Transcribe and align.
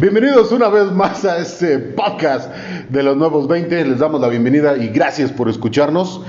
Bienvenidos 0.00 0.52
una 0.52 0.68
vez 0.68 0.92
más 0.92 1.24
a 1.24 1.38
este 1.38 1.76
podcast 1.76 2.54
de 2.88 3.02
los 3.02 3.16
nuevos 3.16 3.48
20. 3.48 3.84
Les 3.84 3.98
damos 3.98 4.20
la 4.20 4.28
bienvenida 4.28 4.76
y 4.76 4.90
gracias 4.90 5.32
por 5.32 5.48
escucharnos. 5.48 6.20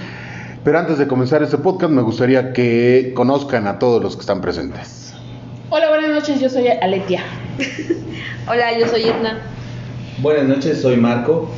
Pero 0.63 0.79
antes 0.79 0.97
de 0.97 1.05
comenzar 1.05 1.43
este 1.43 1.59
podcast 1.59 1.93
me 1.93 2.01
gustaría 2.01 2.51
que 2.51 3.13
conozcan 3.15 3.67
a 3.67 3.77
todos 3.77 4.01
los 4.01 4.15
que 4.15 4.21
están 4.21 4.41
presentes. 4.41 5.13
Hola, 5.69 5.89
buenas 5.89 6.09
noches, 6.09 6.41
yo 6.41 6.49
soy 6.49 6.67
Aletia. 6.67 7.21
Hola, 8.49 8.75
yo 8.75 8.87
soy 8.87 9.03
Edna. 9.03 9.39
Buenas 10.17 10.45
noches, 10.45 10.81
soy 10.81 10.97
Marco. 10.97 11.51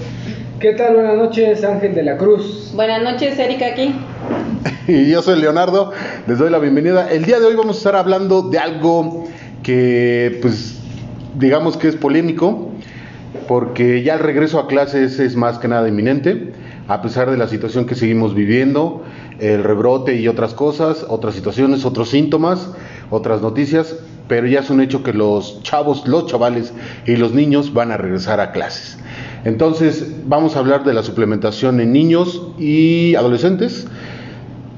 ¿Qué 0.60 0.74
tal? 0.74 0.96
Buenas 0.96 1.16
noches, 1.16 1.64
Ángel 1.64 1.96
de 1.96 2.04
la 2.04 2.18
Cruz. 2.18 2.74
Buenas 2.76 3.02
noches, 3.04 3.40
Erika 3.40 3.68
aquí. 3.68 3.96
Y 4.88 5.10
yo 5.10 5.22
soy 5.22 5.40
Leonardo, 5.40 5.94
les 6.28 6.38
doy 6.38 6.50
la 6.50 6.60
bienvenida. 6.60 7.10
El 7.10 7.24
día 7.24 7.40
de 7.40 7.46
hoy 7.46 7.56
vamos 7.56 7.78
a 7.78 7.80
estar 7.80 7.96
hablando 7.96 8.42
de 8.42 8.60
algo 8.60 9.24
que 9.64 10.40
pues 10.42 10.81
digamos 11.38 11.78
que 11.78 11.88
es 11.88 11.96
polémico, 11.96 12.72
porque 13.48 14.04
ya 14.04 14.16
el 14.16 14.20
regreso 14.20 14.60
a 14.60 14.68
clases 14.68 15.20
es 15.20 15.36
más 15.36 15.60
que 15.60 15.68
nada 15.68 15.88
inminente, 15.88 16.54
a 16.88 17.02
pesar 17.02 17.32
de 17.32 17.38
la 17.38 17.48
situación 17.48 17.86
que 17.86 17.96
seguimos 17.96 18.36
viviendo, 18.36 19.04
el 19.40 19.64
rebrote 19.64 20.16
y 20.18 20.28
otras 20.28 20.54
cosas, 20.54 21.06
otras 21.08 21.36
situaciones, 21.36 21.86
otros 21.86 22.10
síntomas, 22.10 22.72
otras 23.10 23.42
noticias, 23.42 23.96
pero 24.28 24.48
ya 24.48 24.60
es 24.60 24.70
un 24.70 24.82
hecho 24.82 25.04
que 25.04 25.14
los 25.14 25.62
chavos, 25.64 26.08
los 26.08 26.28
chavales 26.28 26.74
y 27.06 27.16
los 27.16 27.34
niños 27.34 27.74
van 27.74 27.92
a 27.92 27.98
regresar 27.98 28.40
a 28.40 28.52
clases. 28.52 28.98
Entonces 29.44 30.12
vamos 30.26 30.56
a 30.56 30.60
hablar 30.60 30.84
de 30.84 30.94
la 30.94 31.04
suplementación 31.04 31.80
en 31.80 31.92
niños 31.92 32.42
y 32.60 33.16
adolescentes, 33.16 33.88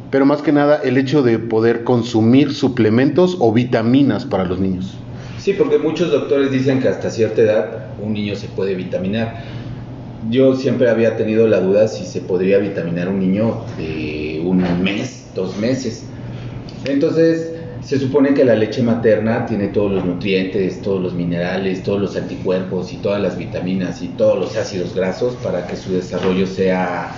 pero 0.10 0.26
más 0.26 0.42
que 0.42 0.52
nada 0.52 0.80
el 0.84 0.98
hecho 0.98 1.24
de 1.24 1.40
poder 1.40 1.84
consumir 1.84 2.54
suplementos 2.54 3.38
o 3.40 3.52
vitaminas 3.52 4.26
para 4.26 4.46
los 4.46 4.60
niños. 4.60 4.98
Sí, 5.44 5.52
porque 5.54 5.78
muchos 5.78 6.10
doctores 6.10 6.52
dicen 6.52 6.80
que 6.80 6.88
hasta 6.88 7.10
cierta 7.10 7.42
edad 7.42 7.88
un 8.02 8.14
niño 8.14 8.34
se 8.36 8.48
puede 8.48 8.76
vitaminar. 8.76 9.42
Yo 10.30 10.56
siempre 10.56 10.90
había 10.90 11.18
tenido 11.18 11.48
la 11.50 11.60
duda 11.60 11.90
si 11.90 12.06
se 12.06 12.22
podría 12.22 12.60
vitaminar 12.60 13.10
un 13.10 13.20
niño 13.20 13.66
de 13.78 14.42
un 14.46 14.64
mes, 14.82 15.26
dos 15.36 15.58
meses. 15.58 16.06
Entonces, 16.86 17.52
se 17.82 18.00
supone 18.00 18.34
que 18.34 18.46
la 18.46 18.56
leche 18.56 18.82
materna 18.82 19.46
tiene 19.46 19.68
todos 19.68 19.92
los 19.92 20.06
nutrientes, 20.06 20.82
todos 20.82 21.02
los 21.02 21.14
minerales, 21.14 21.84
todos 21.84 22.00
los 22.00 22.16
anticuerpos 22.16 22.94
y 22.94 22.98
todas 22.98 23.22
las 23.22 23.38
vitaminas 23.38 24.02
y 24.02 24.08
todos 24.08 24.40
los 24.40 24.56
ácidos 24.56 24.96
grasos 24.96 25.36
para 25.44 25.68
que 25.68 25.76
su 25.76 25.92
desarrollo 25.92 26.48
sea, 26.48 27.12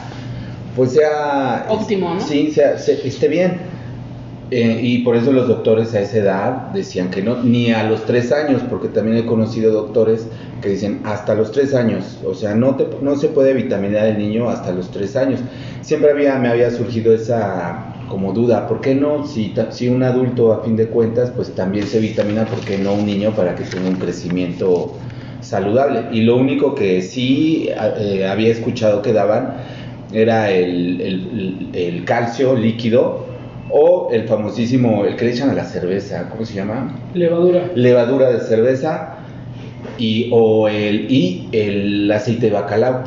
pues 0.75 0.94
sea... 0.94 1.67
Óptimo, 1.69 2.16
¿no? 2.16 2.19
Sí, 2.19 2.50
sea, 2.52 2.80
se- 2.80 3.07
esté 3.07 3.28
bien. 3.28 3.75
Eh, 4.51 4.79
y 4.83 4.99
por 5.03 5.15
eso 5.15 5.31
los 5.31 5.47
doctores 5.47 5.95
a 5.95 6.01
esa 6.01 6.17
edad 6.17 6.69
decían 6.71 7.09
que 7.09 7.23
no, 7.23 7.41
ni 7.43 7.71
a 7.71 7.83
los 7.83 8.05
tres 8.05 8.31
años, 8.31 8.61
porque 8.69 8.89
también 8.89 9.17
he 9.17 9.25
conocido 9.25 9.71
doctores 9.71 10.29
que 10.61 10.69
dicen 10.69 11.01
hasta 11.03 11.33
los 11.33 11.51
tres 11.51 11.73
años, 11.73 12.21
o 12.23 12.35
sea, 12.35 12.53
no, 12.53 12.75
te- 12.75 12.88
no 13.01 13.16
se 13.16 13.29
puede 13.29 13.53
vitaminar 13.55 14.05
el 14.05 14.19
niño 14.19 14.47
hasta 14.49 14.71
los 14.71 14.91
tres 14.91 15.16
años. 15.16 15.39
Siempre 15.81 16.11
había, 16.11 16.38
me 16.38 16.47
había 16.49 16.69
surgido 16.69 17.11
esa 17.13 18.03
como 18.07 18.33
duda, 18.33 18.67
¿por 18.67 18.81
qué 18.81 18.93
no? 18.93 19.25
Si, 19.25 19.55
si 19.71 19.88
un 19.89 20.03
adulto 20.03 20.53
a 20.53 20.63
fin 20.63 20.75
de 20.75 20.89
cuentas, 20.89 21.31
pues 21.31 21.55
también 21.55 21.88
se 21.88 21.99
vitamina, 21.99 22.45
¿por 22.47 22.63
qué 22.63 22.77
no 22.77 22.93
un 22.93 23.05
niño 23.07 23.33
para 23.35 23.55
que 23.55 23.63
tenga 23.63 23.89
un 23.89 23.97
crecimiento 23.97 24.99
saludable? 25.39 26.05
Y 26.11 26.21
lo 26.21 26.38
único 26.38 26.75
que 26.75 27.01
sí 27.01 27.69
eh, 27.97 28.27
había 28.27 28.51
escuchado 28.51 29.01
que 29.01 29.11
daban 29.11 29.55
era 30.11 30.51
el, 30.51 31.01
el- 31.01 31.69
el 31.73 32.05
calcio 32.05 32.55
líquido 32.55 33.34
o 33.78 34.09
el 34.09 34.23
famosísimo, 34.23 35.04
el 35.04 35.18
que 35.18 35.26
le 35.26 35.31
echan 35.31 35.50
a 35.50 35.54
la 35.54 35.66
cerveza, 35.66 36.30
¿cómo 36.30 36.45
se 36.45 36.54
llama? 36.54 36.95
Levadura. 37.14 37.72
Levadura 37.76 38.31
de 38.31 38.40
cerveza 38.40 39.16
y, 39.98 40.30
o 40.31 40.70
el, 40.70 41.12
y 41.12 41.50
el 41.52 42.09
aceite 42.09 42.46
de 42.46 42.53
bacalao. 42.53 43.03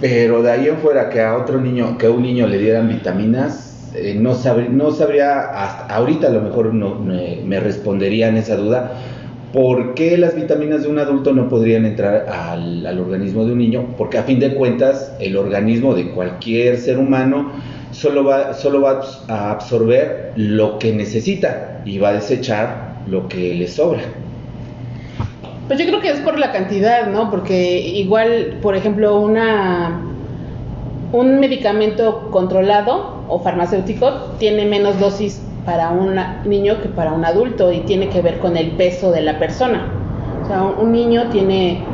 Pero 0.00 0.40
de 0.40 0.52
ahí 0.52 0.68
en 0.68 0.76
fuera 0.76 1.10
que 1.10 1.20
a 1.20 1.36
otro 1.36 1.60
niño, 1.60 1.98
que 1.98 2.06
a 2.06 2.10
un 2.10 2.22
niño 2.22 2.46
le 2.46 2.58
dieran 2.58 2.88
vitaminas, 2.88 3.90
eh, 3.96 4.14
no, 4.16 4.34
sabr- 4.34 4.68
no 4.68 4.92
sabría, 4.92 5.40
hasta 5.40 5.92
ahorita 5.96 6.28
a 6.28 6.30
lo 6.30 6.42
mejor 6.42 6.72
no, 6.72 6.94
me, 7.00 7.40
me 7.44 7.58
responderían 7.58 8.36
esa 8.36 8.54
duda, 8.54 8.92
¿por 9.52 9.94
qué 9.94 10.16
las 10.16 10.36
vitaminas 10.36 10.84
de 10.84 10.90
un 10.90 11.00
adulto 11.00 11.32
no 11.32 11.48
podrían 11.48 11.86
entrar 11.86 12.26
al, 12.28 12.86
al 12.86 13.00
organismo 13.00 13.44
de 13.44 13.52
un 13.52 13.58
niño? 13.58 13.84
Porque 13.98 14.18
a 14.18 14.22
fin 14.22 14.38
de 14.38 14.54
cuentas 14.54 15.12
el 15.18 15.36
organismo 15.36 15.92
de 15.96 16.10
cualquier 16.12 16.78
ser 16.78 16.98
humano 16.98 17.50
solo 17.92 18.24
va, 18.24 18.52
solo 18.54 18.80
va 18.80 19.00
a 19.28 19.52
absorber 19.52 20.32
lo 20.36 20.78
que 20.78 20.92
necesita 20.92 21.80
y 21.84 21.98
va 21.98 22.10
a 22.10 22.12
desechar 22.14 22.96
lo 23.06 23.28
que 23.28 23.54
le 23.54 23.68
sobra. 23.68 24.02
Pues 25.68 25.78
yo 25.78 25.86
creo 25.86 26.00
que 26.00 26.10
es 26.10 26.20
por 26.20 26.38
la 26.38 26.52
cantidad, 26.52 27.06
¿no? 27.06 27.30
Porque 27.30 27.78
igual, 27.78 28.58
por 28.60 28.76
ejemplo, 28.76 29.20
una 29.20 30.02
un 31.12 31.40
medicamento 31.40 32.30
controlado 32.30 33.22
o 33.28 33.38
farmacéutico 33.38 34.10
tiene 34.38 34.64
menos 34.64 34.98
dosis 34.98 35.42
para 35.64 35.90
un 35.90 36.18
niño 36.46 36.80
que 36.80 36.88
para 36.88 37.12
un 37.12 37.24
adulto 37.24 37.70
y 37.70 37.80
tiene 37.80 38.08
que 38.08 38.22
ver 38.22 38.38
con 38.38 38.56
el 38.56 38.72
peso 38.72 39.12
de 39.12 39.20
la 39.20 39.38
persona. 39.38 39.92
O 40.42 40.46
sea, 40.46 40.62
un 40.62 40.90
niño 40.90 41.28
tiene, 41.30 41.84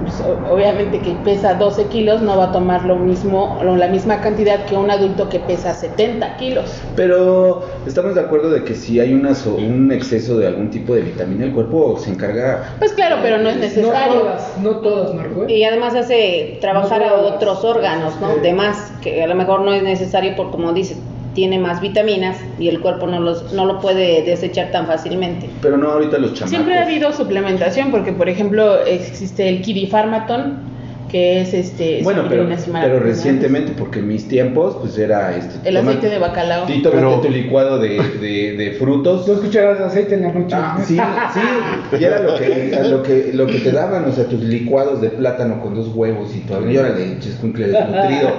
pues, 0.00 0.22
obviamente 0.50 1.00
que 1.00 1.12
pesa 1.24 1.54
12 1.54 1.86
kilos, 1.86 2.22
no 2.22 2.36
va 2.36 2.44
a 2.46 2.52
tomar 2.52 2.84
lo 2.84 2.96
mismo, 2.96 3.58
o 3.60 3.64
la 3.76 3.88
misma 3.88 4.20
cantidad 4.20 4.64
que 4.64 4.76
un 4.76 4.90
adulto 4.90 5.28
que 5.28 5.38
pesa 5.40 5.74
70 5.74 6.36
kilos. 6.36 6.80
Pero 6.96 7.62
estamos 7.86 8.14
de 8.14 8.20
acuerdo 8.22 8.50
de 8.50 8.64
que 8.64 8.74
si 8.74 9.00
hay 9.00 9.14
una 9.14 9.30
un 9.56 9.92
exceso 9.92 10.38
de 10.38 10.46
algún 10.46 10.70
tipo 10.70 10.94
de 10.94 11.02
vitamina, 11.02 11.44
el 11.44 11.52
cuerpo 11.52 11.98
se 11.98 12.10
encarga... 12.10 12.74
Pues 12.78 12.92
claro, 12.92 13.16
pero 13.22 13.38
no 13.38 13.48
es 13.48 13.56
No 13.56 13.62
necesario. 13.62 14.20
todas, 14.20 14.58
no 14.58 14.70
todas, 14.80 15.14
Marco. 15.14 15.44
¿eh? 15.44 15.52
Y 15.52 15.64
además 15.64 15.94
hace 15.94 16.58
trabajar 16.60 17.02
No 17.02 17.04
a 17.04 17.14
otros 17.14 17.64
órganos, 17.64 18.20
¿no? 18.20 18.34
Sí. 18.34 18.40
De 18.40 18.52
más, 18.52 18.92
que 19.02 19.22
a 19.22 19.26
lo 19.26 19.34
mejor 19.34 19.60
no 19.62 19.72
es 19.72 19.82
necesario 19.82 20.34
porque, 20.36 20.52
como 20.52 20.72
dices, 20.72 20.98
tiene 21.34 21.58
más 21.58 21.80
vitaminas 21.80 22.38
y 22.58 22.68
el 22.68 22.80
cuerpo 22.80 23.06
no, 23.06 23.20
los, 23.20 23.52
no 23.52 23.64
lo 23.66 23.80
puede 23.80 24.22
desechar 24.22 24.70
tan 24.70 24.86
fácilmente. 24.86 25.48
Pero 25.62 25.76
no 25.76 25.90
ahorita 25.92 26.18
los 26.18 26.34
chamacos. 26.34 26.50
Siempre 26.50 26.78
ha 26.78 26.84
habido 26.84 27.12
suplementación 27.12 27.90
porque, 27.90 28.12
por 28.12 28.28
ejemplo, 28.28 28.84
existe 28.84 29.48
el 29.48 29.62
Kirifarmaton, 29.62 30.69
que 31.10 31.40
es 31.40 31.52
este. 31.54 32.00
Bueno, 32.02 32.24
pero, 32.28 32.44
y 32.44 32.56
pero 32.72 33.00
recientemente, 33.00 33.72
porque 33.76 33.98
en 33.98 34.08
mis 34.08 34.28
tiempos, 34.28 34.76
pues 34.80 34.96
era 34.98 35.36
este... 35.36 35.68
El 35.68 35.74
toma- 35.76 35.90
aceite 35.90 36.08
de 36.08 36.18
bacalao. 36.18 36.66
Sí, 36.66 36.80
tómate 36.82 37.00
Pero- 37.00 37.20
tu 37.20 37.28
licuado 37.30 37.78
de, 37.78 38.00
de, 38.20 38.56
de 38.56 38.72
frutos. 38.78 39.26
Dos 39.26 39.40
cucharadas 39.40 39.78
de 39.78 39.84
aceite 39.86 40.14
en 40.14 40.22
la 40.22 40.32
noche. 40.32 40.54
Ah, 40.56 40.78
sí, 40.86 40.96
sí, 40.96 41.96
y 42.00 42.04
era 42.04 42.20
lo 42.20 42.36
que, 42.36 42.76
a 42.76 42.82
lo 42.84 43.02
que, 43.02 43.30
lo 43.34 43.46
que 43.46 43.58
te 43.58 43.72
daban, 43.72 44.04
o 44.04 44.12
sea, 44.12 44.24
tus 44.26 44.40
licuados 44.40 45.00
de 45.00 45.08
plátano 45.10 45.60
con 45.60 45.74
dos 45.74 45.88
huevos 45.94 46.34
y 46.34 46.40
todo, 46.40 46.70
y 46.70 46.76
órale, 46.76 47.18
chiscuncle 47.18 47.68
desnutrido. 47.68 48.30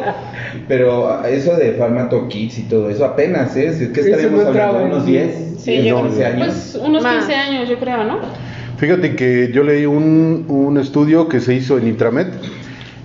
Pero 0.67 1.23
eso 1.25 1.55
de 1.55 1.73
Farmato 1.73 2.27
Kids 2.27 2.59
y 2.59 2.61
todo 2.63 2.89
eso, 2.89 3.05
apenas 3.05 3.55
es, 3.55 3.81
es 3.81 3.89
que 3.89 4.01
estaremos 4.01 4.45
hablando 4.45 4.79
de 4.79 4.85
unos 4.85 4.99
en- 5.01 5.05
10, 5.05 5.35
Sí, 5.61 5.71
10, 5.73 5.85
yo 5.85 5.97
11 5.99 6.15
creo- 6.15 6.27
años. 6.27 6.45
Pues 6.47 6.75
unos 6.85 7.03
Más. 7.03 7.17
15 7.25 7.35
años, 7.35 7.69
yo 7.69 7.77
creo, 7.77 8.03
¿no? 8.03 8.19
Fíjate 8.77 9.15
que 9.15 9.51
yo 9.53 9.63
leí 9.63 9.85
un, 9.85 10.45
un 10.47 10.77
estudio 10.79 11.27
que 11.29 11.39
se 11.39 11.53
hizo 11.53 11.77
en 11.77 11.87
Intramed. 11.87 12.27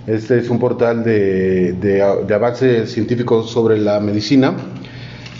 Este 0.07 0.37
es 0.39 0.49
un 0.49 0.57
portal 0.57 1.03
de, 1.03 1.73
de, 1.73 2.01
de 2.25 2.33
avance 2.33 2.87
científico 2.87 3.43
sobre 3.43 3.77
la 3.77 3.99
medicina. 3.99 4.55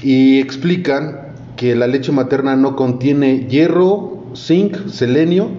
Y 0.03 0.39
explican 0.39 1.27
que 1.55 1.73
la 1.73 1.87
leche 1.87 2.11
materna 2.11 2.57
no 2.57 2.75
contiene 2.75 3.47
hierro, 3.47 4.25
zinc, 4.35 4.89
selenio 4.89 5.49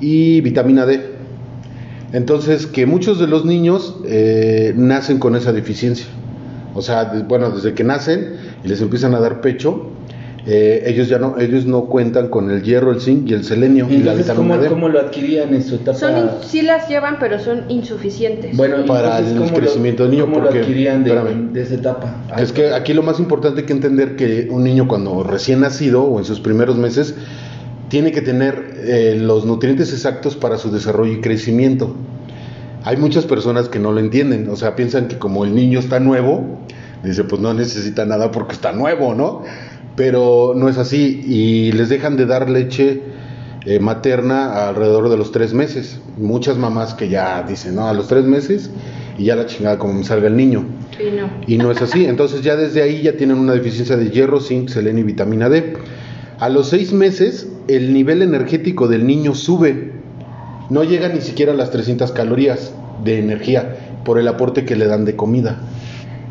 y 0.00 0.40
vitamina 0.40 0.84
D. 0.84 1.00
Entonces, 2.12 2.66
que 2.66 2.86
muchos 2.86 3.20
de 3.20 3.28
los 3.28 3.44
niños 3.44 3.96
eh, 4.04 4.74
nacen 4.76 5.20
con 5.20 5.36
esa 5.36 5.52
deficiencia. 5.52 6.06
O 6.74 6.82
sea, 6.82 7.24
bueno, 7.28 7.50
desde 7.50 7.74
que 7.74 7.84
nacen 7.84 8.34
y 8.64 8.68
les 8.68 8.80
empiezan 8.80 9.14
a 9.14 9.20
dar 9.20 9.40
pecho, 9.40 9.90
eh, 10.46 10.84
ellos 10.86 11.08
ya 11.08 11.18
no, 11.18 11.38
ellos 11.38 11.66
no 11.66 11.84
cuentan 11.86 12.28
con 12.28 12.50
el 12.50 12.62
hierro, 12.62 12.92
el 12.92 13.00
zinc 13.00 13.28
y 13.28 13.34
el 13.34 13.44
selenio 13.44 13.86
y 13.90 13.98
la 13.98 14.14
vitamina 14.14 14.54
¿cómo, 14.54 14.56
D. 14.62 14.68
cómo 14.68 14.88
lo 14.88 14.98
adquirían 15.00 15.52
en 15.54 15.62
su 15.62 15.74
etapa? 15.76 15.98
Son 15.98 16.16
in- 16.16 16.28
sí 16.46 16.62
las 16.62 16.88
llevan, 16.88 17.16
pero 17.20 17.38
son 17.38 17.64
insuficientes. 17.68 18.56
Bueno, 18.56 18.84
Para 18.86 19.18
el 19.18 19.36
¿cómo 19.36 19.50
lo- 19.50 19.56
crecimiento 19.56 20.02
del 20.04 20.12
niño, 20.12 20.24
¿Cómo 20.24 20.40
porque- 20.40 20.58
lo 20.58 20.64
adquirían 20.64 21.04
de, 21.04 21.10
espérame. 21.10 21.52
de 21.52 21.62
esa 21.62 21.74
etapa? 21.74 22.14
Es 22.38 22.52
que 22.52 22.72
aquí 22.72 22.94
lo 22.94 23.02
más 23.02 23.18
importante 23.20 23.64
que 23.64 23.72
entender 23.72 24.16
que 24.16 24.48
un 24.50 24.64
niño 24.64 24.88
cuando 24.88 25.22
recién 25.22 25.60
nacido 25.60 26.02
o 26.04 26.18
en 26.18 26.24
sus 26.24 26.40
primeros 26.40 26.76
meses 26.76 27.14
tiene 27.88 28.12
que 28.12 28.22
tener 28.22 28.74
eh, 28.84 29.18
los 29.20 29.44
nutrientes 29.44 29.92
exactos 29.92 30.36
para 30.36 30.56
su 30.58 30.70
desarrollo 30.70 31.12
y 31.12 31.20
crecimiento. 31.20 31.94
Hay 32.84 32.96
muchas 32.96 33.26
personas 33.26 33.68
que 33.68 33.78
no 33.78 33.92
lo 33.92 34.00
entienden, 34.00 34.48
o 34.48 34.56
sea, 34.56 34.74
piensan 34.74 35.08
que 35.08 35.18
como 35.18 35.44
el 35.44 35.54
niño 35.54 35.78
está 35.80 36.00
nuevo, 36.00 36.60
dice, 37.04 37.24
pues 37.24 37.42
no 37.42 37.52
necesita 37.52 38.06
nada 38.06 38.30
porque 38.30 38.52
está 38.54 38.72
nuevo, 38.72 39.14
¿no? 39.14 39.42
Pero 40.00 40.54
no 40.56 40.70
es 40.70 40.78
así 40.78 41.22
y 41.26 41.72
les 41.72 41.90
dejan 41.90 42.16
de 42.16 42.24
dar 42.24 42.48
leche 42.48 43.02
eh, 43.66 43.80
materna 43.80 44.66
alrededor 44.68 45.10
de 45.10 45.18
los 45.18 45.30
tres 45.30 45.52
meses. 45.52 46.00
Muchas 46.16 46.56
mamás 46.56 46.94
que 46.94 47.10
ya 47.10 47.42
dicen, 47.42 47.74
no, 47.74 47.86
a 47.86 47.92
los 47.92 48.08
tres 48.08 48.24
meses 48.24 48.70
y 49.18 49.24
ya 49.24 49.36
la 49.36 49.44
chingada 49.44 49.76
como 49.76 49.92
me 49.92 50.02
salga 50.02 50.28
el 50.28 50.38
niño. 50.38 50.64
Y 50.98 51.14
no. 51.14 51.30
Y 51.46 51.58
no 51.58 51.70
es 51.70 51.82
así. 51.82 52.06
Entonces 52.06 52.40
ya 52.40 52.56
desde 52.56 52.80
ahí 52.80 53.02
ya 53.02 53.18
tienen 53.18 53.36
una 53.36 53.52
deficiencia 53.52 53.98
de 53.98 54.08
hierro, 54.08 54.40
zinc, 54.40 54.70
selenio 54.70 55.02
y 55.02 55.06
vitamina 55.06 55.50
D. 55.50 55.74
A 56.38 56.48
los 56.48 56.70
seis 56.70 56.94
meses 56.94 57.48
el 57.68 57.92
nivel 57.92 58.22
energético 58.22 58.88
del 58.88 59.06
niño 59.06 59.34
sube 59.34 59.92
no 60.70 60.82
llega 60.82 61.10
ni 61.10 61.20
siquiera 61.20 61.52
a 61.52 61.56
las 61.56 61.72
300 61.72 62.10
calorías 62.12 62.72
de 63.04 63.18
energía 63.18 63.76
por 64.06 64.18
el 64.18 64.28
aporte 64.28 64.64
que 64.64 64.76
le 64.76 64.86
dan 64.86 65.04
de 65.04 65.14
comida. 65.14 65.60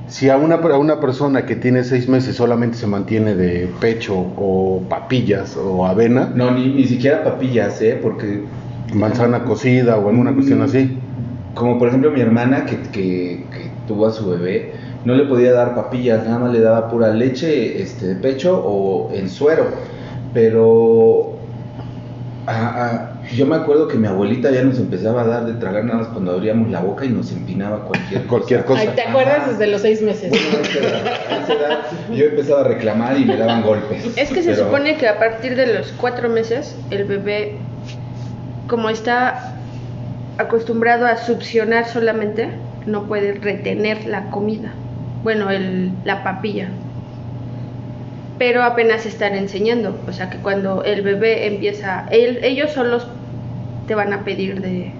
Si 0.09 0.27
a 0.29 0.37
una, 0.37 0.55
a 0.55 0.77
una 0.79 0.99
persona 0.99 1.45
que 1.45 1.55
tiene 1.55 1.83
seis 1.83 2.07
meses 2.09 2.35
solamente 2.35 2.77
se 2.77 2.87
mantiene 2.87 3.35
de 3.35 3.69
pecho 3.79 4.15
o 4.17 4.81
papillas 4.89 5.55
o 5.55 5.85
avena, 5.85 6.31
No, 6.33 6.51
ni, 6.51 6.67
ni 6.73 6.85
siquiera 6.85 7.23
papillas, 7.23 7.79
¿eh? 7.81 7.97
Porque 8.01 8.43
manzana 8.93 9.43
cocida 9.45 9.97
o 9.97 10.09
alguna 10.09 10.33
cuestión 10.33 10.61
así, 10.63 10.97
Como 11.53 11.77
por 11.77 11.89
ejemplo 11.89 12.09
mi 12.11 12.21
hermana 12.21 12.65
que, 12.65 12.77
que- 12.91 13.43
que 13.51 13.69
tuvo 13.87 14.07
a 14.07 14.11
su 14.11 14.27
bebé, 14.29 14.73
no 15.05 15.13
le 15.15 15.25
podía 15.25 15.51
dar 15.53 15.75
papillas, 15.75 16.25
nada 16.25 16.39
más 16.39 16.53
le 16.53 16.59
daba 16.61 16.89
pura 16.89 17.09
leche 17.13 17.81
este, 17.81 18.07
de 18.07 18.15
pecho 18.15 18.59
o 18.65 19.11
en 19.13 19.29
suero. 19.29 19.65
Pero 20.33 21.33
ah, 22.47 22.73
ah, 22.75 23.18
yo 23.35 23.45
me 23.45 23.55
acuerdo 23.55 23.87
que 23.87 23.97
mi 23.97 24.07
abuelita 24.07 24.51
ya 24.51 24.63
nos 24.63 24.77
empezaba 24.79 25.21
a 25.21 25.25
dar 25.27 25.45
de 25.45 25.53
tragar 25.53 25.83
nada 25.85 25.99
más 25.99 26.07
cuando 26.09 26.31
abríamos 26.31 26.69
la 26.69 26.79
boca 26.81 27.05
y 27.05 27.09
nos 27.09 27.31
empinaba 27.31 27.85
cualquier 27.85 28.23
cualquier 28.25 28.65
cosa. 28.65 28.81
Ay, 28.81 28.89
¿te 28.95 29.01
acuerdas 29.03 29.49
desde 29.51 29.67
los 29.67 29.81
seis 29.81 30.01
meses? 30.01 30.29
Bueno, 30.31 30.57
a 30.57 30.61
esa 30.61 30.79
edad- 30.79 31.05
a 31.29 31.43
esa 31.43 31.53
edad 31.53 31.77
yo 32.13 32.25
empezaba 32.25 32.61
a 32.61 32.63
reclamar 32.65 33.17
y 33.19 33.25
me 33.25 33.37
daban 33.37 33.61
golpes. 33.63 34.05
Es 34.17 34.29
que 34.29 34.41
se 34.41 34.51
Pero- 34.51 34.65
supone 34.65 34.95
que 34.97 35.07
a 35.07 35.19
partir 35.19 35.55
de 35.55 35.73
los 35.73 35.91
cuatro 35.93 36.29
meses 36.29 36.75
el 36.91 37.05
bebé, 37.05 37.57
como 38.67 38.89
está 38.89 39.55
acostumbrado 40.37 41.05
a 41.05 41.17
succionar 41.17 41.85
solamente, 41.87 42.49
no 42.85 43.03
puede 43.07 43.33
retener 43.33 44.05
la 44.07 44.29
comida. 44.31 44.71
Bueno, 45.23 45.49
el, 45.51 45.91
la 46.05 46.23
papilla. 46.23 46.69
Pero 48.37 48.63
apenas 48.63 49.05
están 49.05 49.35
enseñando. 49.35 49.97
O 50.07 50.13
sea 50.13 50.29
que 50.29 50.37
cuando 50.37 50.83
el 50.85 51.01
bebé 51.01 51.45
empieza, 51.47 52.05
él- 52.09 52.39
ellos 52.41 52.71
solos 52.71 53.05
te 53.89 53.95
van 53.95 54.13
a 54.13 54.23
pedir 54.23 54.61
de... 54.61 54.91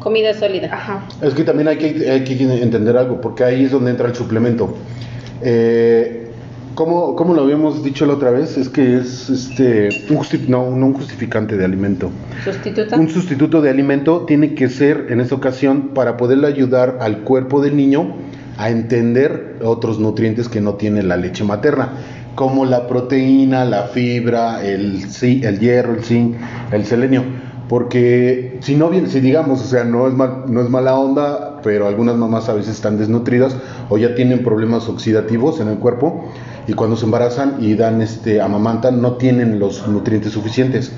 Comida 0.00 0.34
sólida. 0.34 0.68
Ajá. 0.72 1.04
Es 1.22 1.32
que 1.34 1.44
también 1.44 1.68
hay 1.68 1.76
que, 1.78 2.10
hay 2.10 2.24
que 2.24 2.42
entender 2.60 2.96
algo, 2.96 3.20
porque 3.20 3.44
ahí 3.44 3.64
es 3.66 3.70
donde 3.70 3.92
entra 3.92 4.08
el 4.08 4.16
suplemento. 4.16 4.76
Eh, 5.40 6.26
¿cómo, 6.74 7.14
cómo 7.14 7.32
lo 7.32 7.42
habíamos 7.42 7.84
dicho 7.84 8.04
la 8.04 8.14
otra 8.14 8.32
vez? 8.32 8.58
Es 8.58 8.68
que 8.68 8.96
es 8.96 9.30
este, 9.30 9.90
un 10.10 10.16
justi- 10.16 10.48
no, 10.48 10.68
no 10.70 10.86
un 10.86 10.94
justificante 10.94 11.56
de 11.56 11.64
alimento. 11.64 12.10
Sustituta. 12.42 12.96
Un 12.96 13.08
sustituto 13.08 13.62
de 13.62 13.70
alimento 13.70 14.22
tiene 14.26 14.54
que 14.54 14.68
ser, 14.68 15.06
en 15.10 15.20
esta 15.20 15.36
ocasión, 15.36 15.90
para 15.94 16.16
poderle 16.16 16.48
ayudar 16.48 16.98
al 17.00 17.18
cuerpo 17.18 17.62
del 17.62 17.76
niño 17.76 18.16
a 18.58 18.70
entender 18.70 19.58
otros 19.62 20.00
nutrientes 20.00 20.48
que 20.48 20.60
no 20.60 20.74
tiene 20.74 21.04
la 21.04 21.16
leche 21.16 21.44
materna, 21.44 21.90
como 22.34 22.64
la 22.64 22.88
proteína, 22.88 23.64
la 23.64 23.84
fibra, 23.84 24.66
el, 24.66 25.04
el 25.22 25.60
hierro, 25.60 25.94
el 25.94 26.02
zinc, 26.02 26.34
el 26.72 26.84
selenio. 26.84 27.51
Porque 27.68 28.58
si 28.60 28.74
no 28.76 28.90
bien, 28.90 29.08
si 29.08 29.20
digamos, 29.20 29.60
o 29.62 29.64
sea, 29.64 29.84
no 29.84 30.06
es, 30.06 30.14
mal- 30.14 30.44
no 30.48 30.60
es 30.60 30.68
mala 30.68 30.96
onda, 30.98 31.60
pero 31.62 31.86
algunas 31.86 32.16
mamás 32.16 32.48
a 32.48 32.54
veces 32.54 32.74
están 32.74 32.98
desnutridas 32.98 33.56
o 33.88 33.98
ya 33.98 34.14
tienen 34.14 34.42
problemas 34.42 34.88
oxidativos 34.88 35.60
en 35.60 35.68
el 35.68 35.78
cuerpo 35.78 36.28
y 36.66 36.74
cuando 36.74 36.96
se 36.96 37.04
embarazan 37.06 37.56
y 37.60 37.74
dan 37.74 38.02
este 38.02 38.40
amamantan 38.40 39.00
no 39.00 39.12
tienen 39.16 39.58
los 39.58 39.86
nutrientes 39.88 40.32
suficientes. 40.32 40.92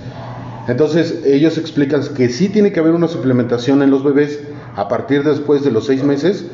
Entonces 0.66 1.20
ellos 1.26 1.58
explican 1.58 2.02
que 2.16 2.28
sí 2.31 2.49
tiene 2.49 2.72
que 2.72 2.81
haber 2.81 2.93
una 2.94 3.08
suplementación 3.08 3.82
en 3.82 3.90
los 3.90 4.02
bebés 4.02 4.40
a 4.76 4.88
partir 4.88 5.22
después 5.22 5.62
de 5.62 5.70
los 5.70 5.87
seis 5.87 6.02
meses, 6.02 6.46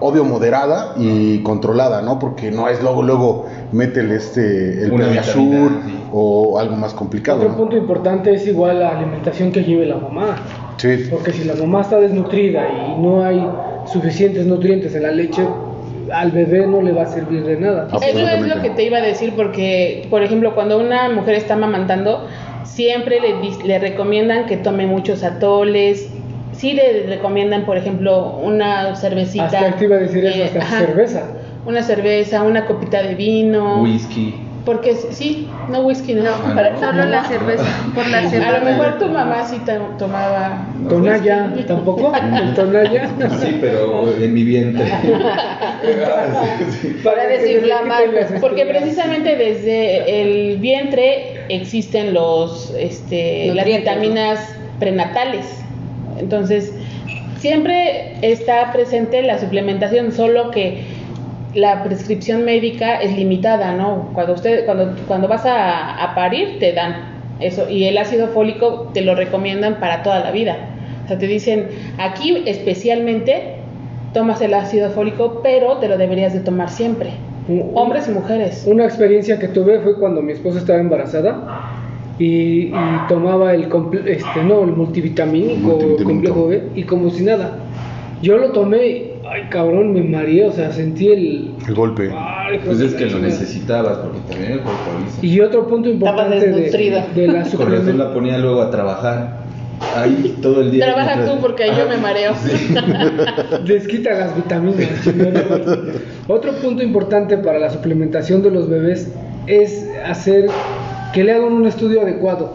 obvio 0.00 0.24
moderada 0.24 0.94
y 0.96 1.42
controlada, 1.42 2.02
¿no? 2.02 2.18
Porque 2.18 2.50
no 2.50 2.68
es 2.68 2.82
luego 2.82 3.02
luego 3.02 3.46
métele 3.72 4.16
este 4.16 4.84
el 4.84 4.90
vitamina, 4.92 5.22
sí. 5.22 5.98
o 6.12 6.58
algo 6.58 6.76
más 6.76 6.94
complicado. 6.94 7.38
Otro 7.38 7.50
¿no? 7.50 7.56
punto 7.56 7.76
importante 7.76 8.32
es 8.34 8.46
igual 8.46 8.80
la 8.80 8.96
alimentación 8.98 9.52
que 9.52 9.62
lleve 9.64 9.86
la 9.86 9.96
mamá. 9.96 10.36
Sí. 10.76 11.08
Porque 11.10 11.32
si 11.32 11.44
la 11.44 11.54
mamá 11.54 11.80
está 11.82 11.98
desnutrida 11.98 12.66
y 12.68 13.00
no 13.00 13.24
hay 13.24 13.44
suficientes 13.86 14.46
nutrientes 14.46 14.94
en 14.94 15.02
la 15.02 15.10
leche, 15.10 15.42
al 16.12 16.30
bebé 16.30 16.66
no 16.66 16.80
le 16.80 16.92
va 16.92 17.02
a 17.02 17.06
servir 17.06 17.44
de 17.44 17.56
nada. 17.58 17.88
Eso 18.00 18.18
es 18.28 18.46
lo 18.46 18.62
que 18.62 18.70
te 18.70 18.84
iba 18.84 18.98
a 18.98 19.02
decir 19.02 19.34
porque, 19.36 20.06
por 20.08 20.22
ejemplo, 20.22 20.54
cuando 20.54 20.78
una 20.78 21.10
mujer 21.10 21.34
está 21.34 21.54
amamantando, 21.54 22.26
siempre 22.64 23.20
le, 23.20 23.34
dis- 23.42 23.62
le 23.64 23.78
recomiendan 23.78 24.46
que 24.46 24.56
tome 24.56 24.86
muchos 24.86 25.22
atoles. 25.24 26.08
Sí 26.58 26.72
le 26.72 27.04
recomiendan, 27.06 27.64
por 27.64 27.76
ejemplo, 27.76 28.36
una 28.42 28.94
cervecita. 28.96 29.44
Hasta 29.46 29.76
te 29.76 29.84
iba 29.84 29.96
a 29.96 30.00
decir 30.00 30.24
eso, 30.26 30.38
eh, 30.38 30.44
hasta 30.44 30.58
ajá, 30.58 30.78
cerveza. 30.80 31.22
Una 31.66 31.82
cerveza, 31.82 32.42
una 32.42 32.66
copita 32.66 33.02
de 33.02 33.14
vino. 33.14 33.82
Whisky. 33.82 34.34
Porque 34.64 34.94
sí, 34.96 35.48
no 35.70 35.80
whisky, 35.80 36.14
no. 36.14 36.30
Para- 36.54 36.70
no. 36.72 36.80
Solo 36.80 37.04
la 37.06 37.24
cerveza. 37.24 37.64
Por 37.94 38.06
la 38.08 38.18
A 38.18 38.22
lo 38.22 38.30
cerveza. 38.30 38.60
mejor 38.64 38.98
tu 38.98 39.06
mamá 39.06 39.44
sí 39.46 39.58
to- 39.64 39.94
tomaba. 39.98 40.66
Tonalla, 40.88 41.54
¿tampoco? 41.66 42.12
¿El 42.42 42.54
tonalla? 42.54 43.08
Sí, 43.40 43.58
pero 43.60 44.12
en 44.20 44.34
mi 44.34 44.42
vientre. 44.42 44.84
Para 47.04 47.26
desinflamar, 47.28 48.02
Porque 48.40 48.66
precisamente 48.66 49.36
desde 49.36 50.22
el 50.22 50.58
vientre 50.58 51.44
existen 51.48 52.12
los, 52.12 52.74
este, 52.78 53.52
las 53.54 53.64
vitaminas 53.64 54.54
prenatales. 54.78 55.46
Entonces, 56.18 56.72
siempre 57.38 58.16
está 58.22 58.72
presente 58.72 59.22
la 59.22 59.38
suplementación, 59.38 60.12
solo 60.12 60.50
que 60.50 60.82
la 61.54 61.82
prescripción 61.82 62.44
médica 62.44 62.96
es 62.96 63.16
limitada, 63.16 63.72
¿no? 63.74 64.10
Cuando 64.14 64.34
usted, 64.34 64.64
cuando, 64.66 64.94
cuando 65.06 65.28
vas 65.28 65.46
a, 65.46 66.02
a 66.02 66.14
parir, 66.14 66.58
te 66.58 66.72
dan 66.72 67.18
eso. 67.40 67.68
Y 67.68 67.84
el 67.84 67.96
ácido 67.98 68.28
fólico 68.28 68.90
te 68.92 69.00
lo 69.00 69.14
recomiendan 69.14 69.80
para 69.80 70.02
toda 70.02 70.20
la 70.20 70.30
vida. 70.30 70.56
O 71.04 71.08
sea, 71.08 71.18
te 71.18 71.26
dicen, 71.26 71.68
aquí 71.98 72.42
especialmente 72.46 73.54
tomas 74.12 74.40
el 74.40 74.54
ácido 74.54 74.90
fólico, 74.90 75.40
pero 75.42 75.78
te 75.78 75.88
lo 75.88 75.96
deberías 75.96 76.32
de 76.32 76.40
tomar 76.40 76.68
siempre. 76.68 77.10
Hombres 77.74 78.08
y 78.08 78.10
mujeres. 78.10 78.64
Una 78.66 78.84
experiencia 78.84 79.38
que 79.38 79.48
tuve 79.48 79.80
fue 79.80 79.98
cuando 79.98 80.20
mi 80.20 80.32
esposa 80.32 80.58
estaba 80.58 80.80
embarazada 80.80 81.77
y, 82.18 82.66
y 82.68 82.72
tomaba 83.08 83.54
el, 83.54 83.68
comple- 83.68 84.06
este, 84.06 84.42
no, 84.44 84.64
el 84.64 84.72
multivitamínico, 84.72 85.54
Multivitamínico. 85.60 86.04
complejo 86.04 86.46
B 86.48 86.62
y 86.74 86.82
como 86.84 87.10
si 87.10 87.24
nada. 87.24 87.58
Yo 88.20 88.36
lo 88.36 88.50
tomé, 88.50 89.12
ay 89.30 89.42
cabrón, 89.50 89.92
me 89.92 90.02
mareé, 90.02 90.44
o 90.46 90.50
sea, 90.52 90.72
sentí 90.72 91.08
el... 91.08 91.50
El 91.68 91.74
golpe. 91.74 92.10
ay, 92.12 92.58
Pues 92.64 92.80
es 92.80 92.94
que 92.94 93.06
lo 93.06 93.20
necesitabas, 93.20 93.98
porque 93.98 94.18
también 94.28 94.52
el 94.54 94.58
cuerpo 94.60 94.80
avisa. 94.96 95.18
Y 95.24 95.40
otro 95.40 95.68
punto 95.68 95.88
importante 95.88 96.40
de, 96.40 96.70
de 97.14 97.26
la 97.28 97.44
Con 97.56 97.70
razón 97.70 97.96
la 97.98 98.12
ponía 98.12 98.36
luego 98.38 98.60
a 98.62 98.70
trabajar. 98.72 99.46
Ahí 99.96 100.36
todo 100.42 100.60
el 100.62 100.72
día. 100.72 100.86
Trabaja 100.86 101.14
mientras- 101.14 101.36
tú 101.36 101.40
porque 101.40 101.68
yo 101.68 101.88
me 101.88 101.96
mareo. 101.98 102.32
Les 103.64 103.86
quita 103.86 104.10
las 104.14 104.34
vitaminas. 104.34 105.06
Otro 106.26 106.52
punto 106.60 106.82
importante 106.82 107.38
para 107.38 107.60
la 107.60 107.70
suplementación 107.70 108.42
de 108.42 108.50
los 108.50 108.68
bebés 108.68 109.12
es 109.46 109.88
hacer 110.04 110.46
que 111.12 111.24
le 111.24 111.32
hagan 111.32 111.52
un 111.52 111.66
estudio 111.66 112.02
adecuado. 112.02 112.52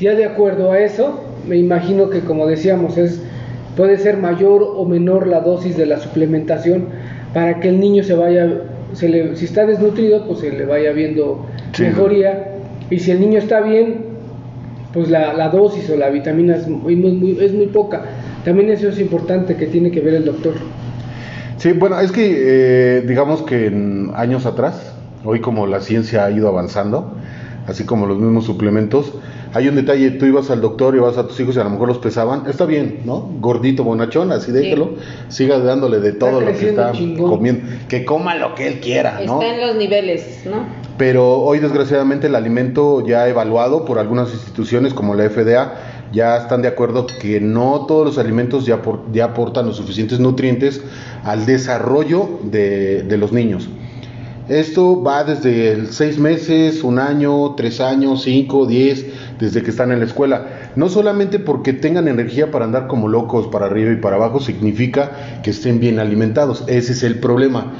Ya 0.00 0.14
de 0.14 0.24
acuerdo 0.24 0.72
a 0.72 0.78
eso, 0.80 1.20
me 1.46 1.56
imagino 1.56 2.10
que 2.10 2.20
como 2.20 2.46
decíamos, 2.46 2.96
es 2.98 3.22
puede 3.76 3.98
ser 3.98 4.16
mayor 4.16 4.62
o 4.62 4.84
menor 4.84 5.26
la 5.26 5.40
dosis 5.40 5.76
de 5.76 5.86
la 5.86 5.98
suplementación 6.00 6.86
para 7.32 7.60
que 7.60 7.68
el 7.68 7.78
niño 7.80 8.02
se 8.02 8.14
vaya, 8.14 8.48
se 8.92 9.08
le, 9.08 9.36
si 9.36 9.44
está 9.44 9.66
desnutrido, 9.66 10.26
pues 10.26 10.40
se 10.40 10.50
le 10.50 10.64
vaya 10.66 10.92
viendo 10.92 11.46
Sí. 11.72 11.84
mejoría. 11.84 12.54
Y 12.90 12.98
si 13.00 13.10
el 13.10 13.20
niño 13.20 13.38
está 13.38 13.60
bien, 13.60 14.06
pues 14.92 15.10
la, 15.10 15.34
la 15.34 15.48
dosis 15.50 15.88
o 15.90 15.96
la 15.96 16.08
vitamina 16.08 16.56
es 16.56 16.66
muy, 16.66 16.96
muy- 16.96 17.12
muy- 17.12 17.38
es 17.44 17.52
muy 17.52 17.66
poca. 17.66 18.02
También 18.44 18.70
eso 18.70 18.88
es 18.88 18.98
importante 18.98 19.54
que 19.56 19.66
tiene 19.66 19.90
que 19.90 20.00
ver 20.00 20.14
el 20.14 20.24
doctor. 20.24 20.54
Sí, 21.58 21.72
bueno, 21.72 22.00
es 22.00 22.10
que 22.12 22.34
eh, 22.98 23.00
digamos 23.02 23.42
que 23.42 23.66
en 23.66 24.10
años 24.14 24.46
atrás, 24.46 24.94
hoy 25.24 25.40
como 25.40 25.66
la 25.66 25.80
ciencia 25.80 26.24
ha 26.24 26.30
ido 26.30 26.48
avanzando, 26.48 27.12
así 27.68 27.84
como 27.84 28.06
los 28.06 28.18
mismos 28.18 28.44
suplementos, 28.46 29.12
hay 29.54 29.68
un 29.68 29.76
detalle, 29.76 30.10
tú 30.12 30.26
ibas 30.26 30.50
al 30.50 30.60
doctor 30.60 30.96
y 30.96 30.98
vas 30.98 31.16
a 31.18 31.28
tus 31.28 31.38
hijos 31.38 31.54
y 31.56 31.60
a 31.60 31.64
lo 31.64 31.70
mejor 31.70 31.86
los 31.88 31.98
pesaban, 31.98 32.42
está 32.48 32.64
bien, 32.64 33.00
¿no? 33.04 33.30
Gordito, 33.40 33.84
bonachón, 33.84 34.32
así 34.32 34.50
déjelo, 34.50 34.90
siga 35.28 35.58
dándole 35.60 36.00
de 36.00 36.12
todo 36.12 36.40
lo 36.40 36.52
que 36.52 36.68
está 36.70 36.92
chingón. 36.92 37.30
comiendo, 37.30 37.62
que 37.88 38.04
coma 38.04 38.34
lo 38.34 38.54
que 38.56 38.66
él 38.66 38.80
quiera, 38.80 39.20
¿no? 39.24 39.40
Está 39.40 39.54
en 39.54 39.66
los 39.66 39.76
niveles, 39.76 40.40
¿no? 40.44 40.66
Pero 40.98 41.38
hoy 41.40 41.60
desgraciadamente 41.60 42.26
el 42.26 42.34
alimento 42.34 43.06
ya 43.06 43.28
evaluado 43.28 43.84
por 43.84 43.98
algunas 44.00 44.32
instituciones 44.32 44.92
como 44.94 45.14
la 45.14 45.28
FDA 45.30 45.74
ya 46.12 46.38
están 46.38 46.62
de 46.62 46.68
acuerdo 46.68 47.06
que 47.06 47.38
no 47.40 47.84
todos 47.86 48.04
los 48.06 48.18
alimentos 48.18 48.64
ya, 48.66 48.82
apor- 48.82 49.02
ya 49.12 49.26
aportan 49.26 49.66
los 49.66 49.76
suficientes 49.76 50.18
nutrientes 50.18 50.82
al 51.22 51.44
desarrollo 51.46 52.40
de, 52.42 53.02
de 53.02 53.16
los 53.18 53.30
niños. 53.32 53.68
Esto 54.48 55.02
va 55.02 55.24
desde 55.24 55.72
el 55.72 55.88
seis 55.88 56.18
meses, 56.18 56.82
un 56.82 56.98
año, 56.98 57.54
tres 57.54 57.82
años, 57.82 58.22
cinco, 58.22 58.64
diez, 58.64 59.04
desde 59.38 59.62
que 59.62 59.70
están 59.70 59.92
en 59.92 59.98
la 59.98 60.06
escuela. 60.06 60.70
No 60.74 60.88
solamente 60.88 61.38
porque 61.38 61.74
tengan 61.74 62.08
energía 62.08 62.50
para 62.50 62.64
andar 62.64 62.86
como 62.86 63.08
locos 63.08 63.48
para 63.48 63.66
arriba 63.66 63.92
y 63.92 63.96
para 63.96 64.16
abajo, 64.16 64.40
significa 64.40 65.40
que 65.42 65.50
estén 65.50 65.80
bien 65.80 65.98
alimentados. 65.98 66.64
Ese 66.66 66.92
es 66.92 67.02
el 67.02 67.18
problema. 67.18 67.74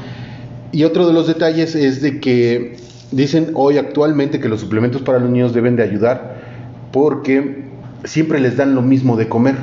Y 0.70 0.84
otro 0.84 1.06
de 1.06 1.14
los 1.14 1.26
detalles 1.26 1.74
es 1.74 2.02
de 2.02 2.20
que 2.20 2.76
dicen 3.12 3.52
hoy 3.54 3.78
actualmente 3.78 4.38
que 4.38 4.50
los 4.50 4.60
suplementos 4.60 5.00
para 5.00 5.18
los 5.18 5.30
niños 5.30 5.54
deben 5.54 5.76
de 5.76 5.82
ayudar 5.82 6.36
porque 6.92 7.64
siempre 8.04 8.40
les 8.40 8.58
dan 8.58 8.74
lo 8.74 8.82
mismo 8.82 9.16
de 9.16 9.26
comer. 9.26 9.56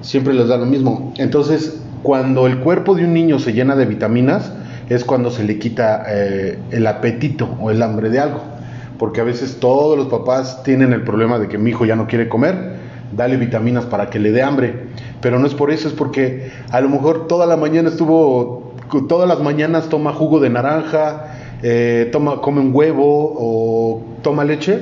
Siempre 0.00 0.32
les 0.32 0.46
dan 0.46 0.60
lo 0.60 0.66
mismo. 0.66 1.12
Entonces, 1.16 1.80
cuando 2.04 2.46
el 2.46 2.60
cuerpo 2.60 2.94
de 2.94 3.04
un 3.04 3.14
niño 3.14 3.40
se 3.40 3.52
llena 3.52 3.74
de 3.74 3.86
vitaminas, 3.86 4.52
es 4.88 5.04
cuando 5.04 5.30
se 5.30 5.44
le 5.44 5.58
quita 5.58 6.04
eh, 6.08 6.58
el 6.70 6.86
apetito 6.86 7.56
o 7.60 7.70
el 7.70 7.82
hambre 7.82 8.10
de 8.10 8.20
algo. 8.20 8.40
Porque 8.98 9.20
a 9.20 9.24
veces 9.24 9.58
todos 9.58 9.98
los 9.98 10.08
papás 10.08 10.62
tienen 10.62 10.92
el 10.92 11.02
problema 11.02 11.38
de 11.38 11.48
que 11.48 11.58
mi 11.58 11.70
hijo 11.70 11.84
ya 11.84 11.96
no 11.96 12.06
quiere 12.06 12.28
comer, 12.28 12.76
dale 13.16 13.36
vitaminas 13.36 13.84
para 13.86 14.10
que 14.10 14.18
le 14.18 14.30
dé 14.30 14.42
hambre. 14.42 14.86
Pero 15.20 15.38
no 15.38 15.46
es 15.46 15.54
por 15.54 15.70
eso, 15.70 15.88
es 15.88 15.94
porque 15.94 16.52
a 16.70 16.80
lo 16.80 16.88
mejor 16.88 17.26
toda 17.26 17.46
la 17.46 17.56
mañana 17.56 17.88
estuvo, 17.88 18.74
todas 19.08 19.28
las 19.28 19.40
mañanas 19.40 19.88
toma 19.88 20.12
jugo 20.12 20.38
de 20.38 20.50
naranja, 20.50 21.34
eh, 21.62 22.08
toma, 22.12 22.40
come 22.40 22.60
un 22.60 22.70
huevo 22.74 23.34
o 23.36 24.04
toma 24.22 24.44
leche, 24.44 24.78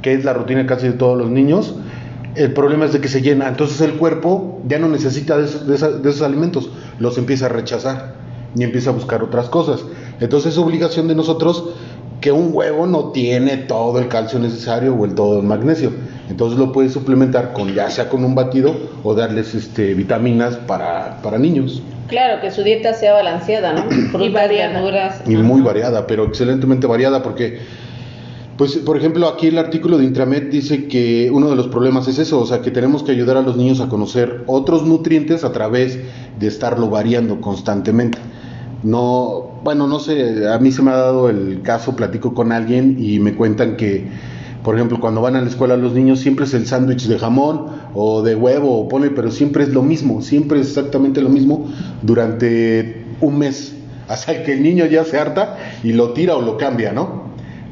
que 0.00 0.14
es 0.14 0.24
la 0.24 0.32
rutina 0.32 0.66
casi 0.66 0.88
de 0.88 0.94
todos 0.94 1.18
los 1.18 1.30
niños. 1.30 1.76
El 2.36 2.52
problema 2.52 2.84
es 2.84 2.92
de 2.92 3.00
que 3.00 3.08
se 3.08 3.22
llena, 3.22 3.48
entonces 3.48 3.80
el 3.80 3.94
cuerpo 3.94 4.60
ya 4.66 4.78
no 4.78 4.88
necesita 4.88 5.36
de 5.36 5.44
esos, 5.46 5.66
de 5.66 5.74
esos 6.08 6.22
alimentos, 6.22 6.70
los 7.00 7.18
empieza 7.18 7.46
a 7.46 7.48
rechazar 7.48 8.19
y 8.54 8.64
empieza 8.64 8.90
a 8.90 8.92
buscar 8.92 9.22
otras 9.22 9.48
cosas. 9.48 9.84
Entonces 10.20 10.52
es 10.52 10.58
obligación 10.58 11.08
de 11.08 11.14
nosotros 11.14 11.70
que 12.20 12.32
un 12.32 12.50
huevo 12.52 12.86
no 12.86 13.12
tiene 13.12 13.56
todo 13.56 13.98
el 13.98 14.08
calcio 14.08 14.38
necesario 14.38 14.94
o 14.94 15.04
el 15.04 15.14
todo 15.14 15.40
el 15.40 15.46
magnesio. 15.46 15.92
Entonces 16.28 16.58
lo 16.58 16.70
puedes 16.72 16.92
suplementar 16.92 17.52
con 17.52 17.74
ya 17.74 17.90
sea 17.90 18.08
con 18.08 18.24
un 18.24 18.34
batido 18.34 18.74
o 19.02 19.14
darles 19.14 19.54
este 19.54 19.94
vitaminas 19.94 20.56
para, 20.56 21.20
para 21.22 21.38
niños. 21.38 21.82
Claro, 22.08 22.40
que 22.40 22.50
su 22.50 22.62
dieta 22.62 22.92
sea 22.92 23.14
balanceada, 23.14 23.72
¿no? 23.72 23.82
Frutas, 24.10 24.32
variada. 24.32 24.74
verduras. 24.74 25.22
Y 25.26 25.34
ajá. 25.34 25.42
muy 25.42 25.60
variada, 25.62 26.06
pero 26.06 26.24
excelentemente 26.24 26.86
variada 26.86 27.22
porque 27.22 27.60
pues 28.56 28.76
por 28.76 28.98
ejemplo 28.98 29.26
aquí 29.26 29.46
el 29.46 29.56
artículo 29.56 29.96
de 29.96 30.04
Intramed 30.04 30.50
dice 30.50 30.86
que 30.86 31.30
uno 31.32 31.48
de 31.48 31.56
los 31.56 31.68
problemas 31.68 32.06
es 32.08 32.18
eso, 32.18 32.38
o 32.40 32.46
sea 32.46 32.60
que 32.60 32.70
tenemos 32.70 33.02
que 33.02 33.12
ayudar 33.12 33.38
a 33.38 33.42
los 33.42 33.56
niños 33.56 33.80
a 33.80 33.88
conocer 33.88 34.44
otros 34.46 34.84
nutrientes 34.84 35.44
a 35.44 35.52
través 35.52 35.98
de 36.38 36.46
estarlo 36.46 36.90
variando 36.90 37.40
constantemente. 37.40 38.18
No, 38.82 39.60
bueno, 39.62 39.86
no 39.86 40.00
sé, 40.00 40.48
a 40.48 40.58
mí 40.58 40.72
se 40.72 40.80
me 40.82 40.90
ha 40.90 40.96
dado 40.96 41.28
el 41.28 41.60
caso, 41.62 41.96
platico 41.96 42.32
con 42.32 42.50
alguien 42.50 42.96
y 42.98 43.18
me 43.18 43.34
cuentan 43.34 43.76
que, 43.76 44.06
por 44.64 44.74
ejemplo, 44.74 44.98
cuando 45.00 45.20
van 45.20 45.36
a 45.36 45.42
la 45.42 45.48
escuela 45.48 45.76
los 45.76 45.92
niños 45.92 46.20
siempre 46.20 46.46
es 46.46 46.54
el 46.54 46.66
sándwich 46.66 47.06
de 47.06 47.18
jamón 47.18 47.66
o 47.94 48.22
de 48.22 48.34
huevo 48.34 48.80
o 48.80 48.88
pone, 48.88 49.10
pero 49.10 49.30
siempre 49.30 49.64
es 49.64 49.70
lo 49.70 49.82
mismo, 49.82 50.22
siempre 50.22 50.60
es 50.60 50.68
exactamente 50.68 51.20
lo 51.20 51.28
mismo 51.28 51.68
durante 52.00 53.04
un 53.20 53.38
mes, 53.38 53.74
hasta 54.08 54.42
que 54.44 54.54
el 54.54 54.62
niño 54.62 54.86
ya 54.86 55.04
se 55.04 55.18
harta 55.18 55.58
y 55.84 55.92
lo 55.92 56.14
tira 56.14 56.36
o 56.36 56.40
lo 56.40 56.56
cambia, 56.56 56.92
¿no? 56.92 57.24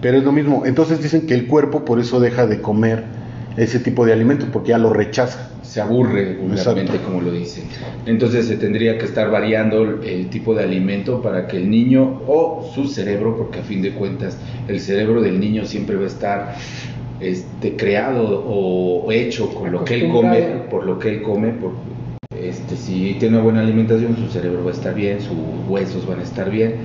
Pero 0.03 0.19
es 0.19 0.25
lo 0.25 0.33
mismo. 0.33 0.65
Entonces 0.67 1.03
dicen 1.03 1.27
que 1.27 1.35
el 1.35 1.47
cuerpo 1.47 1.87
por 1.87 2.01
eso 2.01 2.21
deja 2.21 2.47
de 2.47 2.61
comer 2.61 3.18
ese 3.59 3.81
tipo 3.81 4.07
de 4.07 4.13
alimentos 4.13 4.49
porque 4.53 4.71
ya 4.71 4.79
lo 4.79 4.91
rechaza. 4.93 5.51
se 5.63 5.81
aburre 5.83 6.37
vulgarmente, 6.37 6.93
Exacto. 6.93 7.03
como 7.05 7.21
lo 7.21 7.33
dicen. 7.33 7.65
Entonces 8.07 8.47
se 8.47 8.57
tendría 8.57 8.97
que 8.97 9.05
estar 9.05 9.31
variando 9.31 10.01
el 10.03 10.31
tipo 10.31 10.55
de 10.55 10.63
alimento 10.63 11.21
para 11.21 11.47
que 11.47 11.59
el 11.59 11.69
niño 11.69 12.23
o 12.27 12.71
su 12.75 12.87
cerebro, 12.87 13.37
porque 13.37 13.59
a 13.59 13.63
fin 13.63 13.83
de 13.83 13.93
cuentas 13.93 14.39
el 14.67 14.81
cerebro 14.81 15.21
del 15.21 15.39
niño 15.39 15.67
siempre 15.67 15.97
va 15.97 16.05
a 16.05 16.07
estar 16.07 16.55
este, 17.21 17.77
creado 17.77 18.45
o 18.47 19.11
hecho 19.13 19.53
con 19.53 19.73
lo 19.73 19.85
que 19.85 19.97
él 19.97 20.09
come, 20.11 20.41
por 20.71 20.87
lo 20.87 20.99
que 20.99 21.09
él 21.11 21.23
come, 21.23 21.49
por, 21.49 21.73
este, 22.31 22.77
si 22.77 23.17
tiene 23.19 23.37
una 23.37 23.45
buena 23.45 23.61
alimentación, 23.61 24.17
su 24.17 24.29
cerebro 24.31 24.65
va 24.65 24.71
a 24.71 24.75
estar 24.75 24.95
bien, 24.95 25.21
sus 25.21 25.37
huesos 25.69 26.07
van 26.07 26.21
a 26.21 26.23
estar 26.23 26.51
bien. 26.51 26.77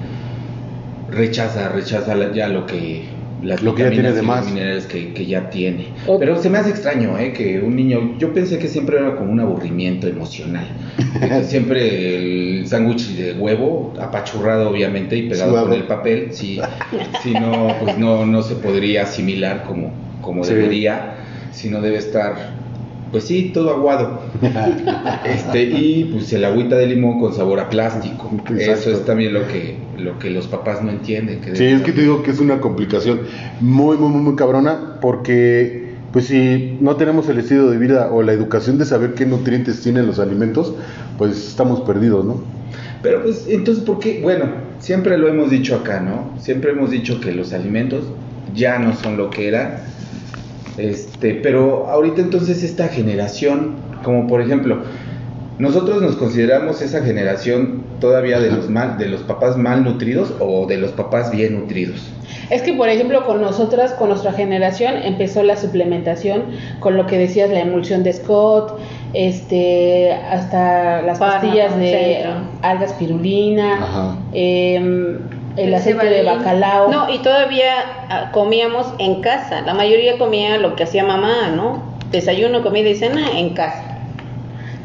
Rechaza, 1.09 1.69
rechaza 1.69 2.15
ya 2.33 2.47
lo 2.47 2.65
que 2.65 3.12
las 3.43 3.61
Lo 3.61 3.75
que 3.75 3.83
ya 3.83 3.89
tiene 3.91 4.11
de 4.13 4.21
más. 4.21 4.45
minerales 4.45 4.85
que, 4.85 5.13
que 5.13 5.25
ya 5.25 5.49
tiene. 5.49 5.87
Otro- 6.05 6.19
Pero 6.19 6.41
se 6.41 6.49
me 6.49 6.57
hace 6.57 6.69
extraño, 6.69 7.17
¿eh? 7.19 7.33
Que 7.33 7.59
un 7.59 7.75
niño, 7.75 8.15
yo 8.17 8.33
pensé 8.33 8.57
que 8.57 8.67
siempre 8.67 8.97
era 8.97 9.15
como 9.15 9.31
un 9.31 9.39
aburrimiento 9.39 10.07
emocional. 10.07 10.65
Siempre 11.47 12.15
el 12.59 12.67
sándwich 12.67 13.09
de 13.15 13.33
huevo, 13.33 13.93
apachurrado 13.99 14.69
obviamente 14.69 15.15
y 15.17 15.29
pegado 15.29 15.63
con 15.63 15.73
el 15.73 15.83
papel, 15.83 16.29
si, 16.31 16.59
si 17.21 17.33
no, 17.33 17.75
pues 17.81 17.97
no, 17.97 18.25
no 18.25 18.41
se 18.41 18.55
podría 18.55 19.03
asimilar 19.03 19.63
como, 19.63 19.91
como 20.21 20.43
Sí. 20.43 20.53
debería, 20.53 21.15
sino 21.51 21.81
debe 21.81 21.97
estar, 21.97 22.35
pues 23.13 23.25
sí, 23.25 23.51
todo 23.53 23.69
aguado. 23.69 24.19
Este, 25.25 25.63
y 25.63 26.09
pues 26.11 26.33
el 26.33 26.43
agüita 26.43 26.75
de 26.75 26.87
limón 26.87 27.19
con 27.19 27.33
sabor 27.33 27.59
a 27.59 27.69
plástico. 27.69 28.29
Exacto. 28.49 28.59
Eso 28.59 28.91
es 28.91 29.05
también 29.05 29.33
lo 29.33 29.47
que, 29.47 29.77
lo 29.97 30.19
que 30.19 30.29
los 30.29 30.47
papás 30.47 30.83
no 30.83 30.89
entienden. 30.89 31.39
Que 31.39 31.55
Sí, 31.55 31.63
es 31.65 31.81
que 31.81 31.93
te 31.93 32.01
digo 32.01 32.23
que 32.23 32.31
es 32.31 32.39
una 32.39 32.59
complicación 32.59 33.21
muy, 33.61 33.95
muy, 33.97 34.09
muy, 34.09 34.21
muy 34.21 34.35
cabrona 34.35 34.97
porque, 34.99 35.93
pues 36.11 36.25
si 36.25 36.77
no 36.81 36.97
tenemos 36.97 37.29
el 37.29 37.37
estilo 37.37 37.69
de 37.69 37.77
vida 37.77 38.09
o 38.11 38.21
la 38.23 38.33
educación 38.33 38.77
de 38.77 38.85
saber 38.85 39.13
qué 39.13 39.25
nutrientes 39.25 39.81
tienen 39.81 40.05
los 40.07 40.19
alimentos, 40.19 40.73
pues 41.17 41.37
estamos 41.37 41.81
perdidos, 41.81 42.25
¿no? 42.25 42.41
Pero 43.01 43.21
pues 43.21 43.45
entonces, 43.47 43.83
¿por 43.83 43.99
qué? 43.99 44.19
Bueno, 44.21 44.45
siempre 44.79 45.17
lo 45.17 45.27
hemos 45.27 45.51
dicho 45.51 45.75
acá, 45.75 45.99
¿no? 45.99 46.37
Siempre 46.41 46.71
hemos 46.71 46.89
dicho 46.89 47.21
que 47.21 47.31
los 47.31 47.53
alimentos 47.53 48.05
ya 48.55 48.79
no 48.79 48.95
son 48.95 49.17
lo 49.17 49.29
que 49.29 49.47
eran. 49.47 49.77
Este, 50.77 51.35
pero 51.35 51.87
ahorita 51.87 52.21
entonces 52.21 52.63
esta 52.63 52.87
generación, 52.87 53.75
como 54.03 54.27
por 54.27 54.41
ejemplo, 54.41 54.79
nosotros 55.59 56.01
nos 56.01 56.15
consideramos 56.15 56.81
esa 56.81 57.03
generación 57.03 57.83
todavía 57.99 58.39
de 58.39 58.51
los 58.51 58.69
mal, 58.69 58.97
de 58.97 59.07
los 59.07 59.21
papás 59.21 59.55
mal 59.55 59.83
nutridos 59.83 60.33
o 60.39 60.65
de 60.65 60.77
los 60.77 60.91
papás 60.91 61.31
bien 61.31 61.59
nutridos. 61.59 62.11
Es 62.49 62.61
que, 62.63 62.73
por 62.73 62.89
ejemplo, 62.89 63.25
con 63.25 63.41
nosotras, 63.41 63.93
con 63.93 64.09
nuestra 64.09 64.33
generación, 64.33 64.95
empezó 64.97 65.43
la 65.43 65.55
suplementación 65.55 66.43
con 66.79 66.97
lo 66.97 67.05
que 67.05 67.17
decías, 67.17 67.49
la 67.49 67.61
emulsión 67.61 68.03
de 68.03 68.13
Scott, 68.13 68.79
este, 69.13 70.11
hasta 70.11 71.01
las 71.03 71.19
pastillas 71.19 71.77
de 71.77 71.91
centro. 71.91 72.31
alga 72.61 72.85
espirulina, 72.85 73.75
Ajá. 73.75 74.17
El 75.57 75.73
aceite 75.73 76.05
de 76.07 76.23
bacalao. 76.23 76.89
No, 76.91 77.13
y 77.13 77.19
todavía 77.19 77.73
ah, 78.09 78.31
comíamos 78.33 78.87
en 78.99 79.21
casa. 79.21 79.61
La 79.61 79.73
mayoría 79.73 80.17
comía 80.17 80.57
lo 80.57 80.75
que 80.75 80.83
hacía 80.83 81.03
mamá, 81.03 81.49
¿no? 81.55 81.83
Desayuno, 82.11 82.61
comida 82.63 82.89
y 82.89 82.95
cena 82.95 83.37
en 83.37 83.51
casa. 83.53 83.83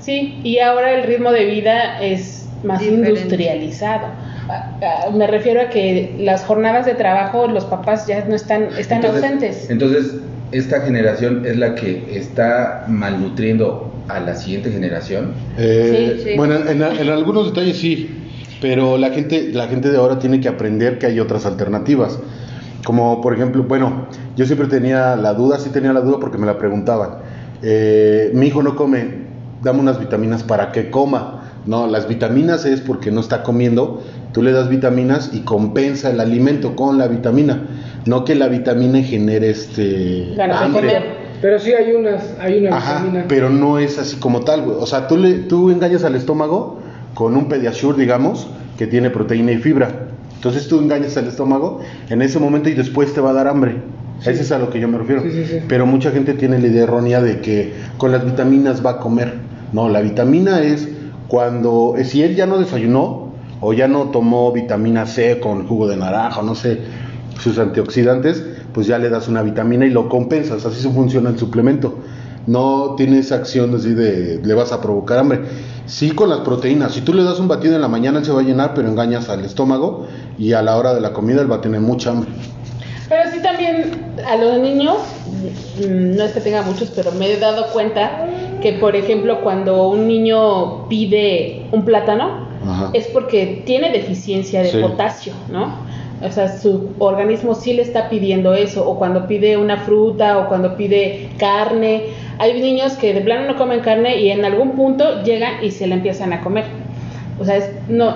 Sí, 0.01 0.41
y 0.43 0.59
ahora 0.61 0.93
el 0.95 1.05
ritmo 1.05 1.33
de 1.33 1.45
vida 1.45 2.01
es 2.01 2.49
más 2.65 2.81
Diferente. 2.81 3.11
industrializado. 3.11 4.07
Ah, 4.49 4.71
ah, 4.83 5.11
Me 5.15 5.27
refiero 5.27 5.61
a 5.61 5.69
que 5.69 6.15
las 6.19 6.45
jornadas 6.45 6.87
de 6.87 6.95
trabajo, 6.95 7.47
los 7.49 7.65
papás 7.67 8.07
ya 8.07 8.25
no 8.25 8.35
están, 8.35 8.69
están 8.79 8.99
Entonces- 9.05 9.23
ausentes. 9.25 9.71
Entonces, 9.71 10.15
esta 10.53 10.81
generación 10.81 11.45
es 11.45 11.57
la 11.59 11.75
que 11.75 12.07
está 12.17 12.85
malnutriendo 12.89 13.93
a 14.09 14.21
la 14.21 14.35
siguiente 14.35 14.71
generación. 14.71 15.35
Eh, 15.59 16.15
Sí, 16.17 16.31
sí. 16.31 16.37
Bueno, 16.37 16.57
en, 16.67 16.83
en 16.83 17.09
algunos 17.11 17.53
detalles 17.53 17.77
sí, 17.77 18.18
pero 18.61 18.99
la 18.99 19.11
gente, 19.11 19.51
la 19.53 19.67
gente 19.69 19.91
de 19.91 19.99
ahora 19.99 20.19
tiene 20.19 20.41
que 20.41 20.49
aprender 20.49 20.99
que 20.99 21.07
hay 21.07 21.21
otras 21.21 21.47
alternativas. 21.47 22.19
Como 22.85 23.21
por 23.21 23.35
ejemplo, 23.35 23.65
bueno, 23.65 24.07
yo 24.37 24.47
siempre 24.47 24.69
tenía 24.69 25.17
la 25.17 25.35
duda, 25.35 25.59
sí 25.59 25.71
tenía 25.71 25.93
la 25.93 26.01
duda 26.01 26.19
porque 26.21 26.39
me 26.39 26.47
la 26.47 26.59
preguntaban. 26.59 27.11
Eh, 27.63 28.31
mi 28.35 28.47
hijo 28.47 28.63
no 28.63 28.77
come, 28.77 29.27
dame 29.63 29.81
unas 29.81 29.99
vitaminas 29.99 30.43
para 30.43 30.73
que 30.73 30.91
coma. 30.91 31.35
No, 31.67 31.87
las 31.87 32.09
vitaminas 32.09 32.65
es 32.65 32.81
porque 32.81 33.11
no 33.11 33.21
está 33.21 33.43
comiendo, 33.43 34.03
tú 34.33 34.43
le 34.43 34.53
das 34.53 34.71
vitaminas 34.71 35.31
y 35.35 35.41
compensa 35.41 36.09
el 36.11 36.21
alimento 36.21 36.77
con 36.77 36.97
la 36.99 37.09
vitamina. 37.09 37.67
No 38.07 38.25
que 38.25 38.35
la 38.35 38.49
vitamina 38.49 39.03
genere 39.03 39.51
este 39.51 40.33
Ganas 40.37 40.61
de 40.61 40.65
hambre. 40.65 40.81
comer. 40.87 41.03
Pero 41.43 41.59
sí 41.59 41.73
hay 41.73 41.93
unas, 41.93 42.35
hay 42.41 42.65
una 42.67 42.77
Ajá, 42.77 42.99
vitamina. 43.03 43.25
pero 43.29 43.51
no 43.51 43.79
es 43.79 43.99
así 43.99 44.17
como 44.17 44.41
tal, 44.41 44.63
güey. 44.63 44.77
O 44.81 44.87
sea, 44.87 45.07
tú, 45.09 45.17
le, 45.19 45.35
tú 45.41 45.71
engañas 45.71 46.05
al 46.05 46.15
estómago 46.15 46.79
con 47.15 47.37
un 47.37 47.49
Pediasure, 47.49 47.99
digamos, 47.99 48.49
que 48.77 48.87
tiene 48.87 49.11
proteína 49.11 49.53
y 49.53 49.59
fibra. 49.59 50.09
Entonces 50.35 50.69
tú 50.69 50.79
engañas 50.79 51.17
al 51.17 51.27
estómago 51.27 51.81
en 52.09 52.23
ese 52.23 52.39
momento 52.39 52.69
y 52.69 52.75
después 52.75 53.13
te 53.13 53.21
va 53.21 53.31
a 53.31 53.33
dar 53.33 53.49
hambre. 53.49 53.83
Sí. 54.21 54.31
Ese 54.31 54.43
es 54.43 54.53
a 54.53 54.59
lo 54.59 54.71
que 54.71 54.81
yo 54.81 54.89
me 54.89 54.99
refiero. 54.99 55.23
Sí, 55.23 55.31
sí, 55.33 55.45
sí. 55.47 55.61
Pero 55.69 55.87
mucha 55.87 56.11
gente 56.11 56.35
tiene 56.35 56.59
la 56.59 56.69
idea 56.69 56.85
errónea 56.85 57.21
de 57.21 57.41
que 57.41 57.73
con 57.99 58.13
las 58.13 58.25
vitaminas 58.25 58.85
va 58.85 58.91
a 58.93 58.99
comer. 58.99 59.35
No, 59.73 59.89
la 59.89 60.01
vitamina 60.01 60.63
es 60.63 60.89
cuando, 61.29 61.95
eh, 61.99 62.05
si 62.05 62.23
él 62.23 62.37
ya 62.37 62.47
no 62.47 62.59
desayunó 62.59 63.33
o 63.61 63.73
ya 63.73 63.89
no 63.89 64.11
tomó 64.11 64.53
vitamina 64.53 65.07
C 65.07 65.41
con 65.41 65.67
jugo 65.67 65.89
de 65.89 65.97
naranja, 65.97 66.43
no 66.43 66.55
sé, 66.55 66.79
sus 67.41 67.59
antioxidantes, 67.59 68.45
pues 68.73 68.87
ya 68.87 68.99
le 68.99 69.11
das 69.11 69.29
una 69.29 69.43
vitamina 69.43 69.87
y 69.87 69.91
lo 69.91 70.09
compensas. 70.09 70.65
Así 70.65 70.81
se 70.81 70.91
funciona 70.91 71.31
el 71.31 71.39
suplemento. 71.39 71.99
No 72.49 72.95
tiene 72.97 73.19
esa 73.19 73.35
acción 73.35 73.75
así 73.77 73.93
de 73.93 74.41
le 74.43 74.55
vas 74.55 74.73
a 74.73 74.81
provocar 74.81 75.19
hambre. 75.19 75.41
Sí 75.85 76.11
con 76.13 76.31
las 76.31 76.41
proteínas. 76.41 76.93
Si 76.93 77.03
tú 77.03 77.13
le 77.13 77.23
das 77.23 77.39
un 77.39 77.47
batido 77.47 77.75
en 77.75 77.83
la 77.83 77.89
mañana, 77.89 78.19
él 78.21 78.25
se 78.25 78.33
va 78.33 78.41
a 78.41 78.43
llenar, 78.43 78.73
pero 78.75 78.89
engañas 78.89 79.29
al 79.29 79.45
estómago 79.45 80.07
y 80.39 80.55
a 80.55 80.63
la 80.63 80.77
hora 80.79 80.95
de 80.95 81.01
la 81.03 81.13
comida 81.13 81.43
él 81.43 81.51
va 81.53 81.57
a 81.57 81.61
tener 81.61 81.81
mucha 81.81 82.11
hambre. 82.11 82.31
Pero 83.09 83.23
sí 83.33 83.41
también 83.43 84.13
a 84.27 84.37
los 84.37 84.59
niños, 84.61 84.97
mm, 85.79 86.17
no 86.17 86.25
es 86.25 86.33
que 86.33 86.41
tenga 86.41 86.63
muchos, 86.63 86.91
pero 86.95 87.13
me 87.13 87.31
he 87.31 87.39
dado 87.39 87.67
cuenta 87.73 88.27
que, 88.63 88.73
por 88.75 88.97
ejemplo, 88.97 89.41
cuando 89.43 89.89
un 89.89 90.09
niño 90.09 90.89
pide 90.89 91.67
un 91.73 91.85
plátano, 91.85 92.49
Ajá. 92.67 92.91
es 92.95 93.07
porque 93.09 93.63
tiene 93.67 93.93
deficiencia 93.93 94.63
de 94.63 94.71
Sí. 94.73 94.79
potasio, 94.79 95.33
¿no? 95.51 95.87
O 96.21 96.31
sea, 96.33 96.59
su 96.59 96.91
organismo 96.99 97.55
sí 97.55 97.75
le 97.75 97.83
está 97.83 98.09
pidiendo 98.11 98.53
eso, 98.55 98.89
o 98.89 98.99
cuando 98.99 99.29
pide 99.29 99.57
una 99.57 99.77
fruta, 99.77 100.39
o 100.39 100.49
cuando 100.49 100.77
pide 100.77 101.29
carne, 101.39 102.03
hay 102.39 102.61
niños 102.61 102.95
que 102.95 103.15
de 103.15 103.21
plano 103.21 103.47
no 103.47 103.57
comen 103.57 103.81
carne 103.81 104.21
y 104.21 104.31
en 104.31 104.45
algún 104.45 104.73
punto 104.73 105.23
llegan 105.23 105.63
y 105.65 105.71
se 105.71 105.87
la 105.87 105.95
empiezan 105.95 106.33
a 106.33 106.41
comer. 106.41 106.65
O 107.41 107.45
sea, 107.45 107.57
es, 107.57 107.71
no, 107.89 108.15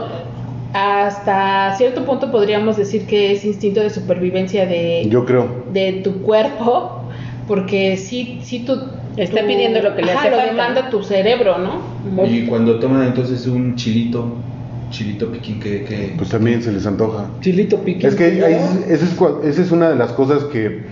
hasta 0.72 1.74
cierto 1.76 2.04
punto 2.04 2.30
podríamos 2.32 2.76
decir 2.76 3.06
que 3.06 3.32
es 3.32 3.44
instinto 3.44 3.80
de 3.80 3.90
supervivencia 3.90 4.66
de, 4.66 5.06
Yo 5.08 5.24
creo. 5.24 5.46
de 5.72 5.92
tu 6.04 6.22
cuerpo, 6.22 7.02
porque 7.46 7.96
sí, 7.96 8.40
sí 8.42 8.60
tú... 8.60 8.78
Está 9.16 9.42
tú- 9.42 9.46
pidiendo 9.46 9.82
lo 9.82 9.94
que 9.94 10.02
le 10.02 10.12
ajá, 10.12 10.20
hace 10.22 10.30
lo 10.30 10.36
falta. 10.38 10.52
demanda 10.52 10.90
tu 10.90 11.02
cerebro, 11.02 11.56
¿no? 11.58 12.26
Y 12.26 12.46
cuando 12.46 12.80
toman 12.80 13.04
entonces 13.06 13.46
un 13.46 13.76
chilito, 13.76 14.24
chilito 14.92 15.26
piquín 15.32 15.58
que... 15.58 15.82
que 15.82 16.14
Pues 16.16 16.28
también 16.30 16.62
se 16.62 16.70
les 16.70 16.86
antoja. 16.86 17.28
Chilito 17.40 17.78
piquín. 17.80 18.06
Es 18.06 18.14
que 18.14 18.24
ahí, 18.24 18.54
esa, 18.88 19.04
es, 19.04 19.18
cua- 19.18 19.42
esa 19.44 19.60
es 19.62 19.72
una 19.72 19.90
de 19.90 19.96
las 19.96 20.12
cosas 20.12 20.44
que 20.44 20.82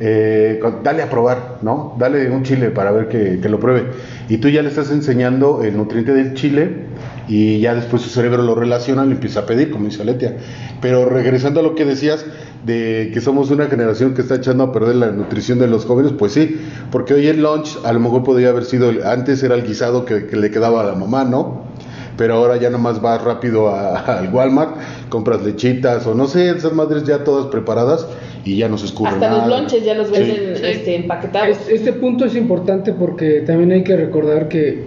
eh, 0.00 0.60
dale 0.82 1.02
a 1.02 1.08
probar, 1.10 1.58
¿no? 1.62 1.94
Dale 1.98 2.28
un 2.30 2.42
chile 2.42 2.70
para 2.70 2.90
ver 2.90 3.06
que, 3.08 3.38
que 3.40 3.48
lo 3.48 3.60
pruebe. 3.60 3.84
Y 4.28 4.38
tú 4.38 4.48
ya 4.48 4.62
le 4.62 4.68
estás 4.68 4.90
enseñando 4.90 5.62
el 5.62 5.76
nutriente 5.76 6.12
del 6.12 6.34
chile 6.34 6.86
y 7.28 7.60
ya 7.60 7.74
después 7.74 8.02
su 8.02 8.08
cerebro 8.08 8.42
lo 8.42 8.56
relaciona 8.56 9.04
y 9.04 9.08
le 9.08 9.14
empieza 9.14 9.40
a 9.40 9.46
pedir, 9.46 9.70
como 9.70 9.84
dice 9.84 10.02
Aletia. 10.02 10.36
Pero 10.80 11.04
regresando 11.08 11.60
a 11.60 11.62
lo 11.62 11.76
que 11.76 11.84
decías 11.84 12.26
de 12.66 13.10
que 13.14 13.20
somos 13.20 13.50
una 13.50 13.66
generación 13.66 14.14
que 14.14 14.22
está 14.22 14.36
echando 14.36 14.64
a 14.64 14.72
perder 14.72 14.96
la 14.96 15.10
nutrición 15.12 15.58
de 15.60 15.68
los 15.68 15.84
jóvenes, 15.84 16.12
pues 16.18 16.32
sí, 16.32 16.60
porque 16.90 17.14
hoy 17.14 17.26
el 17.28 17.40
lunch 17.42 17.78
a 17.84 17.92
lo 17.92 18.00
mejor 18.00 18.24
podría 18.24 18.48
haber 18.48 18.64
sido, 18.64 18.90
el- 18.90 19.04
antes 19.04 19.40
era 19.44 19.54
el 19.54 19.62
guisado 19.64 20.04
que, 20.04 20.26
que 20.26 20.36
le 20.36 20.50
quedaba 20.50 20.80
a 20.80 20.84
la 20.84 20.94
mamá, 20.94 21.24
¿no? 21.24 21.70
Pero 22.16 22.34
ahora 22.34 22.56
ya 22.56 22.70
nomás 22.70 23.00
vas 23.00 23.22
rápido 23.22 23.74
al 23.74 24.32
Walmart, 24.32 24.76
compras 25.08 25.42
lechitas 25.42 26.06
o 26.06 26.14
no 26.14 26.26
sé, 26.26 26.50
esas 26.50 26.72
madres 26.72 27.04
ya 27.04 27.24
todas 27.24 27.46
preparadas 27.46 28.06
y 28.44 28.56
ya 28.56 28.68
no 28.68 28.76
se 28.78 28.86
escurren 28.86 29.14
Hasta 29.14 29.30
los 29.38 29.46
lonches 29.48 29.84
ya 29.84 29.94
los 29.94 30.08
Sí. 30.08 30.12
venden 30.14 30.64
este, 30.64 30.96
empaquetados. 30.96 31.48
Es- 31.60 31.68
Este 31.68 31.92
punto 31.92 32.24
es 32.24 32.34
importante 32.36 32.92
porque 32.92 33.40
también 33.46 33.72
hay 33.72 33.84
que 33.84 33.96
recordar 33.96 34.48
que 34.48 34.84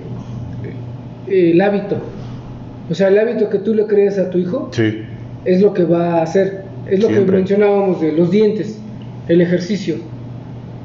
eh, 1.27 1.51
el 1.51 1.62
hábito, 1.62 1.96
o 2.89 2.94
sea, 2.94 3.08
el 3.08 3.17
hábito 3.17 3.50
que 3.50 3.60
tú 3.60 3.74
le 3.74 3.86
crees 3.88 4.17
a 4.20 4.29
tu 4.29 4.38
hijo 4.38 4.70
Sí, 4.72 5.03
es 5.46 5.62
lo 5.62 5.74
que 5.74 5.84
va 5.86 6.20
a 6.20 6.22
hacer. 6.24 6.65
Es 6.88 7.00
lo 7.01 7.08
Siempre. 7.08 7.25
que 7.25 7.32
mencionábamos 7.38 8.00
de 8.01 8.12
los 8.12 8.29
dientes, 8.29 8.77
el 9.27 9.41
ejercicio, 9.41 9.96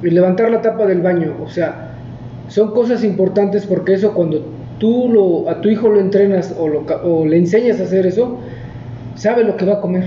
el 0.03 0.15
levantar 0.15 0.51
la 0.51 0.63
tapa 0.63 0.87
del 0.87 1.03
baño, 1.03 1.35
o 1.45 1.49
sea, 1.51 1.89
son 2.49 2.71
cosas 2.73 3.05
importantes 3.05 3.67
porque 3.67 3.93
eso 3.95 4.13
cuando 4.15 4.43
tú 4.81 5.09
lo, 5.13 5.49
a 5.49 5.61
tu 5.61 5.69
hijo 5.69 5.89
lo 5.89 6.01
entrenas 6.01 6.53
o, 6.59 6.67
lo, 6.67 6.85
ca- 6.87 7.03
o 7.05 7.25
le 7.25 7.37
enseñas 7.37 7.79
a 7.81 7.85
hacer 7.85 8.07
eso, 8.07 8.39
sabe 9.15 9.45
lo 9.45 9.57
que 9.57 9.65
va 9.67 9.75
a 9.75 9.81
comer. 9.81 10.05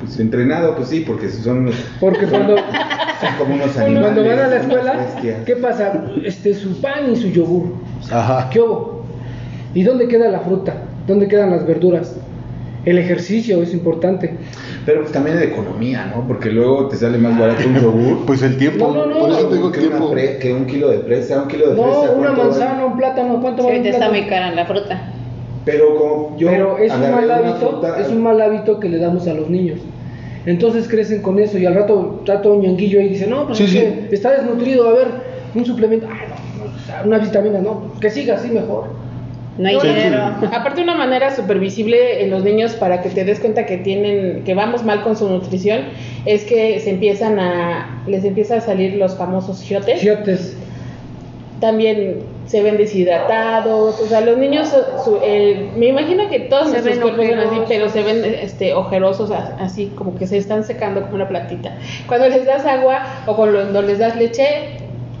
Pues 0.00 0.18
entrenado, 0.18 0.74
pues 0.74 0.88
sí, 0.88 1.04
porque 1.06 1.28
son, 1.28 1.58
unos- 1.58 1.74
Porque 2.00 2.26
cuando, 2.26 2.56
son 2.56 3.34
como 3.38 3.54
unos 3.54 3.76
animales. 3.76 4.00
cuando 4.12 4.24
van 4.30 4.38
a 4.38 4.46
la 4.48 4.56
escuela. 4.56 5.06
¿qué 5.44 5.56
pasa? 5.56 6.04
Este, 6.24 6.54
su 6.54 6.80
pan 6.80 7.12
y 7.12 7.16
su 7.16 7.28
yogur. 7.28 7.74
ajá. 8.10 8.48
¿Qué 8.50 8.60
hubo? 8.60 9.04
¿Y 9.74 9.82
dónde 9.82 10.08
queda 10.08 10.28
la 10.30 10.40
fruta? 10.40 10.74
¿Dónde 11.06 11.28
quedan 11.28 11.50
las 11.50 11.66
verduras? 11.66 12.16
El 12.88 12.96
ejercicio 12.96 13.62
es 13.62 13.74
importante. 13.74 14.30
Pero 14.86 15.00
pues 15.02 15.12
también 15.12 15.38
de 15.38 15.44
economía, 15.44 16.10
¿no? 16.14 16.26
Porque 16.26 16.48
luego 16.50 16.88
te 16.88 16.96
sale 16.96 17.18
más 17.18 17.38
barato 17.38 17.68
un 17.68 17.74
yogur. 17.78 18.18
Pues 18.26 18.40
el 18.42 18.56
tiempo, 18.56 18.86
No, 18.94 19.04
no, 19.04 19.06
no. 19.14 19.18
por 19.20 19.30
eso 19.30 19.46
te 19.48 19.56
digo 19.56 19.70
que, 19.70 19.80
una 19.80 19.88
tiempo. 19.90 20.10
pre- 20.10 20.38
que 20.38 20.54
un 20.54 20.64
kilo 20.64 20.88
de 20.88 21.00
fresa, 21.00 21.42
un 21.42 21.48
kilo 21.48 21.68
de 21.68 21.76
No, 21.76 21.82
fresa. 21.82 22.12
una 22.14 22.28
¿cuánto 22.28 22.44
manzana, 22.44 22.72
vale? 22.72 22.84
un 22.86 22.96
plátano, 22.96 23.40
¿cuánto 23.42 23.62
Sí, 23.62 23.66
vale 23.68 23.78
ahorita 23.80 23.94
está 23.98 24.08
muy 24.10 24.22
cara 24.26 24.54
la 24.54 24.64
fruta. 24.64 25.02
Pero 25.66 25.96
como 25.96 26.38
yo 26.38 26.48
Pero 26.48 26.78
es 26.78 26.90
un 26.94 27.00
mal 27.02 27.24
una 27.26 27.34
hábito, 27.36 27.56
fruta- 27.68 28.00
es 28.00 28.08
un 28.08 28.22
mal 28.22 28.40
hábito 28.40 28.80
que 28.80 28.88
le 28.88 28.96
damos 28.98 29.28
a 29.28 29.34
los 29.34 29.50
niños. 29.50 29.80
Entonces 30.46 30.88
crecen 30.88 31.20
con 31.20 31.38
eso 31.38 31.58
y 31.58 31.66
al 31.66 31.74
rato 31.74 32.16
está 32.20 32.40
todo 32.40 32.58
ñanguillo 32.58 33.00
ahí 33.00 33.06
y 33.06 33.10
dice, 33.10 33.26
no, 33.26 33.44
pues 33.46 33.58
Sí, 33.58 33.64
es 33.64 33.70
sí. 33.70 33.78
que 34.08 34.14
está 34.14 34.32
desnutrido, 34.32 34.88
a 34.88 34.92
ver, 34.94 35.08
un 35.54 35.66
suplemento, 35.66 36.06
ah, 36.10 36.14
no, 36.58 36.64
no, 36.64 36.70
o 36.74 36.78
sea, 36.86 37.02
una 37.04 37.18
vitamina, 37.18 37.58
no, 37.60 37.92
que 38.00 38.08
siga 38.08 38.36
así 38.36 38.48
mejor. 38.48 38.84
No 39.58 39.68
hay 39.68 39.76
dinero. 39.80 40.18
Aparte 40.52 40.82
una 40.82 40.94
manera 40.94 41.34
súper 41.34 41.58
visible 41.58 42.22
en 42.22 42.30
los 42.30 42.44
niños 42.44 42.74
para 42.74 43.02
que 43.02 43.10
te 43.10 43.24
des 43.24 43.40
cuenta 43.40 43.66
que 43.66 43.76
tienen, 43.78 44.44
que 44.44 44.54
vamos 44.54 44.84
mal 44.84 45.02
con 45.02 45.16
su 45.16 45.28
nutrición, 45.28 45.80
es 46.24 46.44
que 46.44 46.78
se 46.80 46.90
empiezan 46.90 47.38
a, 47.40 48.02
les 48.06 48.24
empieza 48.24 48.56
a 48.56 48.60
salir 48.60 48.94
los 48.94 49.16
famosos 49.16 49.60
giotes. 49.62 50.00
Fíjate, 50.00 50.38
También 51.60 52.20
se 52.46 52.62
ven 52.62 52.76
deshidratados, 52.76 54.00
o 54.00 54.06
sea, 54.06 54.20
los 54.20 54.38
niños, 54.38 54.68
su- 55.04 55.18
el- 55.24 55.70
me 55.76 55.86
imagino 55.88 56.28
que 56.30 56.38
todos 56.40 56.70
Se 56.70 56.80
ven 56.80 57.00
cuerpos 57.00 57.26
son 57.26 57.38
así, 57.40 57.56
pero 57.68 57.88
se 57.90 58.02
ven 58.04 58.24
este, 58.24 58.74
ojerosos, 58.74 59.30
así 59.58 59.92
como 59.96 60.14
que 60.16 60.26
se 60.28 60.38
están 60.38 60.62
secando 60.64 61.02
como 61.02 61.16
una 61.16 61.28
plantita. 61.28 61.72
Cuando 62.06 62.28
les 62.28 62.46
das 62.46 62.64
agua 62.64 63.02
o 63.26 63.34
cuando 63.34 63.82
les 63.82 63.98
das 63.98 64.14
leche, 64.16 64.44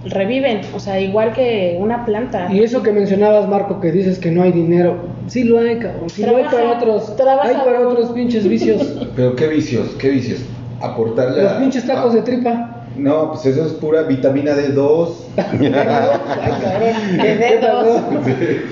reviven, 0.06 0.60
o 0.74 0.80
sea, 0.80 1.00
igual 1.00 1.32
que 1.32 1.76
una 1.80 2.04
planta. 2.04 2.48
y 2.52 2.62
eso 2.62 2.82
que 2.82 2.92
mencionabas, 2.92 3.48
Marco, 3.48 3.80
que 3.80 3.90
dices 3.92 4.18
que 4.18 4.30
no 4.30 4.42
hay 4.42 4.52
dinero, 4.52 4.96
sí 5.26 5.44
lo 5.44 5.58
hay, 5.58 5.78
cabrón, 5.78 6.08
sí 6.08 6.22
lo 6.24 6.36
hay 6.36 6.44
para 6.44 6.72
otros, 6.76 7.16
trabaja, 7.16 7.48
hay 7.48 7.56
para 7.56 7.86
otros 7.86 8.10
pinches 8.10 8.48
vicios. 8.48 8.80
Pero 9.16 9.34
qué 9.36 9.48
vicios, 9.48 9.88
qué 9.98 10.10
vicios. 10.10 10.40
Aportarle 10.80 11.42
Los 11.42 11.52
a- 11.52 11.58
pinches 11.58 11.86
tacos 11.86 12.12
a- 12.12 12.16
de 12.16 12.22
tripa. 12.22 12.74
No, 12.96 13.30
pues 13.32 13.46
eso 13.46 13.64
es 13.64 13.72
pura 13.74 14.02
vitamina 14.02 14.52
D2. 14.56 15.08
De 17.22 17.36
dedos. 17.36 18.02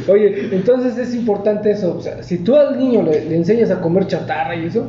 Oye, 0.09 0.49
entonces 0.53 0.99
es 0.99 1.15
importante 1.15 1.71
eso. 1.71 1.97
O 1.97 2.01
sea, 2.03 2.23
si 2.23 2.39
tú 2.39 2.57
al 2.57 2.77
niño 2.79 3.03
le, 3.03 3.25
le 3.25 3.37
enseñas 3.37 3.71
a 3.71 3.81
comer 3.81 4.07
chatarra 4.07 4.57
y 4.57 4.67
eso, 4.67 4.87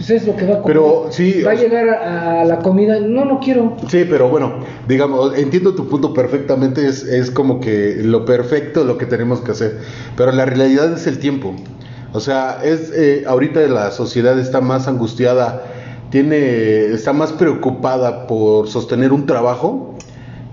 pues 0.00 0.08
es 0.08 0.26
lo 0.26 0.34
que 0.34 0.46
va 0.46 0.54
a 0.54 0.62
comer. 0.62 0.66
Pero, 0.66 1.06
sí, 1.10 1.42
Va 1.42 1.50
a 1.50 1.54
llegar 1.54 1.86
a, 1.90 2.40
a 2.40 2.44
la 2.46 2.60
comida. 2.60 2.98
No, 3.00 3.26
no 3.26 3.38
quiero. 3.38 3.76
Sí, 3.86 4.06
pero 4.08 4.30
bueno, 4.30 4.54
digamos, 4.88 5.36
entiendo 5.36 5.74
tu 5.74 5.88
punto 5.88 6.14
perfectamente, 6.14 6.86
es, 6.86 7.04
es 7.04 7.30
como 7.30 7.60
que 7.60 7.96
lo 8.02 8.24
perfecto 8.24 8.84
lo 8.84 8.96
que 8.96 9.04
tenemos 9.04 9.42
que 9.42 9.52
hacer, 9.52 9.78
pero 10.16 10.32
la 10.32 10.46
realidad 10.46 10.90
es 10.94 11.06
el 11.06 11.18
tiempo. 11.18 11.54
O 12.14 12.20
sea, 12.20 12.60
es 12.64 12.90
eh, 12.96 13.24
ahorita 13.26 13.60
la 13.68 13.90
sociedad 13.90 14.38
está 14.38 14.62
más 14.62 14.88
angustiada, 14.88 15.64
tiene, 16.08 16.86
está 16.86 17.12
más 17.12 17.32
preocupada 17.32 18.26
por 18.26 18.68
sostener 18.68 19.12
un 19.12 19.26
trabajo 19.26 19.96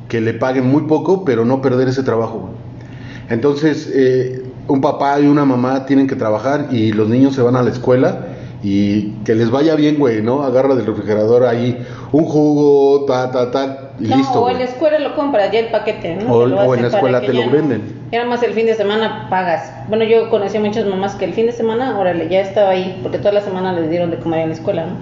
que 0.09 0.19
le 0.19 0.33
paguen 0.33 0.69
muy 0.69 0.83
poco, 0.83 1.23
pero 1.23 1.45
no 1.45 1.61
perder 1.61 1.87
ese 1.87 2.03
trabajo. 2.03 2.49
Entonces, 3.29 3.89
eh, 3.93 4.43
un 4.67 4.81
papá 4.81 5.21
y 5.21 5.25
una 5.25 5.45
mamá 5.45 5.85
tienen 5.85 6.05
que 6.05 6.17
trabajar 6.17 6.67
y 6.69 6.91
los 6.91 7.07
niños 7.07 7.33
se 7.33 7.41
van 7.41 7.55
a 7.55 7.63
la 7.63 7.69
escuela 7.69 8.33
y 8.63 9.11
que 9.23 9.35
les 9.35 9.51
vaya 9.51 9.75
bien, 9.75 9.97
güey, 9.99 10.21
¿no? 10.21 10.43
Agarra 10.43 10.75
del 10.75 10.85
refrigerador 10.85 11.45
ahí 11.45 11.77
un 12.11 12.25
jugo, 12.25 13.05
ta, 13.05 13.31
ta, 13.31 13.51
ta, 13.51 13.91
y 13.99 14.07
No, 14.07 14.17
listo. 14.17 14.41
o 14.41 14.49
en 14.49 14.57
la 14.59 14.63
escuela 14.65 14.99
lo 14.99 15.15
compras 15.15 15.51
ya 15.51 15.59
el 15.59 15.67
paquete, 15.67 16.15
¿no? 16.15 16.33
O- 16.33 16.73
en 16.75 16.81
la 16.81 16.87
escuela 16.87 17.21
te 17.21 17.27
lo 17.33 17.39
ya 17.41 17.45
no- 17.47 17.51
venden. 17.51 17.81
Ya 18.11 18.19
nada 18.19 18.29
más 18.29 18.41
el 18.43 18.53
fin 18.53 18.65
de 18.65 18.73
semana 18.75 19.27
pagas. 19.29 19.71
Bueno, 19.89 20.03
yo 20.05 20.29
conocí 20.29 20.57
a 20.57 20.59
muchas 20.61 20.85
mamás 20.87 21.15
que 21.15 21.25
el 21.25 21.33
fin 21.33 21.45
de 21.45 21.51
semana, 21.51 21.99
órale, 21.99 22.29
ya 22.29 22.39
estaba 22.41 22.69
ahí, 22.69 22.99
porque 23.03 23.17
toda 23.19 23.31
la 23.33 23.41
semana 23.41 23.73
les 23.73 23.89
dieron 23.89 24.09
de 24.11 24.17
comer 24.17 24.39
en 24.41 24.49
la 24.49 24.55
escuela, 24.55 24.85
¿no? 24.85 24.93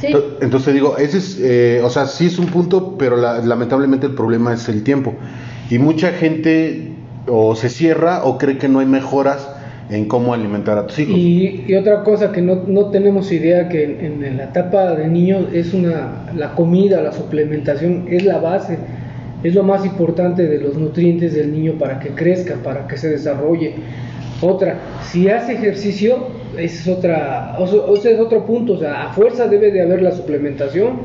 Sí. 0.00 0.08
Ento- 0.08 0.36
Entonces 0.40 0.72
digo, 0.74 0.96
ese 0.96 1.18
es, 1.18 1.38
eh, 1.40 1.80
o 1.84 1.90
sea, 1.90 2.06
sí 2.06 2.26
es 2.26 2.38
un 2.38 2.46
punto, 2.46 2.96
pero 2.98 3.16
la- 3.16 3.38
lamentablemente 3.38 4.06
el 4.06 4.14
problema 4.14 4.52
es 4.54 4.68
el 4.68 4.82
tiempo. 4.84 5.14
Y 5.70 5.78
mucha 5.78 6.10
gente 6.12 6.92
o 7.26 7.54
se 7.56 7.68
cierra 7.70 8.24
o 8.24 8.38
cree 8.38 8.58
que 8.58 8.68
no 8.68 8.80
hay 8.80 8.86
mejoras 8.86 9.48
en 9.90 10.06
cómo 10.06 10.32
alimentar 10.32 10.78
a 10.78 10.86
tus 10.86 10.98
hijos. 11.00 11.16
Y, 11.16 11.64
y 11.66 11.74
otra 11.74 12.02
cosa 12.02 12.32
que 12.32 12.40
no, 12.40 12.62
no 12.66 12.86
tenemos 12.86 13.30
idea 13.32 13.68
que 13.68 13.84
en, 13.84 14.24
en 14.24 14.36
la 14.36 14.44
etapa 14.44 14.94
de 14.94 15.08
niño 15.08 15.46
es 15.52 15.74
una 15.74 16.26
la 16.36 16.54
comida, 16.54 17.02
la 17.02 17.12
suplementación 17.12 18.06
es 18.08 18.24
la 18.24 18.38
base, 18.38 18.78
es 19.42 19.54
lo 19.54 19.62
más 19.62 19.84
importante 19.84 20.46
de 20.46 20.58
los 20.58 20.76
nutrientes 20.76 21.34
del 21.34 21.52
niño 21.52 21.74
para 21.78 22.00
que 22.00 22.10
crezca, 22.10 22.56
para 22.62 22.86
que 22.86 22.96
se 22.96 23.10
desarrolle. 23.10 23.74
Otra, 24.40 24.78
si 25.02 25.28
hace 25.28 25.52
ejercicio, 25.52 26.28
ese 26.56 26.64
es 26.64 26.88
otra, 26.88 27.56
o 27.58 27.96
sea, 27.96 28.12
es 28.12 28.20
otro 28.20 28.44
punto, 28.46 28.74
o 28.74 28.78
sea, 28.78 29.04
a 29.04 29.12
fuerza 29.12 29.46
debe 29.46 29.70
de 29.70 29.82
haber 29.82 30.02
la 30.02 30.12
suplementación, 30.12 31.00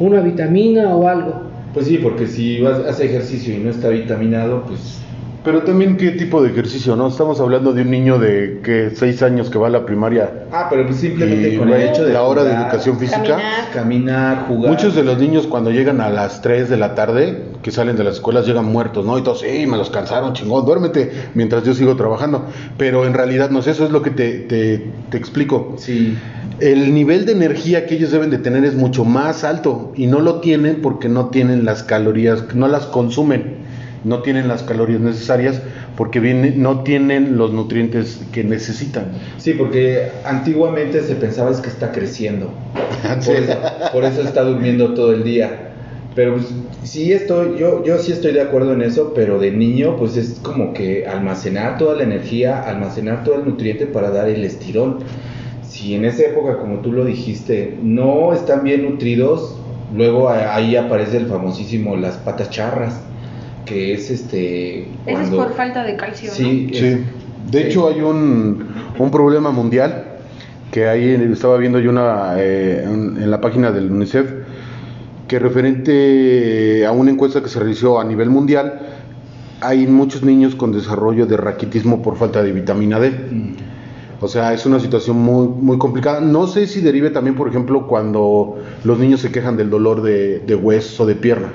una 0.00 0.20
vitamina 0.20 0.94
o 0.96 1.06
algo. 1.06 1.42
Pues 1.74 1.86
sí, 1.86 1.98
porque 1.98 2.26
si 2.26 2.60
vas, 2.60 2.80
hace 2.80 3.06
ejercicio 3.06 3.54
y 3.54 3.58
no 3.58 3.70
está 3.70 3.88
vitaminado, 3.88 4.64
pues 4.66 5.00
Pero 5.44 5.62
también 5.62 5.96
qué 5.96 6.12
tipo 6.12 6.40
de 6.40 6.50
ejercicio, 6.50 6.94
¿no? 6.94 7.08
Estamos 7.08 7.40
hablando 7.40 7.72
de 7.72 7.82
un 7.82 7.90
niño 7.90 8.18
de 8.18 8.60
que 8.62 8.92
seis 8.94 9.22
años 9.22 9.50
que 9.50 9.58
va 9.58 9.66
a 9.66 9.70
la 9.70 9.84
primaria 9.84 10.46
Ah, 10.52 10.68
pero 10.70 10.86
pues 10.86 10.98
simplemente 10.98 11.54
y 11.54 11.56
con 11.56 11.68
güey, 11.68 11.82
el 11.82 11.88
hecho 11.88 12.04
de 12.04 12.12
la 12.12 12.22
hora 12.22 12.44
de 12.44 12.54
educación 12.54 12.98
física. 12.98 13.22
Caminar. 13.22 13.70
caminar, 13.72 14.46
jugar. 14.46 14.70
Muchos 14.70 14.94
de 14.94 15.02
los 15.02 15.18
niños 15.18 15.48
cuando 15.48 15.70
llegan 15.70 16.00
a 16.00 16.10
las 16.10 16.42
3 16.42 16.70
de 16.70 16.76
la 16.76 16.94
tarde, 16.94 17.42
que 17.62 17.72
salen 17.72 17.96
de 17.96 18.04
las 18.04 18.14
escuelas, 18.14 18.46
llegan 18.46 18.66
muertos, 18.66 19.04
¿no? 19.04 19.18
Y 19.18 19.22
todos, 19.22 19.40
sí, 19.40 19.66
me 19.66 19.76
los 19.76 19.90
cansaron, 19.90 20.32
chingón, 20.32 20.64
duérmete 20.64 21.10
mientras 21.34 21.64
yo 21.64 21.74
sigo 21.74 21.96
trabajando. 21.96 22.46
Pero 22.78 23.04
en 23.04 23.14
realidad 23.14 23.50
no 23.50 23.58
es 23.58 23.66
eso, 23.66 23.84
es 23.84 23.90
lo 23.90 24.02
que 24.02 24.10
te, 24.10 24.38
te, 24.40 24.86
te 25.10 25.16
explico. 25.16 25.74
Sí. 25.76 26.16
El 26.60 26.94
nivel 26.94 27.26
de 27.26 27.32
energía 27.32 27.86
que 27.86 27.96
ellos 27.96 28.12
deben 28.12 28.30
de 28.30 28.38
tener 28.38 28.64
es 28.64 28.74
mucho 28.74 29.04
más 29.04 29.42
alto 29.42 29.92
y 29.96 30.06
no 30.06 30.20
lo 30.20 30.40
tienen 30.40 30.80
porque 30.82 31.08
no 31.08 31.30
tienen 31.30 31.64
las 31.64 31.82
calorías, 31.82 32.54
no 32.54 32.68
las 32.68 32.86
consumen, 32.86 33.61
no 34.04 34.22
tienen 34.22 34.48
las 34.48 34.62
calorías 34.62 35.00
necesarias 35.00 35.60
porque 35.96 36.20
viene, 36.20 36.52
no 36.56 36.80
tienen 36.82 37.36
los 37.36 37.52
nutrientes 37.52 38.20
que 38.32 38.44
necesitan. 38.44 39.12
Sí, 39.38 39.52
porque 39.54 40.08
antiguamente 40.24 41.02
se 41.02 41.14
pensaba 41.14 41.50
es 41.50 41.58
que 41.60 41.68
está 41.68 41.92
creciendo. 41.92 42.52
Por, 43.26 43.36
eso, 43.36 43.58
por 43.92 44.04
eso 44.04 44.22
está 44.22 44.42
durmiendo 44.42 44.94
todo 44.94 45.12
el 45.12 45.24
día. 45.24 45.68
Pero 46.14 46.34
pues, 46.34 46.46
sí 46.82 47.12
estoy, 47.12 47.58
yo, 47.58 47.82
yo 47.84 47.98
sí 47.98 48.12
estoy 48.12 48.32
de 48.32 48.42
acuerdo 48.42 48.72
en 48.74 48.82
eso, 48.82 49.12
pero 49.14 49.38
de 49.38 49.50
niño 49.50 49.96
pues 49.96 50.16
es 50.16 50.38
como 50.42 50.72
que 50.74 51.06
almacenar 51.06 51.78
toda 51.78 51.94
la 51.96 52.02
energía, 52.02 52.62
almacenar 52.62 53.24
todo 53.24 53.36
el 53.36 53.44
nutriente 53.46 53.86
para 53.86 54.10
dar 54.10 54.28
el 54.28 54.44
estirón. 54.44 54.98
Si 55.66 55.94
en 55.94 56.04
esa 56.04 56.24
época, 56.24 56.58
como 56.58 56.80
tú 56.80 56.92
lo 56.92 57.04
dijiste, 57.04 57.78
no 57.82 58.32
están 58.34 58.62
bien 58.62 58.84
nutridos, 58.84 59.56
luego 59.94 60.28
a- 60.28 60.54
ahí 60.54 60.76
aparece 60.76 61.16
el 61.16 61.26
famosísimo 61.26 61.96
las 61.96 62.16
patas 62.18 62.50
charras, 62.50 63.00
que 63.64 63.94
es 63.94 64.10
este... 64.10 64.82
Eso 64.82 64.88
es 65.06 65.12
cuando- 65.12 65.36
por 65.36 65.54
falta 65.54 65.84
de 65.84 65.96
calcio, 65.96 66.30
Sí, 66.30 66.70
Sí. 66.72 66.98
De 67.50 67.66
hecho, 67.66 67.88
hay 67.88 68.00
un, 68.00 68.66
un 68.98 69.10
problema 69.10 69.50
mundial 69.50 70.04
que 70.70 70.88
ahí 70.88 71.10
estaba 71.32 71.58
viendo 71.58 71.80
yo 71.80 71.90
una, 71.90 72.34
eh, 72.38 72.82
en, 72.84 73.30
la 73.30 73.40
página 73.40 73.70
del 73.72 73.90
UNICEF 73.90 74.26
que 75.28 75.38
referente 75.38 76.86
a 76.86 76.92
una 76.92 77.10
encuesta 77.10 77.42
que 77.42 77.48
se 77.48 77.58
realizó 77.58 78.00
a 78.00 78.04
nivel 78.04 78.30
mundial, 78.30 78.80
hay 79.60 79.86
muchos 79.86 80.22
niños 80.22 80.54
con 80.54 80.72
desarrollo 80.72 81.26
de 81.26 81.36
raquitismo 81.36 82.00
por 82.00 82.16
falta 82.16 82.42
de 82.42 82.52
vitamina 82.52 82.98
D. 82.98 83.10
Mm. 83.10 83.54
O 84.20 84.28
sea, 84.28 84.54
es 84.54 84.64
una 84.66 84.78
situación 84.78 85.18
muy, 85.18 85.48
muy 85.48 85.78
complicada. 85.78 86.20
No 86.20 86.46
sé 86.46 86.66
si 86.66 86.80
derive 86.80 87.10
también, 87.10 87.34
por 87.34 87.48
ejemplo, 87.48 87.86
cuando 87.88 88.56
los 88.84 88.98
niños 88.98 89.20
se 89.20 89.32
quejan 89.32 89.56
del 89.56 89.68
dolor 89.68 90.00
de, 90.00 90.38
de 90.38 90.54
hueso 90.54 91.02
o 91.02 91.06
de 91.06 91.16
pierna. 91.16 91.48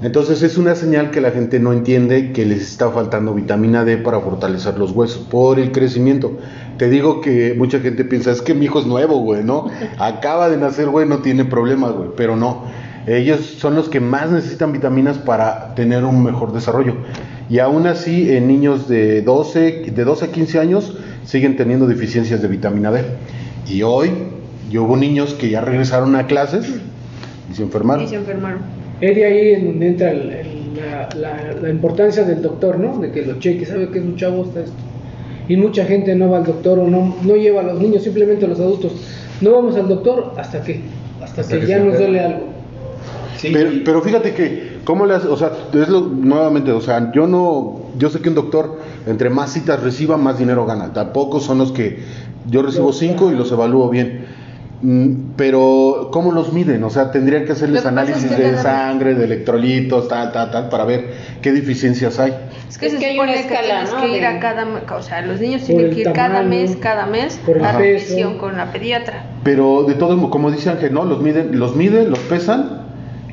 Entonces 0.00 0.42
es 0.42 0.56
una 0.56 0.76
señal 0.76 1.10
que 1.10 1.20
la 1.20 1.32
gente 1.32 1.58
no 1.58 1.72
entiende 1.72 2.30
que 2.32 2.46
les 2.46 2.62
está 2.62 2.90
faltando 2.90 3.34
vitamina 3.34 3.84
D 3.84 3.96
para 3.96 4.20
fortalecer 4.20 4.78
los 4.78 4.92
huesos 4.92 5.26
por 5.28 5.58
el 5.58 5.72
crecimiento. 5.72 6.38
Te 6.76 6.88
digo 6.88 7.20
que 7.20 7.54
mucha 7.58 7.80
gente 7.80 8.04
piensa, 8.04 8.30
es 8.30 8.40
que 8.40 8.54
mi 8.54 8.66
hijo 8.66 8.78
es 8.78 8.86
nuevo, 8.86 9.18
güey, 9.18 9.42
¿no? 9.42 9.68
Acaba 9.98 10.48
de 10.48 10.56
nacer, 10.56 10.88
güey, 10.88 11.08
no 11.08 11.18
tiene 11.18 11.44
problemas, 11.44 11.92
güey, 11.92 12.10
pero 12.16 12.36
no. 12.36 12.64
Ellos 13.08 13.40
son 13.58 13.74
los 13.74 13.88
que 13.88 13.98
más 13.98 14.30
necesitan 14.30 14.72
vitaminas 14.72 15.18
para 15.18 15.74
tener 15.74 16.04
un 16.04 16.22
mejor 16.22 16.52
desarrollo. 16.52 16.94
Y 17.50 17.58
aún 17.58 17.86
así, 17.86 18.30
en 18.30 18.46
niños 18.46 18.86
de 18.86 19.22
12, 19.22 19.90
de 19.90 20.04
12 20.04 20.26
a 20.26 20.28
15 20.28 20.60
años 20.60 20.96
siguen 21.24 21.56
teniendo 21.56 21.86
deficiencias 21.86 22.40
de 22.40 22.46
vitamina 22.46 22.92
D. 22.92 23.02
Y 23.66 23.82
hoy, 23.82 24.12
yo 24.70 24.84
hubo 24.84 24.96
niños 24.96 25.34
que 25.34 25.50
ya 25.50 25.60
regresaron 25.60 26.14
a 26.14 26.26
clases 26.26 26.68
y 27.50 27.54
se 27.54 27.62
enfermaron. 27.62 28.04
Y 28.04 28.08
se 28.08 28.16
enfermaron. 28.16 28.77
Es 29.00 29.14
de 29.14 29.24
ahí 29.24 29.52
en 29.54 29.64
donde 29.66 29.86
entra 29.88 30.10
el- 30.10 30.30
el- 30.30 30.58
la, 30.76 31.08
la- 31.16 31.52
la 31.60 31.70
importancia 31.70 32.24
del 32.24 32.42
doctor, 32.42 32.78
¿no? 32.78 32.98
De 32.98 33.10
que 33.10 33.22
lo 33.26 33.38
cheque, 33.38 33.64
sabe 33.66 33.88
que 33.90 33.98
es 33.98 34.04
un 34.04 34.16
chavo, 34.16 34.42
está 34.44 34.60
esto. 34.60 34.72
Y 35.48 35.56
mucha 35.56 35.84
gente 35.84 36.14
no 36.14 36.28
va 36.30 36.38
al 36.38 36.44
doctor 36.44 36.78
o 36.78 36.86
no, 36.88 37.16
no 37.22 37.36
lleva 37.36 37.60
a 37.60 37.64
los 37.64 37.80
niños, 37.80 38.02
simplemente 38.02 38.44
a 38.44 38.48
los 38.48 38.60
adultos. 38.60 38.92
No 39.40 39.52
vamos 39.52 39.76
al 39.76 39.88
doctor 39.88 40.34
hasta 40.36 40.62
que, 40.62 40.80
hasta, 41.22 41.40
Hasta 41.42 41.54
que, 41.54 41.60
que 41.60 41.66
ya 41.66 41.78
nos 41.78 41.98
duele 41.98 42.20
algo. 42.20 42.40
Sí, 43.38 43.50
pero, 43.52 43.72
y- 43.72 43.78
pero 43.80 44.02
fíjate 44.02 44.34
que, 44.34 44.78
¿cómo 44.84 45.06
le 45.06 45.14
hace? 45.14 45.28
O 45.28 45.36
sea, 45.36 45.52
es 45.72 45.88
lo, 45.88 46.00
nuevamente, 46.00 46.72
o 46.72 46.80
sea, 46.80 47.10
yo 47.12 47.26
no, 47.26 47.80
yo 47.98 48.10
sé 48.10 48.20
que 48.20 48.28
un 48.28 48.34
doctor, 48.34 48.78
entre 49.06 49.30
más 49.30 49.52
citas 49.52 49.82
reciba, 49.82 50.16
más 50.16 50.38
dinero 50.38 50.66
gana. 50.66 50.92
Tampoco 50.92 51.40
son 51.40 51.58
los 51.58 51.72
que 51.72 52.00
yo 52.50 52.62
recibo 52.62 52.92
cinco 52.92 53.30
y 53.30 53.36
los 53.36 53.50
evalúo 53.52 53.88
bien. 53.88 54.26
Mm, 54.80 55.32
Pero, 55.36 56.10
¿cómo 56.12 56.30
los 56.30 56.52
miden? 56.52 56.84
O 56.84 56.90
sea, 56.90 57.10
tendrían 57.10 57.44
que 57.44 57.52
hacerles 57.52 57.82
que 57.82 57.88
análisis 57.88 58.24
es 58.24 58.30
que 58.30 58.42
de 58.42 58.50
cada- 58.52 58.62
sangre, 58.62 59.14
de 59.14 59.24
electrolitos, 59.24 60.06
tal, 60.06 60.30
tal, 60.32 60.50
tal, 60.52 60.68
para 60.68 60.84
ver 60.84 61.10
qué 61.42 61.50
deficiencias 61.52 62.18
hay. 62.20 62.32
Es 62.68 62.78
que 62.78 62.86
Es 62.86 62.92
se 62.92 62.98
que 62.98 63.06
hay 63.06 63.12
supone 63.16 63.32
una 63.32 63.42
que 63.42 63.54
escala, 63.54 63.84
¿no? 63.84 64.00
que 64.02 64.16
ir 64.16 64.24
a 64.26 64.38
cada, 64.38 64.66
o 64.96 65.02
sea, 65.02 65.22
los 65.22 65.40
niños 65.40 65.62
tienen 65.64 65.90
que 65.90 66.00
ir 66.02 66.12
cada 66.12 66.42
mes, 66.42 66.76
cada 66.76 67.06
mes 67.06 67.40
a 67.64 67.72
revisión 67.72 68.38
con 68.38 68.56
la 68.56 68.70
pediatra. 68.72 69.24
Pero 69.42 69.82
de 69.84 69.94
modos, 69.96 70.30
como 70.30 70.50
dice 70.52 70.70
Ángel, 70.70 70.94
¿no? 70.94 71.04
Los 71.04 71.20
miden, 71.22 71.58
los 71.58 71.74
miden, 71.74 72.10
los 72.10 72.20
pesan 72.20 72.82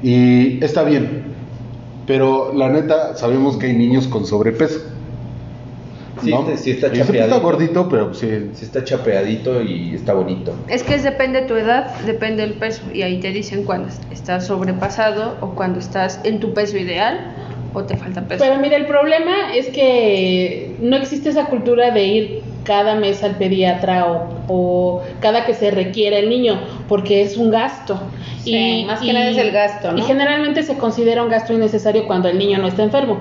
y 0.01 0.63
está 0.63 0.83
bien. 0.83 1.25
Pero 2.07 2.53
la 2.55 2.69
neta, 2.69 3.15
sabemos 3.17 3.57
que 3.57 3.67
hay 3.67 3.73
niños 3.73 4.07
con 4.07 4.25
sobrepeso. 4.25 4.79
Sí, 6.25 6.31
¿no? 6.31 6.45
sí 6.57 6.71
está 6.71 6.87
Y 6.87 6.89
pues 6.89 6.99
está 7.01 7.05
chapeadito. 7.13 7.41
gordito, 7.41 7.89
pero 7.89 8.13
sí. 8.13 8.49
sí 8.53 8.65
está 8.65 8.83
chapeadito 8.83 9.61
y 9.61 9.95
está 9.95 10.13
bonito. 10.13 10.53
Es 10.67 10.83
que 10.83 10.95
es 10.95 11.03
depende 11.03 11.41
de 11.41 11.47
tu 11.47 11.55
edad, 11.55 11.95
depende 12.05 12.43
del 12.43 12.53
peso 12.53 12.81
y 12.93 13.01
ahí 13.03 13.19
te 13.19 13.31
dicen 13.31 13.63
cuando 13.63 13.89
estás 14.11 14.47
sobrepasado 14.47 15.37
o 15.41 15.51
cuando 15.55 15.79
estás 15.79 16.19
en 16.23 16.39
tu 16.39 16.53
peso 16.53 16.77
ideal 16.77 17.33
o 17.73 17.83
te 17.83 17.97
falta 17.97 18.21
peso. 18.27 18.43
Pero 18.43 18.59
mira, 18.59 18.77
el 18.77 18.85
problema 18.85 19.53
es 19.53 19.67
que 19.67 20.75
no 20.79 20.95
existe 20.97 21.29
esa 21.29 21.45
cultura 21.45 21.91
de 21.91 22.03
ir 22.05 22.41
cada 22.63 22.95
mes 22.95 23.23
al 23.23 23.35
pediatra 23.35 24.07
o, 24.11 24.27
o 24.47 25.03
cada 25.19 25.45
que 25.45 25.53
se 25.53 25.71
requiera 25.71 26.17
el 26.17 26.29
niño, 26.29 26.59
porque 26.87 27.21
es 27.21 27.37
un 27.37 27.51
gasto. 27.51 27.99
Sí, 28.43 28.83
más 28.87 28.99
que 29.01 29.13
nada 29.13 29.29
es 29.29 29.37
el 29.37 29.51
gasto, 29.51 29.91
¿no? 29.91 29.97
Y 29.97 30.01
generalmente 30.01 30.63
se 30.63 30.77
considera 30.77 31.23
un 31.23 31.29
gasto 31.29 31.53
innecesario 31.53 32.05
cuando 32.05 32.27
el 32.27 32.37
niño 32.37 32.57
no 32.57 32.67
está 32.67 32.83
enfermo. 32.83 33.17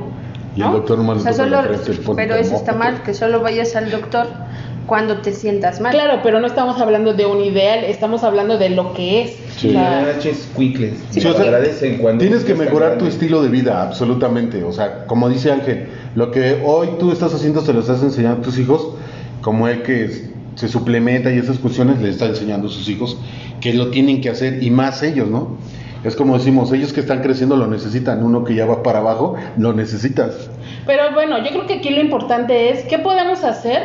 Y 0.57 0.61
el 0.61 0.67
¿no? 0.67 0.73
doctor 0.75 0.99
nomás 0.99 1.19
O 1.19 1.21
sea, 1.21 1.33
solo- 1.33 1.63
la 1.63 1.69
pero 2.17 2.35
eso 2.37 2.55
está 2.55 2.75
mal, 2.75 3.03
que 3.03 3.15
solo 3.15 3.41
vayas 3.41 3.75
al 3.77 3.91
doctor 3.91 4.27
cuando 4.87 5.19
te 5.19 5.33
sientas 5.33 5.81
mal. 5.81 5.93
Claro, 5.93 6.21
pero 6.23 6.41
no 6.41 6.47
estamos 6.47 6.81
hablando 6.81 7.15
de 7.15 7.27
un 7.27 7.43
ideal, 7.43 7.85
estamos 7.85 8.23
hablando 8.23 8.59
de 8.59 8.71
lo 8.71 8.93
que 8.93 9.23
es. 9.23 9.37
Sí. 9.57 9.75
Cuicles. 10.55 10.95
Sí, 11.11 11.21
o 11.21 11.31
lo 11.31 11.35
sea, 11.35 11.45
agradecen 11.45 11.99
cuando 11.99 12.23
Tienes 12.23 12.45
que 12.45 12.55
mejorar 12.55 12.99
tu 12.99 13.07
estilo 13.07 13.43
de 13.43 13.49
vida, 13.49 13.83
absolutamente. 13.83 14.63
O 14.63 14.73
sea, 14.73 15.07
como 15.07 15.29
dice 15.29 15.53
Ángel, 15.53 15.89
lo 16.15 16.31
que 16.31 16.63
hoy 16.65 16.89
tú 16.99 17.13
estás 17.13 17.35
haciendo 17.35 17.61
se 17.63 17.73
lo 17.73 17.81
estás 17.81 18.03
enseñando 18.03 18.41
a 18.41 18.43
tus 18.43 18.59
hijos, 18.59 18.89
como 19.41 19.69
el 19.69 19.83
que 19.83 20.35
se 20.55 20.69
suplementa 20.69 21.33
y 21.33 21.39
esas 21.39 21.59
cuestiones 21.59 22.01
le 22.01 22.11
está 22.11 22.27
enseñando 22.27 22.69
a 22.69 22.71
sus 22.71 22.89
hijos 22.89 23.17
que 23.61 23.75
lo 23.75 23.89
tienen 23.91 24.21
que 24.21 24.31
hacer 24.31 24.63
y 24.63 24.71
más 24.71 25.03
ellos, 25.03 25.29
¿no? 25.29 25.57
Es 26.05 26.17
como 26.17 26.37
decimos, 26.37 26.71
ellos 26.73 26.93
que 26.93 27.01
están 27.01 27.23
creciendo 27.23 27.57
lo 27.57 27.67
necesitan, 27.67 28.23
uno 28.23 28.45
que 28.45 28.55
ya 28.55 28.67
va 28.67 28.83
para 28.83 28.99
abajo 28.99 29.37
lo 29.57 29.73
necesitas. 29.73 30.51
Pero 30.87 31.03
bueno, 31.15 31.39
yo 31.39 31.49
creo 31.51 31.67
que 31.67 31.75
aquí 31.75 31.91
lo 31.91 32.01
importante 32.01 32.71
es 32.71 32.85
qué 32.85 32.99
podemos 32.99 33.43
hacer 33.43 33.81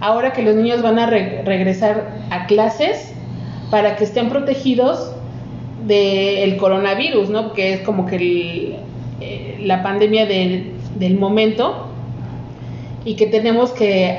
ahora 0.00 0.32
que 0.32 0.42
los 0.42 0.54
niños 0.54 0.80
van 0.82 0.98
a 1.00 1.06
re- 1.06 1.42
regresar 1.44 2.18
a 2.30 2.46
clases 2.46 3.12
para 3.70 3.96
que 3.96 4.04
estén 4.04 4.28
protegidos 4.28 5.12
del 5.86 6.56
coronavirus, 6.56 7.30
¿no? 7.30 7.48
Porque 7.48 7.74
es 7.74 7.80
como 7.80 8.06
que 8.06 8.76
eh, 9.20 9.58
la 9.64 9.82
pandemia 9.82 10.26
del 10.26 11.18
momento 11.18 11.88
y 13.04 13.14
que 13.16 13.26
tenemos 13.26 13.70
que 13.72 14.18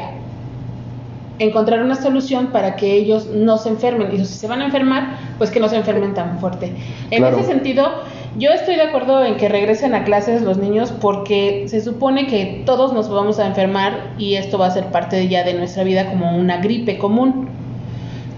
encontrar 1.42 1.82
una 1.84 1.96
solución 1.96 2.48
para 2.48 2.76
que 2.76 2.94
ellos 2.94 3.28
no 3.34 3.58
se 3.58 3.70
enfermen. 3.70 4.14
Y 4.14 4.18
si 4.20 4.26
se 4.26 4.48
van 4.48 4.62
a 4.62 4.66
enfermar, 4.66 5.18
pues 5.38 5.50
que 5.50 5.60
no 5.60 5.68
se 5.70 5.76
enfermen 5.76 6.14
tan 6.14 6.40
fuerte. 6.40 6.76
En 7.10 7.20
Claro. 7.20 7.38
ese 7.38 7.48
sentido, 7.48 7.88
yo 8.38 8.52
estoy 8.52 8.76
de 8.76 8.84
acuerdo 8.84 9.24
en 9.26 9.38
que 9.38 9.50
regresen 9.50 9.96
a 9.96 10.04
clases 10.04 10.42
los 10.44 10.58
niños 10.58 10.92
porque 10.92 11.66
se 11.68 11.82
supone 11.82 12.28
que 12.28 12.64
todos 12.66 12.94
nos 12.94 13.10
vamos 13.10 13.40
a 13.40 13.48
enfermar 13.48 14.14
y 14.18 14.36
esto 14.36 14.58
va 14.58 14.68
a 14.68 14.72
ser 14.72 14.86
parte 14.86 15.28
ya 15.28 15.44
de 15.44 15.54
nuestra 15.54 15.84
vida 15.84 16.10
como 16.10 16.38
una 16.38 16.58
gripe 16.58 16.98
común. 16.98 17.50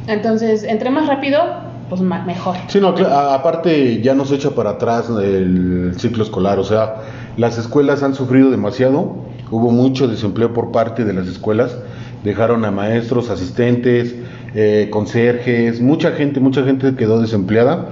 Entonces, 0.08 0.64
entre 0.64 0.90
más 0.90 1.08
rápido, 1.08 1.40
pues 1.90 2.02
mejor. 2.02 2.56
Sí, 2.68 2.80
no, 2.80 2.90
aparte 2.90 4.02
ya 4.02 4.14
nos 4.14 4.32
echa 4.32 4.52
para 4.52 4.72
atrás 4.72 5.10
el 5.10 5.94
ciclo 5.98 6.24
escolar, 6.24 6.58
o 6.60 6.64
sea, 6.64 6.96
las 7.38 7.58
escuelas 7.58 8.04
han 8.04 8.16
sufrido 8.16 8.50
demasiado, 8.50 9.16
hubo 9.52 9.72
mucho 9.72 10.08
desempleo 10.08 10.54
por 10.54 10.72
parte 10.72 11.06
de 11.06 11.14
las 11.14 11.28
escuelas, 11.28 11.76
dejaron 12.24 12.64
a 12.66 12.72
maestros, 12.72 13.30
asistentes, 13.30 14.16
eh, 14.56 14.88
conserjes, 14.92 15.82
mucha 15.82 16.12
gente, 16.12 16.40
mucha 16.40 16.64
gente 16.64 16.96
quedó 16.96 17.20
desempleada, 17.22 17.90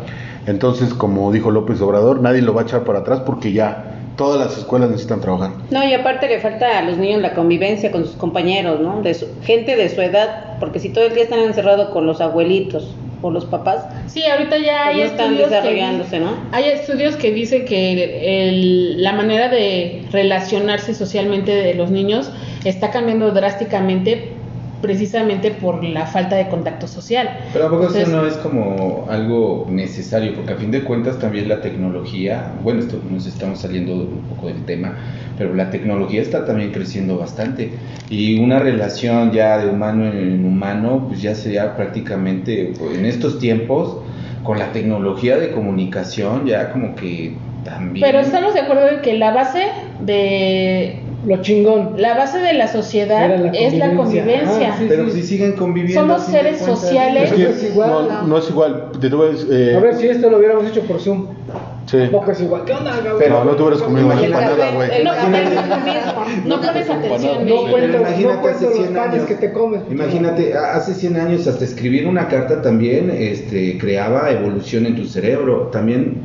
entonces 0.47 0.93
como 0.93 1.31
dijo 1.31 1.51
López 1.51 1.81
Obrador, 1.81 2.21
nadie 2.21 2.41
lo 2.41 2.53
va 2.53 2.61
a 2.61 2.63
echar 2.65 2.83
para 2.83 2.99
atrás 2.99 3.21
porque 3.25 3.51
ya 3.51 3.87
todas 4.17 4.39
las 4.39 4.57
escuelas 4.57 4.89
necesitan 4.89 5.21
trabajar. 5.21 5.51
No, 5.71 5.83
y 5.83 5.93
aparte 5.93 6.27
le 6.27 6.39
falta 6.39 6.77
a 6.79 6.83
los 6.83 6.97
niños 6.97 7.21
la 7.21 7.33
convivencia 7.33 7.91
con 7.91 8.05
sus 8.05 8.15
compañeros, 8.15 8.79
¿no? 8.79 9.01
De 9.01 9.13
su- 9.13 9.27
gente 9.43 9.75
de 9.75 9.89
su 9.89 10.01
edad, 10.01 10.57
porque 10.59 10.79
si 10.79 10.89
todo 10.89 11.05
el 11.05 11.13
día 11.13 11.23
están 11.23 11.39
encerrados 11.39 11.89
con 11.89 12.05
los 12.05 12.21
abuelitos 12.21 12.93
o 13.23 13.31
los 13.31 13.45
papás, 13.45 13.85
Sí, 14.07 14.23
ahorita 14.25 14.57
ya 14.57 14.83
pues 14.85 14.95
hay 14.95 14.97
no 14.97 15.03
están 15.03 15.25
estudios 15.33 15.49
que 15.49 15.55
desarrollándose, 15.55 16.19
¿no? 16.19 16.31
Hay 16.51 16.65
estudios 16.65 17.15
que 17.15 17.31
dicen 17.31 17.65
que 17.65 18.49
el- 18.49 19.01
la 19.01 19.13
manera 19.13 19.47
de 19.49 20.03
relacionarse 20.11 20.93
socialmente 20.93 21.51
de 21.55 21.73
los 21.75 21.89
niños 21.91 22.31
está 22.65 22.91
cambiando 22.91 23.31
drásticamente 23.31 24.33
precisamente 24.81 25.51
por 25.51 25.83
la 25.83 26.05
falta 26.07 26.35
de 26.35 26.49
contacto 26.49 26.87
social. 26.87 27.29
Pero 27.53 27.67
a 27.67 27.69
poco 27.69 27.87
eso 27.87 28.09
no 28.09 28.25
es 28.25 28.33
como 28.37 29.05
algo 29.09 29.67
necesario, 29.69 30.33
porque 30.33 30.53
a 30.53 30.55
fin 30.57 30.71
de 30.71 30.83
cuentas 30.83 31.19
también 31.19 31.47
la 31.47 31.61
tecnología, 31.61 32.51
bueno, 32.63 32.79
esto 32.79 32.99
nos 33.09 33.27
estamos 33.27 33.59
saliendo 33.59 33.93
un 33.93 34.23
poco 34.29 34.47
del 34.47 34.65
tema, 34.65 34.95
pero 35.37 35.53
la 35.53 35.69
tecnología 35.69 36.21
está 36.21 36.45
también 36.45 36.71
creciendo 36.71 37.17
bastante 37.17 37.71
y 38.09 38.39
una 38.39 38.59
relación 38.59 39.31
ya 39.31 39.59
de 39.59 39.69
humano 39.69 40.05
en 40.11 40.43
humano, 40.45 41.05
pues 41.07 41.21
ya 41.21 41.35
sería 41.35 41.75
prácticamente 41.75 42.73
pues, 42.77 42.97
en 42.97 43.05
estos 43.05 43.39
tiempos 43.39 43.97
con 44.43 44.57
la 44.57 44.71
tecnología 44.71 45.37
de 45.37 45.51
comunicación 45.51 46.47
ya 46.47 46.71
como 46.71 46.95
que 46.95 47.35
también. 47.63 48.03
Pero 48.03 48.19
estamos 48.19 48.55
de 48.55 48.61
acuerdo 48.61 48.89
en 48.89 49.01
que 49.01 49.13
la 49.13 49.31
base 49.31 49.67
de 50.03 50.99
Lo 51.25 51.41
chingón. 51.41 51.95
la 51.97 52.15
base 52.15 52.39
de 52.39 52.53
la 52.53 52.67
sociedad 52.67 53.29
la 53.29 53.51
es 53.51 53.77
la 53.77 53.95
convivencia. 53.95 54.73
Ah, 54.73 54.75
sí. 54.77 54.85
Pero 54.87 55.09
si 55.09 55.21
siguen 55.23 55.53
conviviendo. 55.53 56.01
Somos 56.01 56.23
seres 56.25 56.59
sociales. 56.59 57.31
Es 57.31 57.37
que 57.37 57.49
es 57.49 57.63
igual. 57.71 57.89
no, 58.09 58.23
no 58.23 58.37
es 58.37 58.49
igual, 58.49 58.91
te 58.99 59.09
voy 59.09 59.27
a 59.27 59.31
decir, 59.31 59.47
eh, 59.51 59.75
A 59.75 59.79
ver 59.79 59.95
si 59.95 60.07
esto 60.07 60.29
lo 60.29 60.37
hubiéramos 60.37 60.65
hecho 60.67 60.81
por 60.81 60.99
Zoom. 60.99 61.27
Sí. 61.87 61.97
Tampoco 61.97 62.31
es 62.31 62.41
igual. 62.41 62.63
¿Qué 62.65 62.73
onda? 62.73 62.93
Pero 63.19 63.43
no 63.43 63.55
güey. 64.75 64.89
El 64.99 65.03
café 65.03 65.27
Imagínate- 65.27 65.55
no. 66.45 66.55
No 66.55 66.61
pones 66.61 66.89
atención. 66.89 67.47
No 67.49 67.71
cuento, 67.71 67.97
no 67.99 68.41
cuento 68.41 68.47
hace 68.49 68.65
los 68.65 68.73
100 68.75 68.93
panes 68.93 69.13
años. 69.15 69.25
que 69.25 69.35
te 69.35 69.51
comes. 69.51 69.81
Imagínate, 69.89 70.53
a- 70.53 70.75
hace 70.75 70.93
100 70.93 71.17
años 71.17 71.47
hasta 71.47 71.63
escribir 71.65 72.07
una 72.07 72.27
carta 72.27 72.61
también 72.61 73.09
este, 73.09 73.77
creaba 73.77 74.29
evolución 74.31 74.85
en 74.85 74.95
tu 74.95 75.05
cerebro, 75.05 75.69
también 75.71 76.23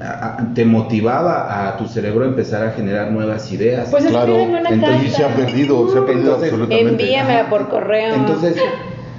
te 0.54 0.64
motivaba 0.64 1.68
a 1.68 1.76
tu 1.76 1.86
cerebro 1.88 2.24
a 2.24 2.28
empezar 2.28 2.64
a 2.66 2.70
generar 2.72 3.10
nuevas 3.10 3.50
ideas. 3.52 3.88
Pues 3.90 4.04
Claro, 4.06 4.36
escríbeme 4.36 4.60
una 4.60 4.68
entonces 4.70 5.04
Y 5.04 5.10
se 5.10 5.24
ha 5.24 5.28
carta. 5.28 5.46
perdido, 5.46 5.88
se 5.92 5.98
ha 5.98 6.04
perdido 6.06 6.24
Entonces, 6.34 6.52
absolutamente. 6.52 7.02
Envíamela 7.02 7.48
por 7.50 7.68
correo. 7.68 8.14
Entonces, 8.14 8.56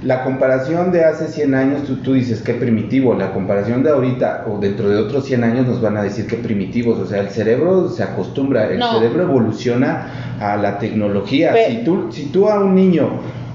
la 0.08 0.24
comparación 0.24 0.94
de 0.94 1.04
hace 1.04 1.28
100 1.28 1.54
años, 1.54 1.84
tú, 1.84 1.98
tú 1.98 2.14
dices 2.14 2.42
qué 2.42 2.54
primitivo, 2.54 3.14
la 3.14 3.34
comparación 3.34 3.84
de 3.84 3.90
ahorita 3.90 4.46
o 4.48 4.58
dentro 4.58 4.88
de 4.90 4.96
otros 4.96 5.26
100 5.26 5.44
años 5.44 5.68
nos 5.68 5.82
van 5.82 5.98
a 5.98 6.02
decir 6.04 6.28
qué 6.28 6.38
primitivos, 6.38 6.98
o 6.98 7.06
sea, 7.06 7.20
el 7.20 7.28
cerebro 7.30 7.90
se 7.90 8.04
acostumbra, 8.04 8.72
el 8.72 8.80
No. 8.80 8.94
cerebro 8.94 9.24
evoluciona 9.24 10.36
a 10.40 10.56
la 10.56 10.80
tecnología. 10.80 11.54
Si, 11.70 11.84
tú, 11.84 12.08
si 12.12 12.26
tú 12.28 12.48
a 12.48 12.60
un 12.64 12.74
niño... 12.74 13.10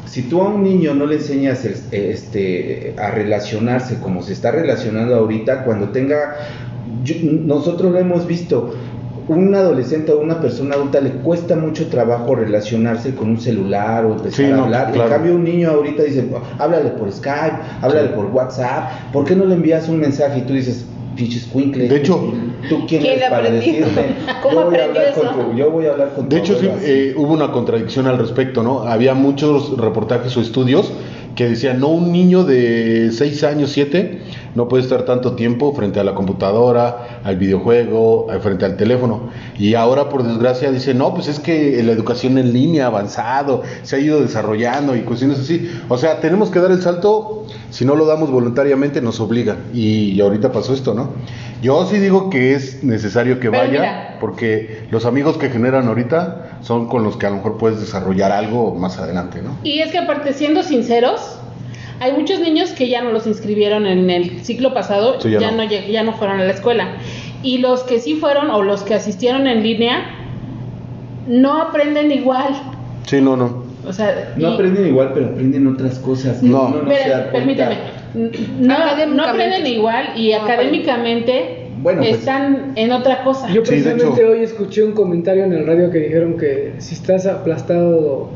Si 0.04 0.24
tú 0.24 0.42
a 0.42 0.48
un 0.48 0.62
niño 0.62 0.92
no 0.94 1.06
le 1.06 1.14
enseñas 1.14 1.64
el- 1.64 1.76
este, 1.90 2.94
a 2.98 3.12
relacionarse 3.12 3.98
como 3.98 4.20
se 4.22 4.34
está 4.34 4.50
relacionando 4.50 5.14
ahorita, 5.14 5.64
cuando 5.64 5.88
tenga, 5.88 6.34
yo- 7.02 7.14
nosotros 7.22 7.92
lo 7.92 7.98
hemos 7.98 8.26
visto, 8.26 8.74
un 9.28 9.54
adolescente 9.54 10.12
o 10.12 10.18
una 10.20 10.40
persona 10.40 10.74
adulta 10.74 11.00
le 11.00 11.10
cuesta 11.10 11.54
mucho 11.56 11.86
trabajo 11.88 12.34
relacionarse 12.34 13.14
con 13.14 13.30
un 13.30 13.40
celular 13.40 14.04
o 14.04 14.12
empezar 14.14 14.32
Sí, 14.46 14.50
a 14.52 14.56
no, 14.56 14.64
hablar. 14.64 14.92
claro. 14.92 15.08
En 15.08 15.14
cambio, 15.16 15.34
un 15.36 15.44
niño 15.44 15.70
ahorita 15.70 16.02
dice, 16.02 16.28
háblale 16.58 16.90
por 16.90 17.10
Skype, 17.12 17.56
háblale 17.80 18.08
por 18.10 18.26
WhatsApp, 18.26 19.12
¿por 19.12 19.24
qué 19.24 19.36
no 19.36 19.44
le 19.44 19.54
envías 19.54 19.88
un 19.88 20.00
mensaje 20.00 20.40
y 20.40 20.42
tú 20.42 20.52
dices, 20.54 20.84
pinches 21.16 21.44
cuincles? 21.44 21.88
De 21.90 21.96
hecho- 21.98 22.32
¿tú 22.68 22.84
quién, 22.88 23.02
¿Quién 23.02 23.14
eres 23.18 23.30
para 23.30 23.50
decirme? 23.50 24.16
¿Cómo 24.42 24.54
yo 24.54 24.64
voy 24.70 24.76
a 24.78 24.84
hablar 24.84 25.14
con 25.14 25.26
tu- 25.50 25.56
yo 25.56 25.70
voy 25.70 25.86
a 25.86 25.90
hablar 25.92 26.12
con 26.14 26.28
tu 26.28 26.34
De 26.34 26.40
hecho, 26.40 26.58
sí, 26.58 26.68
eh, 26.82 27.14
hubo 27.16 27.32
una 27.32 27.52
contradicción 27.52 28.06
al 28.06 28.18
respecto, 28.18 28.62
¿no? 28.62 28.80
Había 28.80 29.14
muchos 29.14 29.76
reportajes 29.78 30.36
o 30.36 30.40
estudios 30.40 30.92
que 31.34 31.48
decían, 31.48 31.80
no, 31.80 31.88
un 31.88 32.12
niño 32.12 32.44
de 32.44 33.10
6 33.12 33.44
años, 33.44 33.70
7, 33.72 34.20
no 34.54 34.68
puede 34.68 34.82
estar 34.82 35.04
tanto 35.04 35.34
tiempo 35.34 35.72
frente 35.74 35.98
a 35.98 36.04
la 36.04 36.14
computadora, 36.14 37.20
al 37.24 37.36
videojuego, 37.36 38.26
eh, 38.30 38.38
frente 38.40 38.64
al 38.64 38.76
teléfono. 38.76 39.30
Y 39.58 39.74
ahora, 39.74 40.08
por 40.08 40.24
desgracia, 40.24 40.70
dicen, 40.70 40.98
no, 40.98 41.14
pues 41.14 41.28
es 41.28 41.40
que 41.40 41.82
la 41.82 41.92
educación 41.92 42.36
en 42.36 42.52
línea 42.52 42.84
ha 42.84 42.88
avanzado, 42.88 43.62
se 43.82 43.96
ha 43.96 43.98
ido 43.98 44.20
desarrollando 44.20 44.94
y 44.94 45.00
cuestiones 45.00 45.38
así. 45.38 45.70
O 45.88 45.96
sea, 45.96 46.20
tenemos 46.20 46.50
que 46.50 46.60
dar 46.60 46.70
el 46.70 46.82
salto, 46.82 47.46
si 47.70 47.84
no 47.84 47.96
lo 47.96 48.04
damos 48.04 48.30
voluntariamente, 48.30 49.00
nos 49.00 49.20
obligan. 49.20 49.58
Y, 49.72 50.20
ahorita 50.20 50.52
pasó 50.52 50.74
esto, 50.74 50.94
¿no? 50.94 51.10
Yo 51.62 51.86
sí 51.86 51.98
digo 51.98 52.28
que 52.28 52.54
es 52.54 52.84
necesario 52.84 53.40
que 53.40 53.50
Pero 53.50 53.62
vaya, 53.62 53.80
mira. 53.80 54.16
porque 54.20 54.86
los 54.90 55.06
amigos 55.06 55.38
que 55.38 55.48
generan 55.48 55.88
ahorita 55.88 56.51
son 56.62 56.86
con 56.88 57.02
los 57.04 57.16
que 57.16 57.26
a 57.26 57.30
lo 57.30 57.36
mejor 57.36 57.58
puedes 57.58 57.80
desarrollar 57.80 58.32
algo 58.32 58.74
más 58.74 58.98
adelante, 58.98 59.42
¿no? 59.42 59.56
Y 59.64 59.80
es 59.80 59.90
que 59.92 59.98
aparte, 59.98 60.32
siendo 60.32 60.62
sinceros, 60.62 61.38
hay 62.00 62.12
muchos 62.12 62.40
niños 62.40 62.70
que 62.70 62.88
ya 62.88 63.02
no 63.02 63.10
los 63.12 63.26
inscribieron 63.26 63.86
en 63.86 64.10
el 64.10 64.44
ciclo 64.44 64.72
pasado, 64.74 65.20
Sí, 65.20 65.30
ya 65.30 65.40
ya, 65.40 65.50
no. 65.50 65.58
no. 65.58 65.62
lleg- 65.64 65.88
ya 65.90 66.02
no 66.02 66.12
fueron 66.14 66.40
a 66.40 66.44
la 66.44 66.52
escuela. 66.52 66.88
Y 67.42 67.58
los 67.58 67.82
que 67.82 67.98
sí 67.98 68.14
fueron 68.14 68.50
o 68.50 68.62
los 68.62 68.82
que 68.82 68.94
asistieron 68.94 69.46
en 69.46 69.62
línea, 69.62 69.98
no 71.26 71.60
aprenden 71.62 72.10
igual. 72.12 72.54
Sí, 73.06 73.20
no, 73.20 73.36
no. 73.36 73.64
O 73.86 73.92
sea, 73.92 74.32
No 74.36 74.50
y- 74.50 74.54
aprenden 74.54 74.86
igual, 74.86 75.10
pero 75.12 75.26
aprenden 75.26 75.66
otras 75.66 75.98
cosas. 75.98 76.42
No. 76.42 76.68
no 76.68 76.84
permíteme. 77.32 77.76
No, 78.14 78.28
no 78.68 78.74
Académicamente. 78.74 79.22
aprenden 79.28 79.66
igual 79.66 80.04
y 80.16 80.32
No 80.32 80.42
académicamente 80.42 81.61
Bueno, 81.80 82.00
pues- 82.02 82.18
están 82.18 82.72
en 82.76 82.92
otra 82.92 83.22
cosa. 83.24 83.50
Yo 83.52 83.62
precisamente 83.62 84.24
hoy 84.24 84.40
escuché 84.42 84.82
un 84.84 84.92
comentario 84.92 85.44
en 85.44 85.52
el 85.52 85.66
radio 85.66 85.90
que 85.90 85.98
dijeron 86.00 86.36
que 86.36 86.74
si 86.78 86.94
estás 86.94 87.26
aplastado 87.26 88.28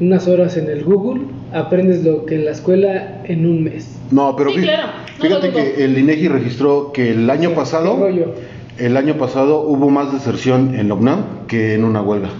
unas 0.00 0.26
horas 0.26 0.56
en 0.56 0.68
el 0.68 0.84
Google, 0.84 1.22
aprendes 1.52 2.02
lo 2.04 2.24
que 2.26 2.34
en 2.36 2.44
la 2.46 2.50
escuela 2.50 3.22
en 3.24 3.46
un 3.46 3.62
mes. 3.62 3.96
No, 4.10 4.34
pero 4.36 4.50
Sí, 4.50 4.58
fí- 4.58 4.62
claro, 4.62 4.88
no 5.18 5.24
fíjate 5.24 5.50
que 5.50 5.84
el 5.84 5.98
INEGI 5.98 6.28
registró 6.28 6.92
que 6.92 7.10
el 7.12 7.28
año 7.30 7.50
Sí, 7.50 7.54
pasado, 7.54 8.08
el 8.78 8.96
año 8.96 9.16
pasado 9.16 9.60
hubo 9.62 9.88
más 9.90 10.12
deserción 10.12 10.74
en 10.74 10.88
la 10.88 10.94
UNAM 10.94 11.46
que 11.46 11.74
en 11.74 11.84
una 11.84 12.02
huelga. 12.02 12.30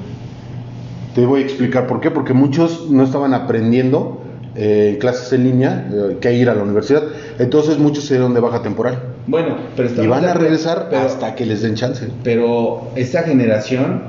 Te 1.14 1.25
voy 1.27 1.42
a 1.42 1.44
explicar 1.44 1.87
por 1.87 2.01
qué, 2.01 2.11
porque 2.11 2.33
muchos 2.33 2.90
no 2.90 3.05
estaban 3.05 3.35
aprendiendo 3.35 4.20
eh, 4.57 4.90
en 4.94 4.99
clases 4.99 5.33
en 5.33 5.44
línea 5.44 5.88
eh, 5.92 6.16
que 6.20 6.33
ir 6.35 6.49
a 6.51 6.55
la 6.55 6.62
universidad, 6.64 7.03
entonces 7.38 7.79
muchos 7.79 8.05
se 8.05 8.14
dieron 8.14 8.35
de 8.35 8.40
baja 8.40 8.62
temporal 8.62 9.01
Bueno, 9.27 9.57
pero 9.77 9.89
y 10.03 10.07
van 10.07 10.25
a 10.27 10.35
regresar 10.35 10.89
pero- 10.91 11.03
hasta 11.03 11.35
que 11.35 11.47
les 11.47 11.63
den 11.63 11.75
chance. 11.75 12.09
Pero 12.23 12.89
esa 12.95 13.23
generación 13.23 14.03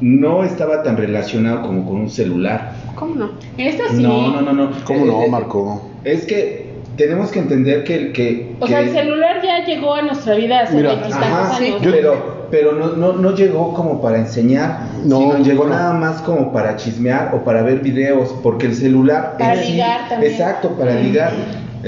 no 0.00 0.44
estaba 0.44 0.82
tan 0.82 0.96
relacionada 0.96 1.62
como 1.62 1.84
con 1.86 1.96
un 2.02 2.10
celular. 2.10 2.72
¿Cómo 2.94 3.14
no? 3.14 3.30
Esta 3.56 3.88
sí. 3.90 4.02
No, 4.02 4.30
no, 4.30 4.40
no, 4.40 4.52
no. 4.52 4.70
¿Cómo 4.84 5.04
no, 5.04 5.22
eh, 5.22 5.28
Marco? 5.28 5.82
Es 6.04 6.24
que 6.24 6.68
tenemos 6.96 7.30
que 7.30 7.40
entender 7.40 7.84
que 7.84 7.94
el 7.94 8.12
que. 8.12 8.56
O 8.58 8.64
que- 8.64 8.72
sea, 8.72 8.80
el 8.80 8.90
celular 8.90 9.40
ya 9.42 9.64
llegó 9.66 9.94
a 9.94 10.02
nuestra 10.02 10.34
vida 10.34 10.60
hace 10.60 10.76
Mira, 10.76 10.92
Ajá, 10.92 11.54
sí, 11.58 11.66
años. 11.66 11.80
Pero, 11.82 12.46
pero 12.50 12.72
no, 12.72 12.92
no, 12.96 13.12
no 13.12 13.34
llegó 13.34 13.74
como 13.74 14.00
para 14.00 14.18
enseñar, 14.18 14.80
No, 15.04 15.18
sino 15.18 15.38
llegó 15.44 15.66
nada 15.66 15.92
más 15.92 16.22
como 16.22 16.52
para 16.52 16.76
chismear 16.76 17.34
o 17.34 17.44
para 17.44 17.62
ver 17.62 17.80
videos, 17.80 18.34
porque 18.42 18.66
el 18.66 18.74
celular 18.74 19.36
Para 19.38 19.56
sí- 19.62 19.72
ligar 19.72 20.08
también. 20.08 20.32
exacto, 20.32 20.70
para 20.70 20.94
ligar. 20.94 21.32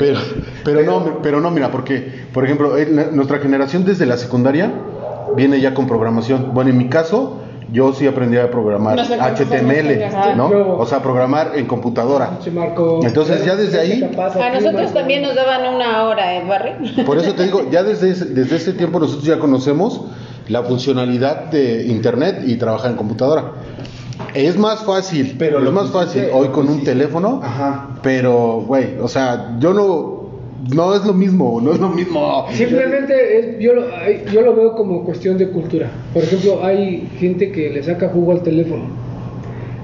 Pero, 0.01 0.19
pero, 0.65 0.83
no, 0.83 1.21
pero 1.23 1.41
no, 1.41 1.51
mira, 1.51 1.71
porque, 1.71 2.25
por 2.33 2.45
ejemplo, 2.45 2.77
eh, 2.79 2.87
nuestra 3.13 3.39
generación 3.39 3.85
desde 3.85 4.07
la 4.07 4.17
secundaria 4.17 4.73
viene 5.37 5.61
ya 5.61 5.75
con 5.75 5.87
programación. 5.87 6.53
Bueno, 6.55 6.71
en 6.71 6.79
mi 6.79 6.89
caso, 6.89 7.37
yo 7.71 7.93
sí 7.93 8.07
aprendí 8.07 8.37
a 8.39 8.51
programar 8.51 8.97
No 8.97 9.05
sé 9.05 9.15
HTML. 9.21 10.37
¿no? 10.37 10.51
Yo- 10.51 10.77
O 10.79 10.87
sea, 10.87 11.03
programar 11.03 11.53
en 11.55 11.67
computadora. 11.67 12.31
Entonces, 13.05 13.45
ya 13.45 13.55
desde 13.57 13.79
ahí- 13.79 14.01
¿Qué 14.01 14.07
te 14.07 14.17
pasa 14.17 14.45
A 14.45 14.49
nosotros 14.51 14.75
Marco? 14.83 14.93
también 14.99 15.23
nos 15.23 15.35
daban 15.37 15.75
una 15.75 16.05
hora, 16.05 16.35
¿eh, 16.35 16.45
Barry? 16.49 17.05
Por 17.05 17.19
eso 17.19 17.35
te 17.35 17.45
digo, 17.45 17.69
ya 17.71 17.83
desde 17.85 18.11
ese, 18.11 18.25
desde 18.25 18.57
ese 18.57 18.73
tiempo 18.73 18.99
nosotros 18.99 19.25
ya 19.25 19.39
conocemos 19.39 20.01
la 20.49 20.63
funcionalidad 20.65 21.45
de 21.51 21.87
Internet 21.87 22.43
y 22.47 22.57
trabajar 22.57 22.91
en 22.91 22.97
computadora. 22.97 23.53
Es 24.35 24.57
más 24.57 24.85
fácil, 24.85 25.35
Pero 25.39 25.63
es 25.65 25.73
más 25.73 25.91
fácil 25.91 26.25
hoy 26.33 26.49
con 26.49 26.67
lo 26.67 26.73
un 26.73 26.85
teléfono, 26.85 27.41
Ajá. 27.43 27.99
pero, 28.03 28.63
güey, 28.67 28.97
o 29.01 29.09
sea, 29.09 29.57
yo 29.61 29.75
no, 29.75 30.31
no 30.75 30.95
es 30.95 31.05
lo 31.05 31.13
mismo, 31.15 31.61
no 31.61 31.73
es 31.73 31.81
lo 31.81 31.89
mismo. 31.89 32.47
Simplemente 32.53 33.39
es- 33.39 33.59
yo, 33.59 33.75
lo, 33.75 33.85
yo 34.33 34.43
lo 34.43 34.55
veo 34.55 34.75
como 34.77 35.05
cuestión 35.05 35.37
de 35.39 35.49
cultura. 35.49 35.91
Por 36.15 36.23
ejemplo, 36.23 36.65
hay 36.65 37.09
gente 37.19 37.51
que 37.51 37.71
le 37.71 37.83
saca 37.83 38.09
jugo 38.09 38.33
al 38.33 38.43
teléfono. 38.43 38.85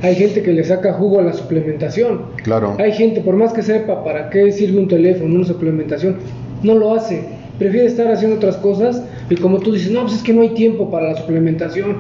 Hay 0.03 0.15
gente 0.15 0.43
que 0.43 0.53
le 0.53 0.63
saca 0.63 0.93
jugo 0.93 1.19
a 1.21 1.23
la 1.23 1.33
suplementación. 1.33 2.23
Claro. 2.43 2.77
Hay 2.79 2.93
gente, 2.93 3.23
por 3.23 3.35
más 3.37 3.53
que 3.53 3.63
sepa 3.63 4.05
para 4.05 4.29
qué 4.31 4.53
sirve 4.53 4.79
un 4.79 4.89
teléfono, 4.89 5.35
una 5.35 5.47
suplementación, 5.47 6.17
no 6.63 6.75
lo 6.75 6.95
hace. 6.95 7.25
Prefiere 7.59 7.87
estar 7.87 8.07
haciendo 8.13 8.37
otras 8.37 8.59
cosas 8.59 9.03
y 9.31 9.37
como 9.37 9.59
tú 9.59 9.73
dices, 9.73 9.91
no, 9.91 10.03
pues 10.03 10.17
es 10.17 10.23
que 10.23 10.35
no 10.35 10.43
hay 10.43 10.51
tiempo 10.51 10.91
para 10.91 11.13
la 11.13 11.17
suplementación, 11.17 11.97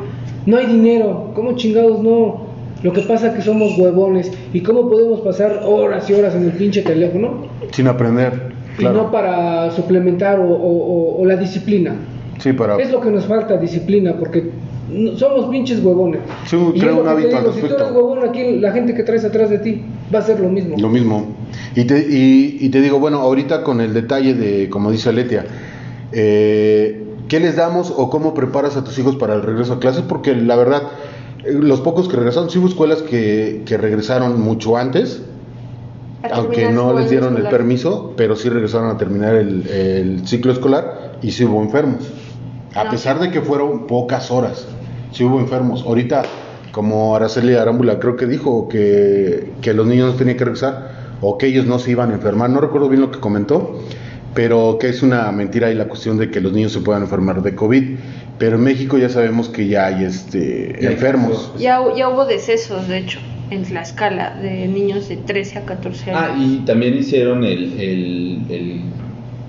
no 0.46 0.56
hay 0.56 0.66
dinero, 0.66 1.30
¿cómo 1.34 1.54
chingados 1.56 2.02
no? 2.02 2.46
Lo 2.82 2.92
que 2.92 3.00
pasa 3.02 3.28
es 3.28 3.34
que 3.34 3.42
somos 3.42 3.76
huevones 3.78 4.30
y 4.52 4.60
cómo 4.60 4.88
podemos 4.88 5.20
pasar 5.20 5.62
horas 5.64 6.08
y 6.10 6.12
horas 6.14 6.34
en 6.34 6.44
el 6.44 6.52
pinche 6.52 6.82
teléfono 6.82 7.46
Sin 7.72 7.88
aprender, 7.88 8.32
y 8.78 8.84
no 8.84 8.90
claro. 8.92 9.10
para 9.10 9.70
suplementar 9.72 10.38
o, 10.38 10.44
o- 10.48 11.16
o- 11.16 11.20
o 11.22 11.24
la 11.26 11.36
disciplina. 11.36 11.94
Sí, 12.38 12.52
para... 12.52 12.76
Es 12.76 12.90
lo 12.92 13.00
que 13.00 13.10
nos 13.10 13.24
falta, 13.24 13.56
disciplina, 13.56 14.14
porque 14.18 14.50
somos 15.16 15.46
pinches 15.46 15.82
huevones. 15.82 16.20
Sí, 16.46 16.56
y 16.74 16.78
crea 16.78 16.90
es 16.92 16.96
lo 16.96 17.02
un 17.02 17.08
que 17.08 17.22
te 17.22 17.22
hábito 17.22 17.36
al 17.38 17.42
digo, 17.44 17.54
si 17.54 17.60
tú 17.60 17.66
respecto. 17.66 17.84
eres 17.84 17.96
huevón, 17.96 18.28
aquí 18.28 18.58
la 18.60 18.72
gente 18.72 18.94
que 18.94 19.02
traes 19.02 19.24
atrás 19.24 19.48
de 19.50 19.58
ti 19.58 19.82
va 20.14 20.18
a 20.18 20.22
ser 20.22 20.38
lo 20.40 20.50
mismo. 20.50 20.76
Lo 20.78 20.88
mismo. 20.90 21.24
Y 21.74 21.84
te, 21.84 21.98
y, 21.98 22.58
y 22.60 22.68
te 22.68 22.82
digo, 22.82 23.00
bueno, 23.00 23.20
ahorita 23.20 23.64
con 23.64 23.80
el 23.80 23.94
detalle 23.94 24.34
de, 24.34 24.68
como 24.68 24.92
dice 24.92 25.12
Letia, 25.14 25.46
eh, 26.12 27.02
¿qué 27.28 27.40
les 27.40 27.56
damos 27.56 27.92
o 27.96 28.10
cómo 28.10 28.34
preparas 28.34 28.76
a 28.76 28.84
tus 28.84 28.98
hijos 28.98 29.16
para 29.16 29.34
el 29.34 29.42
regreso 29.42 29.74
a 29.74 29.78
clases? 29.80 30.02
Porque 30.02 30.34
la 30.34 30.56
verdad, 30.56 30.82
eh, 31.44 31.52
los 31.52 31.80
pocos 31.80 32.08
que 32.08 32.16
regresaron, 32.16 32.50
sí 32.50 32.58
hubo 32.58 32.68
escuelas 32.68 33.02
que, 33.02 33.62
que 33.66 33.76
regresaron 33.76 34.40
mucho 34.40 34.76
antes, 34.76 35.22
aunque 36.32 36.70
no 36.70 36.92
les 36.98 37.10
dieron 37.10 37.30
el 37.34 37.42
escolar. 37.42 37.52
permiso, 37.52 38.12
pero 38.16 38.34
sí 38.36 38.48
regresaron 38.48 38.90
a 38.90 38.96
terminar 38.96 39.34
el, 39.36 39.66
el 39.68 40.26
ciclo 40.26 40.52
escolar 40.52 41.18
y 41.22 41.30
sí 41.32 41.44
hubo 41.44 41.62
enfermos. 41.62 42.08
A 42.74 42.84
No. 42.84 42.90
pesar 42.90 43.20
de 43.20 43.30
que 43.30 43.40
fueron 43.40 43.86
pocas 43.86 44.30
horas, 44.30 44.66
sí 45.12 45.24
hubo 45.24 45.38
enfermos. 45.40 45.84
Ahorita, 45.86 46.22
como 46.72 47.14
Araceli 47.16 47.54
Arámbula 47.54 47.98
creo 47.98 48.16
que 48.16 48.26
dijo 48.26 48.68
que, 48.68 49.52
que 49.62 49.72
los 49.72 49.86
niños 49.86 50.12
no 50.12 50.18
tenían 50.18 50.36
que 50.36 50.44
regresar 50.44 51.16
o 51.22 51.38
que 51.38 51.46
ellos 51.46 51.64
no 51.64 51.78
se 51.78 51.92
iban 51.92 52.10
a 52.10 52.14
enfermar, 52.14 52.50
no 52.50 52.60
recuerdo 52.60 52.88
bien 52.88 53.00
lo 53.00 53.10
que 53.10 53.18
comentó, 53.20 53.78
pero 54.36 54.76
que 54.78 54.88
es 54.90 55.02
una 55.02 55.32
mentira 55.32 55.70
y 55.72 55.74
la 55.74 55.86
cuestión 55.88 56.16
de 56.18 56.30
que 56.30 56.40
los 56.40 56.52
niños 56.52 56.70
se 56.72 56.80
puedan 56.80 57.02
enfermar 57.02 57.42
de 57.42 57.56
COVID. 57.56 57.96
Pero 58.38 58.56
en 58.56 58.62
México 58.64 58.98
ya 58.98 59.08
sabemos 59.08 59.48
que 59.48 59.66
ya 59.66 59.86
hay 59.86 60.04
este, 60.04 60.78
Ya 60.80 60.90
enfermos. 60.90 61.52
Ya, 61.58 61.80
ya 61.96 62.08
hubo 62.10 62.26
decesos, 62.26 62.86
de 62.86 62.98
hecho, 62.98 63.18
en 63.50 63.64
la 63.72 63.80
escala 63.80 64.36
de 64.40 64.68
niños 64.68 65.08
de 65.08 65.16
13 65.16 65.58
a 65.60 65.62
14 65.62 66.10
años. 66.12 66.22
Ah, 66.22 66.36
y 66.38 66.58
también 66.66 66.94
hicieron 66.98 67.42
el, 67.44 67.72
el, 67.80 68.42
el, 68.50 68.80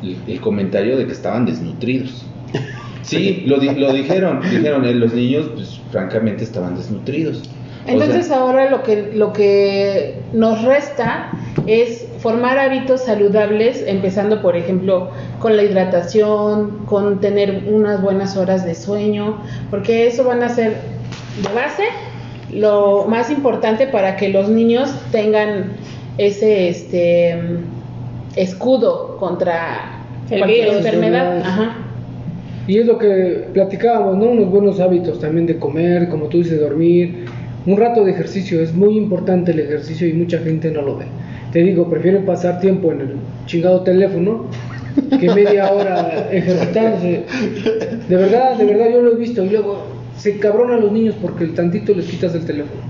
el- 0.04 0.18
el 0.26 0.40
comentario 0.40 0.96
de 0.98 1.06
que 1.06 1.12
estaban 1.12 1.46
desnutridos. 1.46 2.26
Sí, 3.04 3.44
lo, 3.46 3.58
di- 3.60 3.74
lo 3.76 3.94
dijeron, 3.94 4.42
dijeron, 4.42 4.84
eh, 4.84 4.94
los 4.94 5.14
niños, 5.14 5.50
pues 5.56 5.80
francamente 5.92 6.44
estaban 6.44 6.76
desnutridos. 6.76 7.42
O 7.88 7.90
Entonces 7.90 8.28
sea, 8.28 8.40
ahora 8.40 8.70
lo 8.70 8.84
que, 8.84 9.12
lo 9.14 9.32
que 9.32 10.16
nos 10.34 10.62
resta 10.64 11.32
es 11.68 12.07
formar 12.28 12.60
hábitos 12.60 13.06
saludables, 13.06 13.86
empezando 13.88 14.42
por 14.42 14.58
ejemplo 14.58 15.12
con 15.40 15.56
la 15.56 15.64
hidratación, 15.64 16.80
con 16.86 17.22
tener 17.22 17.64
unas 17.72 18.02
buenas 18.02 18.36
horas 18.36 18.66
de 18.66 18.76
sueño, 18.76 19.38
porque 19.70 20.08
eso 20.08 20.26
van 20.26 20.44
a 20.44 20.50
ser 20.50 20.74
de 21.42 21.56
base 21.56 21.84
lo 22.52 23.06
más 23.08 23.32
importante 23.32 23.88
para 23.88 24.18
que 24.18 24.28
los 24.28 24.50
niños 24.50 24.94
tengan 25.10 25.78
ese 26.18 26.68
este 26.68 27.34
escudo 28.36 29.16
contra 29.16 30.02
El 30.30 30.40
cualquier 30.40 30.66
virus. 30.66 30.86
enfermedad. 30.86 31.40
Ajá. 31.46 31.78
Y 32.68 32.78
es 32.80 32.88
lo 32.88 32.98
que 32.98 33.46
platicábamos, 33.54 34.18
¿no? 34.18 34.26
Unos 34.26 34.52
buenos 34.52 34.82
hábitos 34.82 35.22
también 35.22 35.46
de 35.46 35.58
comer, 35.58 36.10
como 36.10 36.26
tú 36.26 36.40
dices, 36.40 36.60
dormir. 36.60 37.24
Un 37.66 37.78
rato 37.78 38.04
de 38.04 38.12
ejercicio, 38.12 38.60
es 38.60 38.74
muy 38.74 38.98
importante 38.98 39.54
el 39.54 39.62
ejercicio 39.62 40.06
y 40.06 40.12
mucha 40.12 40.40
gente 40.40 40.70
no 40.72 40.82
lo 40.82 40.98
ve. 40.98 41.06
Te 41.52 41.60
digo, 41.60 41.90
prefieren 41.90 42.26
pasar 42.26 42.60
tiempo 42.60 42.92
en 42.92 43.02
el 43.02 43.16
chingado 43.46 43.82
teléfono 43.82 44.48
que 45.20 45.30
media 45.30 45.72
hora 45.72 46.28
ejercitándose. 46.32 47.24
De 48.08 48.16
verdad, 48.16 48.56
de 48.58 48.66
verdad, 48.66 48.90
yo 48.92 49.02
lo 49.02 49.14
he 49.14 49.16
visto. 49.16 49.44
Y 49.44 49.50
luego 49.50 49.86
se 50.18 50.40
cabronan 50.40 50.82
los 50.82 50.92
niños 50.92 51.16
porque 51.22 51.46
el 51.46 51.54
tantito 51.54 51.94
les 51.94 52.06
quitas 52.08 52.36
el 52.36 52.46
teléfono. 52.46 52.82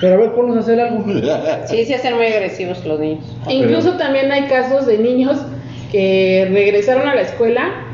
Pero 0.00 0.14
a 0.14 0.16
ver, 0.18 0.32
ponnos 0.32 0.56
a 0.56 0.60
hacer 0.60 0.80
algo. 0.80 1.04
Sí, 1.66 1.84
sí, 1.84 1.92
hacen 1.92 2.14
muy 2.16 2.26
agresivos 2.26 2.84
los 2.86 3.00
niños. 3.00 3.24
Incluso 3.48 3.96
también 3.96 4.30
hay 4.32 4.44
casos 4.44 4.86
de 4.86 4.98
niños 4.98 5.38
que 5.92 6.48
regresaron 6.50 7.08
a 7.08 7.14
la 7.14 7.22
escuela 7.22 7.86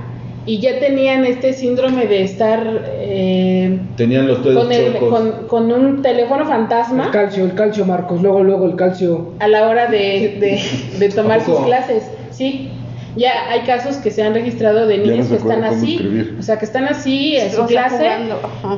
y 0.46 0.60
ya 0.60 0.78
tenían 0.78 1.24
este 1.24 1.52
síndrome 1.52 2.06
de 2.06 2.22
estar 2.22 2.84
eh, 2.98 3.78
tenían 3.96 4.26
los 4.28 4.44
dedos 4.44 4.62
con, 4.64 4.72
el- 4.72 4.92
chocos. 4.94 5.08
con, 5.10 5.46
con 5.48 5.72
un 5.72 6.02
teléfono 6.02 6.42
El 6.42 6.48
fantasma 6.48 7.10
calcio, 7.10 7.44
el 7.44 7.54
calcio, 7.54 7.84
Marcos. 7.84 8.22
Luego, 8.22 8.42
luego 8.44 8.66
el 8.66 8.76
calcio. 8.76 9.32
a 9.40 9.48
la 9.48 9.68
hora 9.68 9.86
de, 9.88 10.36
de- 10.40 10.98
de 10.98 11.08
tomar 11.14 11.40
sus 11.42 11.58
clases. 11.60 12.10
Sí, 12.30 12.70
ya 13.16 13.50
hay 13.50 13.60
casos 13.60 13.96
que 13.96 14.10
se 14.10 14.22
han 14.22 14.34
registrado 14.34 14.86
de 14.86 14.98
niños 14.98 15.26
no 15.26 15.30
que 15.30 15.42
están 15.42 15.64
así, 15.64 15.94
escribir. 15.94 16.36
o 16.38 16.42
sea, 16.42 16.58
que 16.58 16.64
están 16.66 16.84
así 16.84 17.36
en 17.36 17.48
O 17.48 17.50
su 17.50 17.56
sea, 17.56 17.88
clase, 17.88 18.08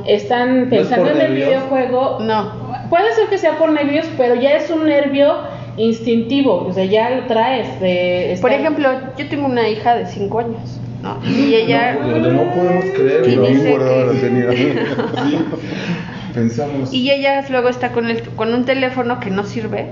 están 0.06 0.56
¿No 0.58 0.62
es 0.64 0.70
pensando 0.70 1.10
en 1.10 1.20
el 1.20 1.34
videojuego. 1.34 2.18
No. 2.20 2.52
Puede 2.88 3.12
ser 3.14 3.26
que 3.28 3.36
sea 3.36 3.58
por 3.58 3.70
nervios, 3.72 4.06
pero 4.16 4.34
ya 4.36 4.52
es 4.56 4.70
un 4.70 4.86
nervio 4.86 5.34
instintivo, 5.76 6.66
o 6.68 6.72
sea, 6.72 6.84
ya 6.84 7.10
lo 7.10 7.26
traes 7.26 7.80
de 7.80 8.36
Por 8.40 8.52
ejemplo, 8.52 8.88
yo 9.16 9.28
tengo 9.28 9.46
una 9.46 9.68
hija 9.68 9.96
de 9.96 10.06
5 10.06 10.38
años, 10.38 10.77
¿no? 11.02 11.20
Y 11.24 11.54
ella... 11.54 11.94
No, 12.00 12.18
no, 12.18 12.30
no 12.32 12.54
podemos 12.54 12.84
Y 12.86 12.88
creerlo. 12.90 13.42
Bien 13.46 13.70
guardada 13.70 14.12
que- 14.12 14.14
la 14.14 14.20
tenía. 14.20 14.52
Sí, 14.52 15.38
pensamos. 16.34 16.92
Y 16.92 17.10
ella 17.10 17.44
luego 17.50 17.68
está 17.68 17.92
con, 17.92 18.06
el, 18.10 18.22
con 18.30 18.52
un 18.54 18.64
teléfono 18.64 19.20
que 19.20 19.30
no 19.30 19.44
sirve 19.44 19.86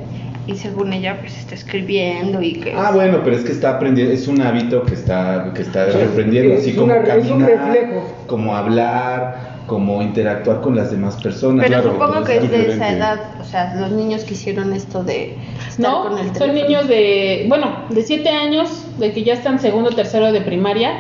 y 0.47 0.55
según 0.57 0.93
ella 0.93 1.19
pues 1.21 1.37
está 1.39 1.55
escribiendo 1.55 2.41
y 2.41 2.55
que... 2.55 2.73
Ah, 2.77 2.93
bueno, 2.93 3.21
pero 3.25 3.37
es 3.37 3.43
que 3.43 3.53
está 3.53 3.71
aprendiendo, 3.77 4.13
es 4.13 4.29
un 4.29 4.41
hábito 4.43 4.85
que 4.85 4.95
está, 4.95 5.51
que 5.55 5.63
está 5.63 5.91
Sí, 5.91 5.99
aprendiendo, 6.01 6.55
es 6.55 6.61
así 6.61 6.73
como 6.75 6.87
una- 6.95 7.03
es 7.03 7.31
un 7.31 7.41
caminar, 7.41 7.51
reflejo. 7.73 8.15
como 8.29 8.55
hablar, 8.55 9.56
como 9.67 10.01
interactuar 10.03 10.61
con 10.61 10.77
las 10.77 10.91
demás 10.91 11.17
personas. 11.21 11.67
Pero 11.67 11.83
Claro, 11.83 11.93
supongo 11.99 12.25
que 12.25 12.37
es 12.37 12.43
de 12.43 12.49
diferente. 12.49 12.75
esa 12.75 12.93
edad, 12.93 13.21
o 13.41 13.45
sea, 13.45 13.75
los 13.75 13.91
niños 13.91 14.23
que 14.25 14.35
hicieron 14.35 14.73
esto 14.73 15.03
de 15.03 15.37
estar 15.69 15.79
No, 15.91 16.03
con 16.05 16.19
el 16.19 16.27
son 16.27 16.33
teléfono. 16.35 16.63
niños 16.69 16.89
de, 16.89 17.47
bueno, 17.49 17.85
de 17.91 18.03
7 18.03 18.29
años, 18.31 18.85
de 18.99 19.13
que 19.13 19.25
ya 19.25 19.35
están 19.35 19.59
segundo, 19.59 19.91
tercero 19.91 20.31
de 20.33 20.41
primaria, 20.41 20.93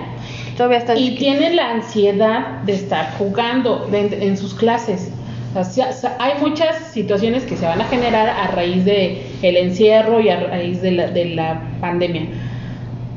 Todavía 0.56 0.78
están 0.78 0.96
y 0.96 1.10
chiquitos. 1.10 1.18
tienen 1.20 1.56
la 1.56 1.70
ansiedad 1.70 2.62
de 2.62 2.72
estar 2.72 3.12
jugando 3.18 3.86
de- 3.90 4.26
en 4.26 4.36
sus 4.36 4.54
clases. 4.54 5.12
O 5.54 5.62
sea, 5.64 5.88
hay 6.18 6.32
muchas 6.40 6.76
situaciones 6.92 7.44
que 7.44 7.56
se 7.56 7.64
van 7.66 7.80
a 7.80 7.84
generar 7.84 8.28
a 8.28 8.48
raíz 8.48 8.84
de 8.84 9.22
el 9.42 9.56
encierro 9.56 10.20
y 10.20 10.28
a 10.28 10.40
raíz 10.40 10.82
de 10.82 10.90
la, 10.92 11.06
de 11.08 11.24
la 11.26 11.62
pandemia. 11.80 12.26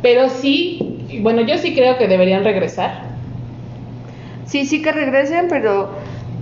Pero 0.01 0.29
sí, 0.29 1.19
bueno, 1.21 1.41
yo 1.41 1.57
sí 1.57 1.73
creo 1.73 1.97
que 1.97 2.07
deberían 2.07 2.43
regresar. 2.45 3.08
Sí, 4.49 4.65
sí 4.65 4.81
que 4.81 4.91
regresen, 4.91 5.45
pero 5.49 5.89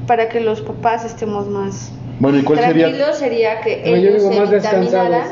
para 0.08 0.30
que 0.30 0.40
los 0.40 0.62
papás 0.62 1.04
estemos 1.04 1.48
más 1.50 1.92
Bueno, 2.20 2.40
¿y 2.40 2.44
cuál 2.44 2.60
sería? 2.60 2.86
tranquilos 2.86 3.18
sería 3.18 3.62
que 3.62 3.82
No, 3.86 3.92
yo 3.92 3.96
ellos 3.96 4.24
se 4.24 4.56
vitaminaran 4.56 5.24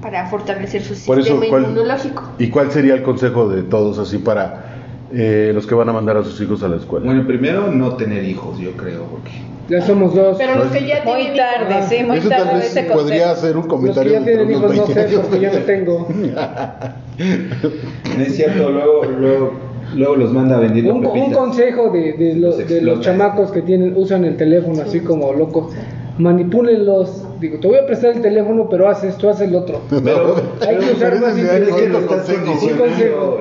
para 0.00 0.26
fortalecer 0.26 0.82
su 0.82 0.94
Por 1.04 1.18
eso, 1.20 1.28
sistema 1.28 1.46
¿cuál- 1.48 1.62
inmunológico. 1.64 2.22
¿Y 2.38 2.48
cuál 2.48 2.72
sería 2.72 2.94
el 2.94 3.02
consejo 3.02 3.48
de 3.48 3.62
todos 3.62 3.98
así 3.98 4.18
para 4.18 4.68
eh, 5.14 5.52
los 5.54 5.66
que 5.66 5.74
van 5.74 5.86
a 5.90 5.92
mandar 5.92 6.16
a 6.16 6.24
sus 6.24 6.40
hijos 6.40 6.62
a 6.62 6.68
la 6.68 6.76
escuela? 6.76 7.04
Bueno, 7.04 7.26
primero 7.26 7.70
no 7.70 7.96
tener 7.96 8.24
hijos, 8.24 8.58
yo 8.58 8.72
creo, 8.72 9.04
porque 9.04 9.30
Ya 9.68 9.82
somos 9.82 10.14
dos. 10.14 10.38
Pero 10.38 10.56
los 10.56 10.68
que 10.72 10.86
ya 10.86 11.04
Muy 11.04 11.16
tienen 11.18 11.36
tarde, 11.36 11.74
Ah, 11.74 11.82
sí, 11.86 12.02
muy 12.02 12.16
Eso 12.16 12.30
tarde 12.30 12.44
tal 12.46 12.56
vez 12.56 12.64
ese 12.76 12.82
podría 12.84 13.34
ser 13.36 13.50
un 13.56 13.56
Los 13.56 13.64
que 13.64 13.68
comentario 13.70 14.12
ya 14.12 14.24
tienen 14.24 14.50
hijos 14.50 14.62
no 14.62 14.68
20 14.68 14.92
sé, 14.94 15.00
años. 15.00 15.20
porque 15.20 15.40
yo 15.40 15.52
no 15.52 15.58
tengo. 15.60 16.08
no 18.16 18.22
es 18.22 18.36
cierto, 18.36 18.70
luego, 18.70 19.04
luego, 19.04 19.52
luego 19.94 20.16
los 20.16 20.32
manda 20.32 20.58
vendiendo 20.58 20.94
Un, 20.94 21.06
un 21.06 21.32
consejo 21.32 21.90
de, 21.90 22.12
de, 22.14 22.34
los, 22.36 22.58
Los 22.58 22.68
de 22.68 22.80
los 22.82 23.00
chamacos 23.00 23.50
que 23.52 23.62
tienen 23.62 23.94
usan 23.96 24.24
el 24.24 24.36
teléfono 24.36 24.82
así 24.82 25.00
como 25.00 25.32
locos. 25.32 25.72
Manipúlenlos. 26.18 27.24
Digo, 27.40 27.58
te 27.58 27.66
voy 27.66 27.78
a 27.78 27.86
prestar 27.86 28.10
el 28.12 28.20
teléfono, 28.22 28.68
pero 28.70 28.88
haz 28.88 29.02
esto, 29.02 29.28
haz 29.28 29.40
el 29.40 29.54
otro. 29.56 29.80
Pero, 29.90 30.36
Hay 30.66 30.76
que 30.76 30.92
usar 30.92 31.20
más 31.20 31.36
los 31.36 31.80
estás 31.80 32.04
consejo. 32.04 32.44
condicionando, 32.44 33.40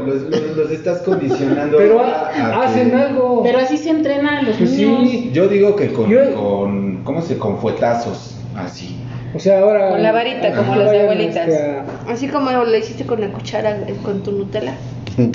los, 0.56 0.72
estás 0.72 1.02
condicionando 1.04 1.78
Pero 1.78 2.00
a- 2.00 2.30
ha- 2.30 2.56
a 2.56 2.64
hacen 2.64 2.90
que- 2.90 2.96
algo. 2.96 3.44
Pero 3.44 3.60
así 3.60 3.78
se 3.78 3.90
entrenan 3.92 4.46
los 4.46 4.58
Pues 4.58 4.72
niños. 4.72 5.10
sí. 5.10 5.30
Yo 5.34 5.48
digo 5.48 5.76
que 5.76 5.92
con, 5.94 6.10
Yo- 6.10 6.34
con 6.36 7.04
¿cómo 7.04 7.22
se? 7.22 7.38
Con 7.38 7.58
fuetazos, 7.60 8.38
así. 8.56 8.98
O 9.36 9.40
sea, 9.40 9.60
ahora. 9.62 9.90
Con 9.92 10.04
la 10.04 10.12
varita, 10.12 10.52
como 10.56 10.76
las 10.76 10.94
abuelitas. 10.94 11.48
este, 11.48 11.76
Así 12.10 12.28
como 12.28 12.50
lo 12.52 12.76
hiciste 12.78 13.06
con 13.06 13.22
la 13.22 13.32
cuchara, 13.32 13.78
eh, 13.88 13.96
con 14.04 14.24
tu 14.24 14.32
Nutella. 14.32 14.74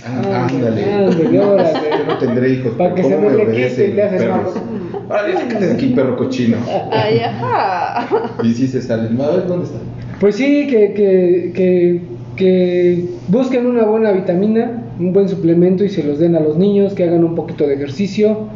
Ah, 0.04 0.46
ándale. 0.50 0.84
ándale, 0.84 1.40
órale. 1.40 1.90
Yo 1.98 2.06
no 2.06 2.18
tendré 2.18 2.50
hijos. 2.50 2.72
Pa' 2.72 2.94
que 2.94 3.02
se 3.02 3.14
¿cómo 3.14 3.28
me 3.28 3.36
le 3.36 3.44
obedecen 3.44 3.86
quite, 3.86 3.96
le 3.96 4.02
haces 4.02 4.22
perros? 4.22 4.54
Órale, 5.08 5.32
sácate 5.34 5.66
de 5.66 5.72
aquí, 5.74 5.86
perro 5.88 6.16
cochino. 6.16 6.56
Ay, 6.90 7.18
ajá. 7.20 8.08
Y 8.42 8.52
sí 8.52 8.66
se 8.66 8.82
salen. 8.82 9.20
A 9.20 9.28
ver, 9.28 9.46
¿dónde 9.46 9.66
está? 9.66 9.78
Pues 10.20 10.36
sí, 10.36 10.66
que, 10.66 10.94
que, 10.94 11.52
que, 11.54 12.00
que 12.36 13.04
busquen 13.28 13.66
una 13.66 13.84
buena 13.84 14.12
vitamina, 14.12 14.82
un 14.98 15.12
buen 15.12 15.28
suplemento 15.28 15.84
y 15.84 15.90
se 15.90 16.02
los 16.02 16.18
den 16.18 16.34
a 16.36 16.40
los 16.40 16.56
niños, 16.56 16.94
que 16.94 17.04
hagan 17.04 17.22
un 17.22 17.34
poquito 17.34 17.66
de 17.66 17.74
ejercicio 17.74 18.48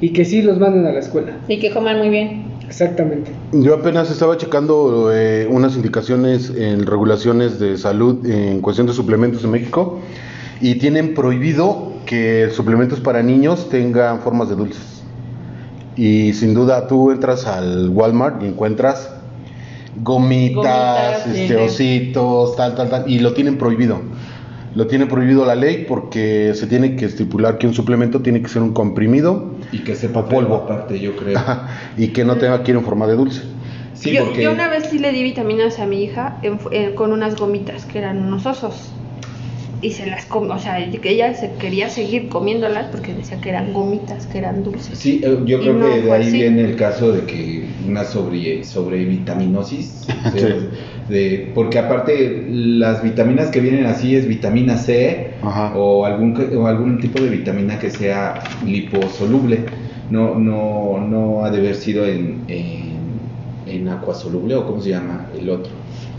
y 0.00 0.10
que 0.12 0.24
sí 0.24 0.42
los 0.42 0.58
manden 0.58 0.84
a 0.86 0.92
la 0.92 1.00
escuela. 1.00 1.32
Y 1.48 1.58
que 1.58 1.70
coman 1.70 1.98
muy 1.98 2.10
bien. 2.10 2.52
Exactamente. 2.66 3.30
Yo 3.52 3.74
apenas 3.74 4.10
estaba 4.10 4.38
checando 4.38 5.10
eh, 5.12 5.46
unas 5.50 5.76
indicaciones 5.76 6.50
en 6.56 6.86
regulaciones 6.86 7.58
de 7.58 7.76
salud 7.76 8.24
en 8.24 8.60
cuestión 8.60 8.86
de 8.86 8.94
suplementos 8.94 9.44
en 9.44 9.50
México 9.50 10.00
y 10.62 10.76
tienen 10.76 11.12
prohibido 11.14 11.92
que 12.06 12.48
suplementos 12.50 13.00
para 13.00 13.22
niños 13.22 13.68
tengan 13.68 14.20
formas 14.20 14.48
de 14.48 14.54
dulces. 14.54 15.02
Y 15.96 16.32
sin 16.32 16.54
duda 16.54 16.86
tú 16.86 17.10
entras 17.10 17.46
al 17.46 17.90
Walmart 17.90 18.42
y 18.42 18.46
encuentras 18.46 19.10
gomitas, 20.02 20.54
Gomitas, 20.54 21.26
este, 21.26 21.48
sí. 21.48 21.54
ositos, 21.54 22.56
tal, 22.56 22.74
tal, 22.74 22.88
tal, 22.88 23.10
y 23.10 23.18
lo 23.18 23.34
tienen 23.34 23.58
prohibido. 23.58 24.00
Lo 24.74 24.86
tiene 24.86 25.04
prohibido 25.06 25.44
la 25.44 25.54
ley 25.54 25.84
porque 25.86 26.52
se 26.54 26.66
tiene 26.66 26.96
que 26.96 27.04
estipular 27.04 27.58
que 27.58 27.66
un 27.66 27.74
suplemento 27.74 28.20
tiene 28.22 28.40
que 28.40 28.48
ser 28.48 28.62
un 28.62 28.72
comprimido 28.72 29.50
Y 29.70 29.80
que 29.80 29.94
sepa 29.94 30.26
Polvo. 30.26 30.54
aparte, 30.54 30.98
yo 30.98 31.14
creo. 31.14 31.38
y 31.98 32.08
que 32.08 32.24
no 32.24 32.36
tenga 32.36 32.62
que 32.62 32.70
ir 32.70 32.78
en 32.78 32.84
forma 32.84 33.06
de 33.06 33.14
dulce. 33.16 33.42
Sí, 33.92 34.12
yo, 34.12 34.24
porque 34.24 34.42
yo 34.42 34.52
una 34.52 34.68
vez 34.68 34.84
sí 34.90 34.98
le 34.98 35.12
di 35.12 35.22
vitaminas 35.22 35.78
a 35.78 35.84
mi 35.86 36.02
hija 36.02 36.38
en 36.42 36.58
fu- 36.58 36.70
en- 36.72 36.94
con 36.94 37.12
unas 37.12 37.36
gomitas 37.36 37.84
que 37.84 37.98
eran 37.98 38.18
unos 38.26 38.46
osos. 38.46 38.90
Y 39.82 39.90
se 39.90 40.06
las 40.06 40.26
comió, 40.26 40.54
o 40.54 40.58
sea, 40.60 40.76
que 41.00 41.10
ella 41.10 41.34
se 41.34 41.54
quería 41.58 41.88
seguir 41.88 42.28
comiéndolas 42.28 42.86
porque 42.86 43.14
decía 43.14 43.40
que 43.40 43.48
eran 43.48 43.72
gomitas, 43.72 44.26
que 44.26 44.38
eran 44.38 44.62
dulces. 44.62 44.96
Sí, 44.96 45.20
eh, 45.24 45.38
yo 45.44 45.58
creo 45.60 45.72
no 45.74 45.86
que 45.90 46.02
de 46.02 46.12
ahí 46.12 46.22
así. 46.22 46.32
viene 46.32 46.62
el 46.62 46.76
caso 46.76 47.10
de 47.12 47.22
que 47.26 47.68
una 47.84 48.04
sobre, 48.04 48.62
sobrevitaminosis. 48.62 50.06
de- 50.34 50.40
Sí. 50.40 50.68
de- 51.12 51.52
porque 51.54 51.80
aparte 51.80 52.46
las 52.48 53.02
vitaminas 53.02 53.50
que 53.50 53.58
vienen 53.60 53.86
así 53.86 54.14
es 54.14 54.28
vitamina 54.28 54.76
C 54.76 55.34
Ajá. 55.42 55.72
o 55.76 56.04
algún, 56.06 56.34
que- 56.34 56.56
o 56.56 56.66
algún 56.68 57.00
tipo 57.00 57.20
de 57.20 57.28
vitamina 57.30 57.78
que 57.80 57.90
sea 57.90 58.38
liposoluble. 58.64 59.64
No, 60.10 60.38
no, 60.38 60.98
no 61.00 61.44
ha 61.44 61.50
de 61.50 61.58
haber 61.58 61.74
sido 61.74 62.06
en, 62.06 62.44
en, 62.46 63.00
en 63.66 63.88
acuasoluble 63.88 64.54
o 64.54 64.66
cómo 64.66 64.80
se 64.80 64.90
llama 64.90 65.26
el 65.36 65.48
otro. 65.50 65.72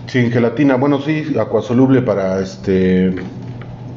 Sin 0.08 0.32
gelatina, 0.32 0.76
bueno, 0.76 1.00
sí, 1.02 1.24
acuasoluble 1.40 2.02
para 2.02 2.42
este. 2.42 3.14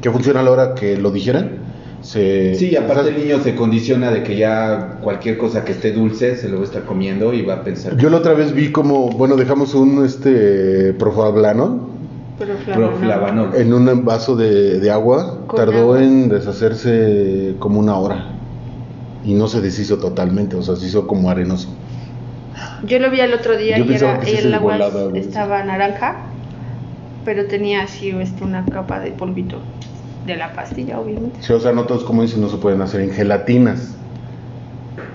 Que 0.01 0.11
funciona 0.11 0.41
a 0.41 0.43
la 0.43 0.51
hora 0.51 0.75
que 0.75 0.97
lo 0.97 1.11
digieran. 1.11 1.67
Se, 2.01 2.55
Sí, 2.55 2.75
aparte 2.75 3.01
o 3.01 3.03
sea, 3.05 3.15
el 3.15 3.23
niño 3.23 3.39
se 3.43 3.55
condiciona 3.55 4.11
de 4.11 4.23
que 4.23 4.37
ya 4.37 4.99
cualquier 5.01 5.37
cosa 5.37 5.65
que 5.65 5.71
esté 5.71 5.91
dulce 5.91 6.35
se 6.37 6.47
lo 6.47 6.57
va 6.57 6.61
a 6.61 6.65
estar 6.65 6.83
comiendo 6.83 7.33
y 7.33 7.41
va 7.41 7.55
a 7.55 7.63
pensar. 7.63 7.97
Yo 7.97 8.09
la 8.09 8.17
otra 8.17 8.33
vez 8.33 8.53
vi 8.53 8.71
como, 8.71 9.09
bueno, 9.09 9.35
dejamos 9.35 9.73
un 9.73 10.05
este 10.05 10.93
Proflavanol. 10.93 11.81
en 13.55 13.73
un 13.73 14.05
vaso 14.05 14.35
de, 14.35 14.79
de 14.79 14.91
agua, 14.91 15.39
tardó 15.55 15.93
agua. 15.93 16.03
en 16.03 16.29
deshacerse 16.29 17.55
como 17.59 17.79
una 17.79 17.97
hora. 17.97 18.33
Y 19.25 19.33
no 19.33 19.47
se 19.47 19.59
deshizo 19.59 19.97
totalmente, 19.97 20.55
o 20.55 20.61
sea, 20.61 20.75
se 20.75 20.85
hizo 20.85 21.07
como 21.07 21.29
arenoso. 21.29 21.69
Yo 22.85 22.99
lo 22.99 23.09
vi 23.09 23.19
el 23.19 23.33
otro 23.33 23.57
día 23.57 23.77
Yo 23.77 23.85
y 23.85 23.95
era, 23.95 24.19
que 24.19 24.37
el 24.37 24.53
agua 24.53 24.73
volaba, 24.73 25.03
güey. 25.05 25.19
estaba 25.19 25.63
naranja, 25.63 26.17
pero 27.25 27.47
tenía 27.47 27.83
así 27.83 28.09
este, 28.09 28.43
una 28.43 28.65
capa 28.65 28.99
de 28.99 29.11
polvito 29.11 29.59
de 30.27 30.35
la 30.35 30.53
pastilla, 30.53 30.99
obviamente. 30.99 31.41
Sí, 31.41 31.53
o 31.53 31.59
sea, 31.59 31.71
no 31.71 31.85
todos, 31.85 32.03
como 32.03 32.21
dicen, 32.21 32.41
no 32.41 32.49
se 32.49 32.57
pueden 32.57 32.81
hacer 32.81 33.01
en 33.01 33.11
gelatinas. 33.11 33.95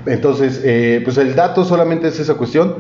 Entonces, 0.06 0.60
eh, 0.64 1.00
pues 1.04 1.16
el 1.18 1.34
dato 1.34 1.64
solamente 1.64 2.08
es 2.08 2.18
esa 2.18 2.34
cuestión. 2.34 2.74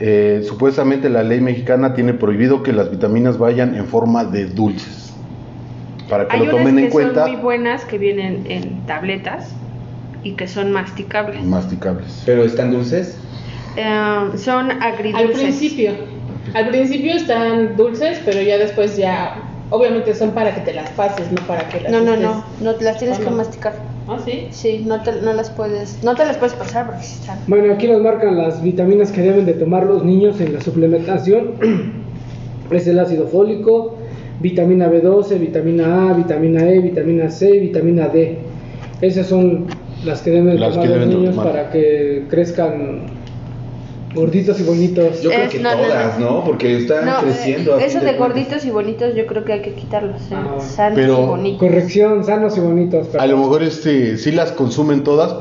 Eh, 0.00 0.42
supuestamente 0.46 1.08
la 1.08 1.22
ley 1.22 1.40
mexicana 1.40 1.94
tiene 1.94 2.14
prohibido 2.14 2.62
que 2.62 2.72
las 2.72 2.90
vitaminas 2.90 3.38
vayan 3.38 3.74
en 3.74 3.86
forma 3.86 4.24
de 4.24 4.46
dulces. 4.46 5.12
Para 6.08 6.26
que 6.26 6.36
Hay 6.36 6.46
lo 6.46 6.54
unas 6.54 6.56
tomen 6.58 6.76
que 6.76 6.84
en 6.84 6.90
cuenta, 6.90 7.22
son 7.22 7.32
muy 7.32 7.40
buenas 7.42 7.84
que 7.84 7.98
vienen 7.98 8.44
en 8.48 8.86
tabletas 8.86 9.50
y 10.24 10.32
que 10.32 10.48
son 10.48 10.72
masticables. 10.72 11.44
masticables. 11.44 12.22
¿Pero 12.26 12.44
están 12.44 12.70
dulces? 12.70 13.18
Eh, 13.76 14.30
son 14.36 14.70
agridulces. 14.82 15.28
Al 15.28 15.32
principio. 15.32 15.92
Al 16.54 16.68
principio 16.68 17.14
están 17.14 17.76
dulces, 17.76 18.20
pero 18.24 18.40
ya 18.40 18.56
después 18.56 18.96
ya. 18.96 19.36
Obviamente 19.70 20.14
son 20.14 20.30
para 20.30 20.54
que 20.54 20.62
te 20.62 20.72
las 20.72 20.88
pases, 20.90 21.30
no 21.30 21.46
para 21.46 21.68
que 21.68 21.80
las. 21.80 21.92
No, 21.92 22.00
no, 22.00 22.16
no, 22.16 22.44
no 22.60 22.72
las 22.80 22.98
tienes 22.98 23.18
que 23.18 23.28
masticar. 23.30 23.74
Ah, 24.08 24.18
sí. 24.24 24.48
Sí, 24.50 24.84
no, 24.86 25.02
te, 25.02 25.12
no 25.20 25.32
las 25.34 25.50
puedes, 25.50 26.02
no 26.02 26.14
te 26.14 26.24
las 26.24 26.38
puedes 26.38 26.54
pasar 26.54 26.86
porque 26.86 27.02
están. 27.02 27.38
Bueno, 27.46 27.74
aquí 27.74 27.86
nos 27.86 28.00
marcan 28.00 28.38
las 28.38 28.62
vitaminas 28.62 29.12
que 29.12 29.20
deben 29.20 29.44
de 29.44 29.52
tomar 29.52 29.84
los 29.84 30.04
niños 30.04 30.40
en 30.40 30.54
la 30.54 30.60
suplementación. 30.60 31.52
Es 32.70 32.86
el 32.86 32.98
ácido 32.98 33.26
fólico, 33.26 33.94
vitamina 34.40 34.90
B12, 34.90 35.38
vitamina 35.38 36.10
A, 36.10 36.12
vitamina 36.12 36.68
E, 36.68 36.80
vitamina 36.80 37.30
C 37.30 37.56
y 37.56 37.60
vitamina 37.60 38.08
D. 38.08 38.36
Esas 39.00 39.26
son 39.26 39.68
las 40.04 40.20
que 40.20 40.30
deben 40.32 40.50
de 40.52 40.58
Las 40.58 40.72
tomar 40.74 40.86
que 40.86 40.94
los 40.94 41.00
deben 41.06 41.18
niños 41.18 41.34
tomar. 41.34 41.52
para 41.52 41.70
que 41.70 42.24
crezcan 42.28 43.04
gorditos 44.18 44.58
y 44.60 44.62
bonitos. 44.64 45.22
Yo 45.22 45.30
creo 45.30 45.44
Es- 45.44 45.50
que 45.52 45.58
no, 45.60 45.70
no, 45.74 45.82
todas, 45.82 46.18
no. 46.18 46.30
¿no? 46.30 46.44
Porque 46.44 46.76
están 46.78 47.06
No, 47.06 47.20
creciendo. 47.20 47.78
eh, 47.78 47.82
a 47.82 47.86
eso 47.86 48.00
de 48.00 48.12
gorditos 48.14 48.64
y 48.64 48.70
bonitos 48.70 49.14
yo 49.14 49.26
creo 49.26 49.44
que 49.44 49.52
hay 49.54 49.62
que 49.62 49.72
quitarlos. 49.74 50.20
eh, 50.30 50.34
Ah. 50.34 50.60
Sanos 50.60 50.98
Pero- 50.98 51.22
y 51.22 51.26
bonitos. 51.26 51.60
Corrección, 51.68 52.24
sanos 52.24 52.56
y 52.56 52.60
bonitos. 52.60 53.08
A 53.08 53.12
perdón. 53.12 53.30
lo 53.30 53.36
mejor 53.38 53.62
este, 53.62 54.16
sí 54.18 54.32
las 54.32 54.52
consumen 54.52 55.04
todas, 55.04 55.34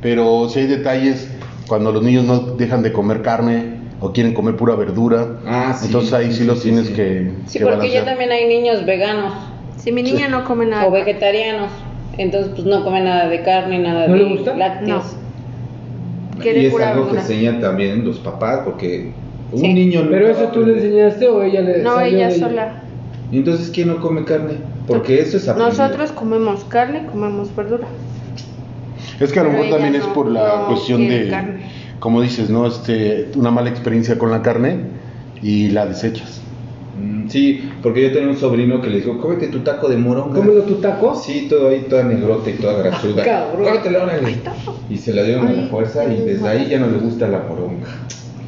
pero 0.00 0.48
si 0.48 0.60
hay 0.60 0.66
detalles 0.66 1.28
cuando 1.68 1.92
los 1.92 2.02
niños 2.02 2.24
no 2.24 2.38
dejan 2.56 2.82
de 2.82 2.92
comer 2.92 3.22
carne 3.22 3.80
o 4.00 4.12
quieren 4.12 4.34
comer 4.34 4.56
pura 4.56 4.74
verdura. 4.74 5.38
Ah, 5.46 5.74
sí, 5.78 5.86
Entonces 5.86 6.12
ahí 6.12 6.32
sí, 6.32 6.44
los 6.44 6.58
sí, 6.58 6.68
tienes 6.70 6.88
sí. 6.88 6.94
que, 6.94 7.32
Sí, 7.46 7.58
que 7.60 7.64
porque 7.66 7.90
ya 7.90 8.04
también 8.04 8.30
hay 8.32 8.46
niños 8.48 8.84
veganos 8.84 9.32
Si 9.76 9.90
mi 9.92 10.02
niña 10.02 10.28
no 10.28 10.44
come 10.44 10.66
nada. 10.66 10.86
o 10.86 10.90
vegetarianos, 10.90 11.70
entonces 12.18 12.52
pues 12.54 12.66
no 12.66 12.84
comen 12.84 13.04
nada 13.04 13.28
de 13.28 13.42
carne, 13.42 13.78
nada 13.78 14.06
¿No 14.08 14.14
de 14.14 14.18
le 14.24 14.28
gusta? 14.36 14.54
lácteos. 14.56 15.16
Quiere 16.42 16.62
Y 16.62 16.66
es 16.66 16.80
algo 16.80 17.10
que 17.10 17.18
enseñan 17.18 17.60
también 17.60 18.04
los 18.04 18.18
papás, 18.18 18.60
porque 18.64 19.12
un 19.52 19.60
Sí. 19.60 19.72
niño 19.72 20.06
Pero 20.10 20.28
eso 20.28 20.48
tú 20.48 20.64
le 20.64 20.74
enseñaste 20.74 21.28
o 21.28 21.42
ella 21.42 21.60
le 21.60 21.82
No, 21.82 22.00
ella 22.00 22.30
sola. 22.30 22.82
¿Y 23.30 23.38
entonces 23.38 23.70
quién 23.70 23.88
no 23.88 24.00
come 24.00 24.24
carne? 24.24 24.54
Porque 24.86 25.20
eso 25.20 25.36
es 25.36 25.48
aprendido. 25.48 25.82
Nosotros 25.82 26.12
comemos 26.12 26.64
carne, 26.64 27.06
comemos 27.06 27.54
verdura. 27.54 27.86
Es 29.20 29.32
que 29.32 29.40
a 29.40 29.44
lo 29.44 29.50
mejor 29.50 29.70
también 29.70 29.94
es 29.94 30.04
por 30.08 30.30
la 30.30 30.56
no 30.62 30.66
cuestión 30.66 31.08
de, 31.08 31.28
carne. 31.28 31.60
como 32.00 32.20
dices, 32.20 32.50
¿no? 32.50 32.66
Este, 32.66 33.28
una 33.36 33.50
mala 33.50 33.70
experiencia 33.70 34.18
con 34.18 34.30
la 34.30 34.42
carne 34.42 34.80
y 35.42 35.68
la 35.68 35.86
desechas. 35.86 36.40
Sí, 37.28 37.70
porque 37.82 38.02
yo 38.02 38.12
tenía 38.12 38.28
un 38.28 38.36
sobrino 38.36 38.80
que 38.80 38.88
le 38.90 38.96
dijo, 39.00 39.18
cómete 39.18 39.48
tu 39.48 39.60
taco 39.60 39.88
de 39.88 39.96
moronga. 39.96 40.34
¿Cómelo 40.38 40.62
tu 40.62 40.74
taco? 40.76 41.14
Sí, 41.14 41.46
todo 41.48 41.68
ahí, 41.68 41.86
toda 41.88 42.04
negrota 42.04 42.50
y 42.50 42.54
toda 42.54 42.78
grasuda. 42.82 43.24
Cabrón. 43.24 43.64
Cómetela, 43.64 44.04
órale. 44.04 44.36
Y 44.90 44.96
se 44.96 45.12
la 45.14 45.22
dieron 45.22 45.46
a 45.48 45.52
la 45.52 45.66
fuerza 45.68 46.04
y 46.12 46.20
desde 46.22 46.48
ahí 46.48 46.68
ya 46.68 46.78
no 46.78 46.88
le 46.88 46.98
gusta 46.98 47.28
la 47.28 47.40
moronga. 47.40 47.86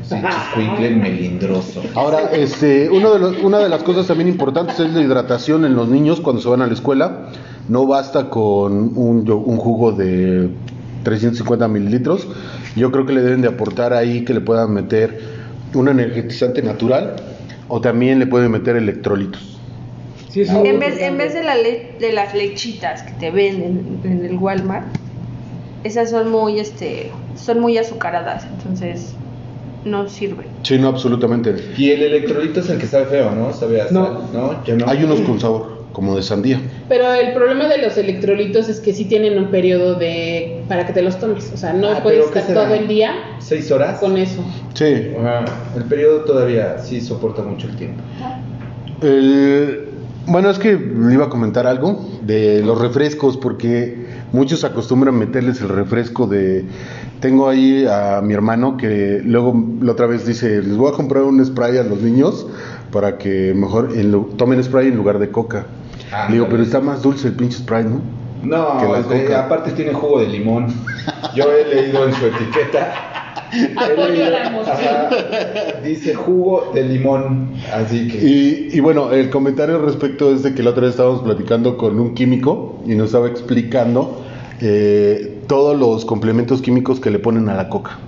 Sí, 0.02 0.14
chiscuincle 0.54 0.90
melindroso. 0.90 1.82
Ahora, 1.94 2.30
este, 2.32 2.90
uno 2.90 3.12
de 3.14 3.18
los- 3.20 3.42
una 3.42 3.58
de 3.58 3.68
las 3.68 3.82
cosas 3.82 4.06
también 4.06 4.28
importantes 4.28 4.78
es 4.80 4.92
la 4.92 5.00
hidratación 5.02 5.64
en 5.64 5.74
los 5.74 5.88
niños 5.88 6.20
cuando 6.20 6.42
se 6.42 6.48
van 6.48 6.62
a 6.62 6.66
la 6.66 6.74
escuela. 6.74 7.28
No 7.68 7.86
basta 7.86 8.28
con 8.28 8.72
un, 8.96 9.24
un 9.30 9.56
jugo 9.56 9.92
de 9.92 10.50
350 11.04 11.66
mililitros. 11.68 12.26
Yo 12.76 12.90
creo 12.92 13.06
que 13.06 13.12
le 13.14 13.22
deben 13.22 13.40
de 13.40 13.48
aportar 13.48 13.92
ahí 13.94 14.24
que 14.24 14.34
le 14.34 14.40
puedan 14.40 14.72
meter 14.74 15.18
un 15.74 15.88
energetizante 15.88 16.62
natural 16.62 17.16
o 17.68 17.80
también 17.80 18.18
le 18.18 18.26
pueden 18.26 18.50
meter 18.50 18.76
electrolitos. 18.76 19.60
Sí, 20.28 20.40
es 20.42 20.50
muy 20.50 20.68
En 20.68 20.80
vez, 20.80 21.00
en 21.00 21.16
vez 21.16 21.32
de, 21.34 21.42
la 21.44 21.54
le- 21.56 21.96
de 22.00 22.12
las 22.12 22.34
lechitas 22.34 23.02
que 23.02 23.12
te 23.14 23.30
venden 23.30 24.00
en 24.04 24.24
el 24.24 24.36
Walmart, 24.36 24.86
esas 25.84 26.10
son 26.10 26.30
muy, 26.30 26.58
este, 26.58 27.10
son 27.36 27.60
muy 27.60 27.78
azucaradas, 27.78 28.46
entonces 28.50 29.14
no 29.84 30.08
sirve. 30.08 30.46
Sí, 30.62 30.78
no, 30.78 30.88
absolutamente. 30.88 31.54
Y 31.76 31.90
el 31.90 32.02
electrolito 32.02 32.60
es 32.60 32.70
el 32.70 32.78
que 32.78 32.86
sabe 32.86 33.06
feo, 33.06 33.30
¿no? 33.32 33.52
Sabe 33.52 33.82
a 33.82 33.84
No. 33.90 34.06
sal, 34.06 34.18
¿no? 34.32 34.64
Ya 34.64 34.74
no. 34.76 34.88
Hay 34.88 35.04
unos 35.04 35.20
con 35.20 35.38
sabor, 35.38 35.84
como 35.92 36.16
de 36.16 36.22
sandía. 36.22 36.60
Pero 36.88 37.12
el 37.12 37.32
problema 37.34 37.68
de 37.68 37.78
los 37.78 37.96
electrolitos 37.98 38.68
es 38.68 38.80
que 38.80 38.94
sí 38.94 39.04
tienen 39.04 39.38
un 39.38 39.50
periodo 39.50 39.94
de 39.94 40.53
para 40.68 40.86
que 40.86 40.92
te 40.92 41.02
los 41.02 41.18
tomes. 41.18 41.50
O 41.52 41.56
sea, 41.56 41.72
no 41.72 41.88
Ah, 41.90 42.00
puedes 42.02 42.20
pero 42.20 42.32
¿qué 42.32 42.38
estar 42.40 42.54
será? 42.54 42.64
todo 42.66 42.74
el 42.74 42.88
día 42.88 43.12
¿Seis 43.38 43.70
horas? 43.70 43.98
con 44.00 44.16
eso. 44.16 44.42
Sí. 44.74 45.12
Ajá. 45.18 45.44
El 45.76 45.84
periodo 45.84 46.20
todavía 46.20 46.78
sí 46.78 47.00
soporta 47.00 47.42
mucho 47.42 47.66
el 47.68 47.76
tiempo. 47.76 48.02
El- 49.02 49.88
bueno, 50.26 50.48
es 50.48 50.58
que 50.58 50.74
le 50.76 51.12
iba 51.12 51.26
a 51.26 51.28
comentar 51.28 51.66
algo 51.66 52.08
de 52.22 52.62
los 52.64 52.80
refrescos, 52.80 53.36
porque 53.36 54.06
muchos 54.32 54.64
acostumbran 54.64 55.14
meterles 55.18 55.60
el 55.60 55.68
refresco 55.68 56.26
de... 56.26 56.64
Tengo 57.20 57.48
ahí 57.48 57.86
a 57.86 58.20
mi 58.22 58.32
hermano 58.32 58.76
que 58.78 59.20
luego 59.22 59.54
la 59.82 59.92
otra 59.92 60.06
vez 60.06 60.26
dice, 60.26 60.62
les 60.62 60.76
voy 60.76 60.90
a 60.92 60.94
comprar 60.96 61.24
un 61.24 61.44
spray 61.44 61.76
a 61.76 61.82
los 61.82 62.00
niños 62.00 62.46
para 62.90 63.18
que 63.18 63.52
mejor 63.54 63.90
en 63.94 64.12
lu- 64.12 64.30
tomen 64.36 64.62
spray 64.64 64.88
en 64.88 64.96
lugar 64.96 65.18
de 65.18 65.28
coca. 65.30 65.66
Ah, 66.10 66.26
Le 66.28 66.34
digo, 66.36 66.46
pero 66.50 66.62
está 66.62 66.80
más 66.80 67.02
dulce 67.02 67.28
el 67.28 67.34
pinche 67.34 67.58
spray, 67.58 67.84
¿no? 67.84 68.00
No, 68.44 68.78
Que 68.78 68.86
la 68.92 68.98
es 69.00 69.08
de- 69.08 69.24
coca. 69.24 69.44
aparte 69.46 69.70
tiene 69.72 69.92
jugo 69.92 70.20
de 70.20 70.26
limón. 70.28 70.66
Yo 71.34 71.44
he 71.52 71.64
leído 71.74 72.06
en 72.06 72.14
su 72.14 72.26
etiqueta. 72.26 72.94
he 73.52 73.72
Apoyo 73.76 74.08
leído- 74.08 74.30
la 74.30 74.46
emoción. 74.48 74.76
ajá, 74.76 75.08
dice 75.84 76.14
jugo 76.14 76.70
de 76.74 76.82
limón. 76.84 77.50
Así 77.72 78.08
que. 78.08 78.18
Y, 78.18 78.68
y 78.76 78.80
bueno, 78.80 79.12
el 79.12 79.30
comentario 79.30 79.76
al 79.76 79.82
respecto 79.82 80.32
es 80.34 80.42
de 80.42 80.54
que 80.54 80.62
la 80.62 80.70
otra 80.70 80.82
vez 80.82 80.90
estábamos 80.92 81.22
platicando 81.22 81.76
con 81.76 81.98
un 82.00 82.14
químico 82.14 82.80
y 82.86 82.94
nos 82.94 83.06
estaba 83.06 83.28
explicando 83.28 84.20
eh, 84.60 85.38
todos 85.46 85.78
los 85.78 86.04
complementos 86.04 86.62
químicos 86.62 87.00
que 87.00 87.10
le 87.10 87.18
ponen 87.18 87.48
a 87.48 87.54
la 87.54 87.68
coca. 87.68 87.98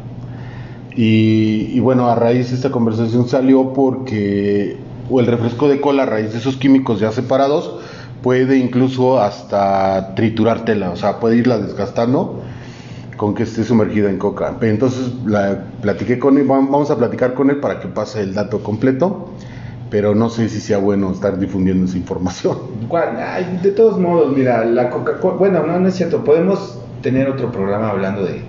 Y, 0.97 1.71
y 1.75 1.81
bueno, 1.81 2.09
a 2.09 2.15
raíz 2.15 2.49
de 2.51 2.57
esta 2.57 2.71
conversación 2.71 3.29
salió 3.29 3.73
porque 3.75 4.77
o 5.11 5.21
el 5.21 5.27
refresco 5.27 5.69
de 5.69 5.81
cola, 5.81 6.05
a 6.05 6.07
raíz 6.07 6.33
de 6.33 6.39
esos 6.39 6.57
químicos 6.57 6.99
ya 6.99 7.13
separados, 7.13 7.76
puede 8.27 8.57
incluso 8.57 9.21
hasta 9.21 10.17
triturártela, 10.17 10.91
o 10.91 10.97
sea, 10.97 11.21
puede 11.21 11.37
irla 11.37 11.59
desgastando 11.59 12.41
con 13.17 13.37
que 13.37 13.45
esté 13.45 13.63
sumergida 13.63 14.11
en 14.11 14.19
coca. 14.19 14.57
Entonces 14.63 15.13
la 15.25 15.63
platiqué 15.81 16.19
con 16.19 16.37
él, 16.37 16.45
vam- 16.49 16.69
vamos 16.69 16.91
a 16.91 16.97
platicar 16.99 17.35
con 17.35 17.51
él 17.51 17.59
para 17.61 17.79
que 17.79 17.87
pase 17.87 18.23
el 18.23 18.35
dato 18.35 18.65
completo, 18.65 19.29
pero 19.91 20.17
no 20.17 20.29
sé 20.29 20.49
si 20.49 20.61
sea 20.61 20.79
bueno 20.79 21.13
estar 21.13 21.39
difundiendo 21.39 21.85
esa 21.87 21.99
información. 21.99 22.59
De 23.63 23.71
todos 23.71 23.97
modos, 23.97 24.37
mira, 24.37 24.65
la 24.65 24.91
Coca-Cola. 24.91 25.37
Bueno, 25.37 25.65
no, 25.65 25.79
no 25.79 25.87
es 25.87 25.95
cierto. 25.95 26.25
Podemos 26.25 26.81
tener 27.03 27.29
otro 27.29 27.53
programa 27.53 27.91
hablando 27.91 28.25
de, 28.25 28.43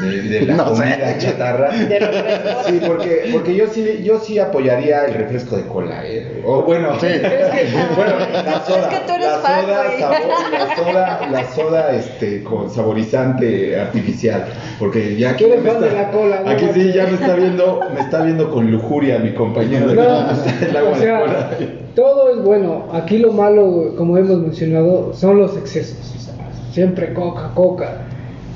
de, 0.00 0.22
de 0.22 0.40
la 0.42 0.54
No 0.54 0.74
sé. 0.76 0.82
comida 0.82 1.18
chatarra. 1.18 1.70
De 1.70 1.98
refrescos. 1.98 2.66
Sí, 2.66 2.80
porque, 2.86 3.30
porque 3.32 3.54
yo 3.54 3.66
sí 3.68 4.00
yo 4.04 4.18
sí 4.20 4.38
apoyaría 4.38 5.04
el 5.06 5.14
refresco 5.14 5.56
de 5.56 5.66
cola, 5.66 6.02
¿eh? 6.06 6.42
O 6.44 6.62
bueno, 6.62 6.98
Sí. 7.00 7.06
es 7.10 7.20
que, 7.20 7.68
bueno, 7.96 8.12
la 8.44 8.64
soda, 8.64 8.80
Es 8.90 8.98
que 8.98 9.06
tú 9.06 9.12
eres 9.14 9.26
la 9.26 9.38
fan, 9.38 9.64
soda, 9.64 9.84
sabor- 9.98 10.50
la 10.52 10.76
soda, 10.76 11.28
la 11.30 11.44
soda, 11.52 11.94
este, 11.94 12.42
con 12.44 12.70
saborizante 12.70 13.78
artificial, 13.80 14.46
porque 14.78 15.16
ya 15.16 15.30
eres 15.32 15.62
me 15.62 15.70
fan 15.70 15.80
de 15.80 15.90
la 15.92 16.10
cola, 16.10 16.42
¿no? 16.44 16.50
aquí 16.50 16.66
sí 16.74 16.92
ya 16.92 17.06
me 17.06 17.14
está 17.14 17.34
viendo, 17.34 17.80
me 17.94 18.00
está 18.00 18.22
viendo 18.22 18.50
con 18.50 18.70
lujuria 18.70 19.18
mi 19.18 19.32
compañero 19.34 19.88
de 19.88 19.94
No, 19.94 20.02
el 20.02 20.76
agua 20.76 20.90
o 20.90 20.94
de 20.94 21.00
sea, 21.00 21.20
cola. 21.20 21.50
todo 21.94 22.30
es 22.30 22.42
bueno. 22.42 22.86
Aquí 22.92 23.18
lo 23.18 23.32
malo, 23.32 23.94
como 23.96 24.16
hemos 24.16 24.38
mencionado, 24.38 25.12
son 25.14 25.38
los 25.38 25.56
excesos. 25.56 25.98
O 26.16 26.20
sea, 26.20 26.34
siempre 26.72 27.12
coca, 27.14 27.50
coca. 27.54 28.02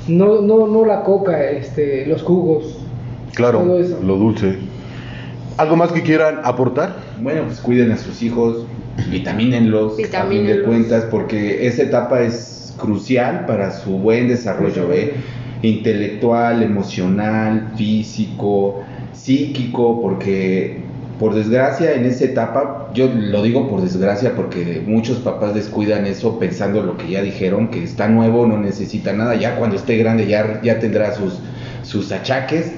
No, 0.07 0.41
no, 0.41 0.67
no 0.67 0.85
la 0.85 1.03
coca, 1.03 1.49
este, 1.49 2.05
los 2.05 2.21
jugos. 2.21 2.77
Claro, 3.33 3.59
Todo 3.59 3.79
eso. 3.79 3.99
lo 4.03 4.15
dulce. 4.17 4.57
¿Algo 5.57 5.75
más 5.75 5.91
que 5.91 6.01
quieran 6.01 6.39
aportar? 6.43 6.97
Bueno, 7.21 7.43
pues 7.45 7.59
cuiden 7.59 7.91
a 7.91 7.97
sus 7.97 8.21
hijos, 8.21 8.65
vitamínenlos, 9.09 9.97
a 10.13 10.23
fin 10.25 10.45
de 10.45 10.63
cuentas, 10.63 11.05
porque 11.05 11.65
esa 11.65 11.83
etapa 11.83 12.21
es 12.21 12.73
crucial 12.77 13.45
para 13.45 13.71
su 13.71 13.97
buen 13.97 14.27
desarrollo, 14.27 14.91
¿eh? 14.93 15.13
intelectual, 15.61 16.61
emocional, 16.61 17.71
físico, 17.75 18.81
psíquico, 19.13 20.01
porque 20.01 20.81
por 21.19 21.33
desgracia 21.33 21.93
en 21.93 22.05
esa 22.05 22.25
etapa, 22.25 22.89
yo 22.93 23.09
lo 23.13 23.41
digo 23.41 23.69
por 23.69 23.81
desgracia 23.81 24.33
porque 24.35 24.83
muchos 24.85 25.19
papás 25.19 25.53
descuidan 25.53 26.05
eso 26.05 26.37
pensando 26.39 26.81
lo 26.81 26.97
que 26.97 27.09
ya 27.09 27.21
dijeron, 27.21 27.69
que 27.69 27.83
está 27.83 28.07
nuevo, 28.09 28.45
no 28.45 28.57
necesita 28.57 29.13
nada, 29.13 29.35
ya 29.35 29.55
cuando 29.55 29.77
esté 29.77 29.97
grande 29.97 30.27
ya, 30.27 30.61
ya 30.61 30.79
tendrá 30.79 31.13
sus, 31.15 31.39
sus 31.83 32.11
achaques, 32.11 32.71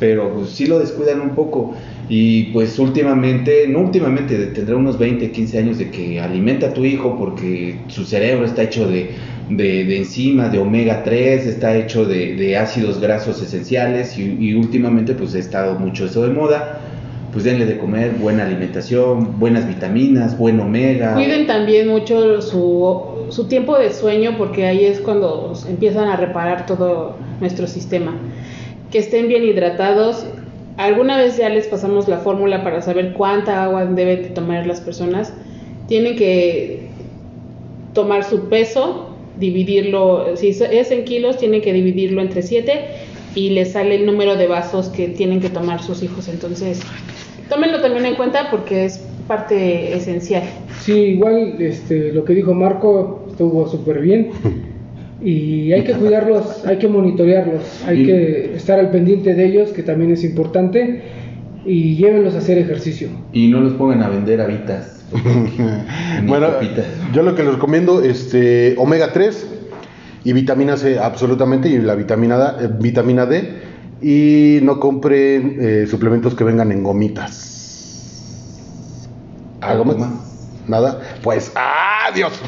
pero 0.00 0.34
pues 0.34 0.50
sí 0.50 0.66
lo 0.66 0.78
descuidan 0.78 1.20
un 1.20 1.30
poco. 1.30 1.74
Y 2.08 2.44
pues 2.52 2.78
últimamente, 2.78 3.66
no 3.68 3.80
últimamente, 3.80 4.36
tendrá 4.46 4.76
unos 4.76 4.98
20, 4.98 5.30
15 5.30 5.58
años 5.58 5.78
de 5.78 5.90
que 5.90 6.20
alimenta 6.20 6.68
a 6.68 6.72
tu 6.72 6.84
hijo 6.84 7.16
porque 7.18 7.78
su 7.88 8.04
cerebro 8.04 8.46
está 8.46 8.62
hecho 8.62 8.88
de, 8.88 9.10
de, 9.48 9.84
de 9.84 9.96
enzimas, 9.96 10.52
de 10.52 10.58
omega 10.58 11.02
3, 11.02 11.46
está 11.46 11.76
hecho 11.76 12.04
de, 12.04 12.36
de 12.36 12.56
ácidos 12.56 13.00
grasos 13.00 13.42
esenciales 13.42 14.18
y, 14.18 14.36
y 14.38 14.54
últimamente 14.54 15.14
pues 15.14 15.34
ha 15.34 15.38
estado 15.38 15.78
mucho 15.78 16.06
eso 16.06 16.22
de 16.22 16.30
moda. 16.30 16.80
Pues 17.36 17.44
denle 17.44 17.66
de 17.66 17.76
comer 17.76 18.12
buena 18.12 18.46
alimentación, 18.46 19.38
buenas 19.38 19.68
vitaminas, 19.68 20.38
buen 20.38 20.58
omega. 20.58 21.12
Cuiden 21.12 21.46
también 21.46 21.86
mucho 21.86 22.40
su, 22.40 23.26
su 23.28 23.46
tiempo 23.46 23.76
de 23.76 23.92
sueño 23.92 24.38
porque 24.38 24.64
ahí 24.64 24.86
es 24.86 25.00
cuando 25.00 25.52
empiezan 25.68 26.08
a 26.08 26.16
reparar 26.16 26.64
todo 26.64 27.14
nuestro 27.42 27.66
sistema. 27.66 28.16
Que 28.90 29.00
estén 29.00 29.28
bien 29.28 29.44
hidratados. 29.44 30.24
Alguna 30.78 31.18
vez 31.18 31.36
ya 31.36 31.50
les 31.50 31.66
pasamos 31.66 32.08
la 32.08 32.16
fórmula 32.16 32.64
para 32.64 32.80
saber 32.80 33.12
cuánta 33.12 33.64
agua 33.64 33.84
deben 33.84 34.22
de 34.22 34.28
tomar 34.30 34.66
las 34.66 34.80
personas. 34.80 35.34
Tienen 35.88 36.16
que 36.16 36.88
tomar 37.92 38.24
su 38.24 38.48
peso, 38.48 39.10
dividirlo, 39.38 40.38
si 40.38 40.48
es 40.48 40.90
en 40.90 41.04
kilos, 41.04 41.36
tienen 41.36 41.60
que 41.60 41.74
dividirlo 41.74 42.22
entre 42.22 42.40
7 42.40 42.72
y 43.34 43.50
les 43.50 43.72
sale 43.72 43.96
el 43.96 44.06
número 44.06 44.36
de 44.36 44.46
vasos 44.46 44.88
que 44.88 45.08
tienen 45.08 45.42
que 45.42 45.50
tomar 45.50 45.82
sus 45.82 46.02
hijos. 46.02 46.28
Entonces, 46.28 46.80
tómenlo 47.48 47.80
también 47.80 48.06
en 48.06 48.14
cuenta 48.14 48.48
porque 48.50 48.84
es 48.86 48.98
parte 49.26 49.94
esencial. 49.96 50.42
Sí, 50.80 50.92
igual 50.92 51.56
este, 51.60 52.12
lo 52.12 52.24
que 52.24 52.34
dijo 52.34 52.54
Marco 52.54 53.26
estuvo 53.30 53.66
súper 53.68 54.00
bien. 54.00 54.30
Y 55.22 55.72
hay 55.72 55.82
que 55.84 55.94
cuidarlos, 55.94 56.64
hay 56.66 56.76
que 56.78 56.88
monitorearlos, 56.88 57.82
hay 57.86 58.02
Y- 58.02 58.06
que 58.06 58.54
estar 58.56 58.78
al 58.78 58.90
pendiente 58.90 59.34
de 59.34 59.46
ellos, 59.46 59.70
que 59.70 59.82
también 59.82 60.10
es 60.12 60.22
importante, 60.24 61.02
y 61.64 61.96
llévenlos 61.96 62.34
a 62.34 62.38
hacer 62.38 62.58
ejercicio. 62.58 63.08
Y 63.32 63.48
no 63.48 63.60
los 63.60 63.72
pongan 63.74 64.02
a 64.02 64.08
vender 64.08 64.40
habitas. 64.40 65.04
Bueno, 66.26 66.48
papitas. 66.48 66.84
yo 67.12 67.22
lo 67.22 67.34
que 67.34 67.42
les 67.42 67.54
recomiendo, 67.54 68.02
este, 68.02 68.74
omega 68.78 69.12
3 69.12 69.46
y 70.24 70.32
vitamina 70.32 70.76
C 70.76 70.98
absolutamente, 70.98 71.68
y 71.68 71.78
la 71.78 71.94
vitamina, 71.94 72.36
D- 72.38 72.64
eh, 72.66 72.68
vitamina 72.80 73.26
D, 73.26 73.48
y 74.00 74.58
no 74.62 74.78
compren 74.78 75.56
eh, 75.60 75.86
suplementos 75.88 76.34
que 76.34 76.44
vengan 76.44 76.72
en 76.72 76.82
gomitas. 76.82 77.46
¿Algo 79.60 79.84
más? 79.84 79.96
Nada. 80.66 81.00
Pues, 81.22 81.52
adiós. 81.54 82.40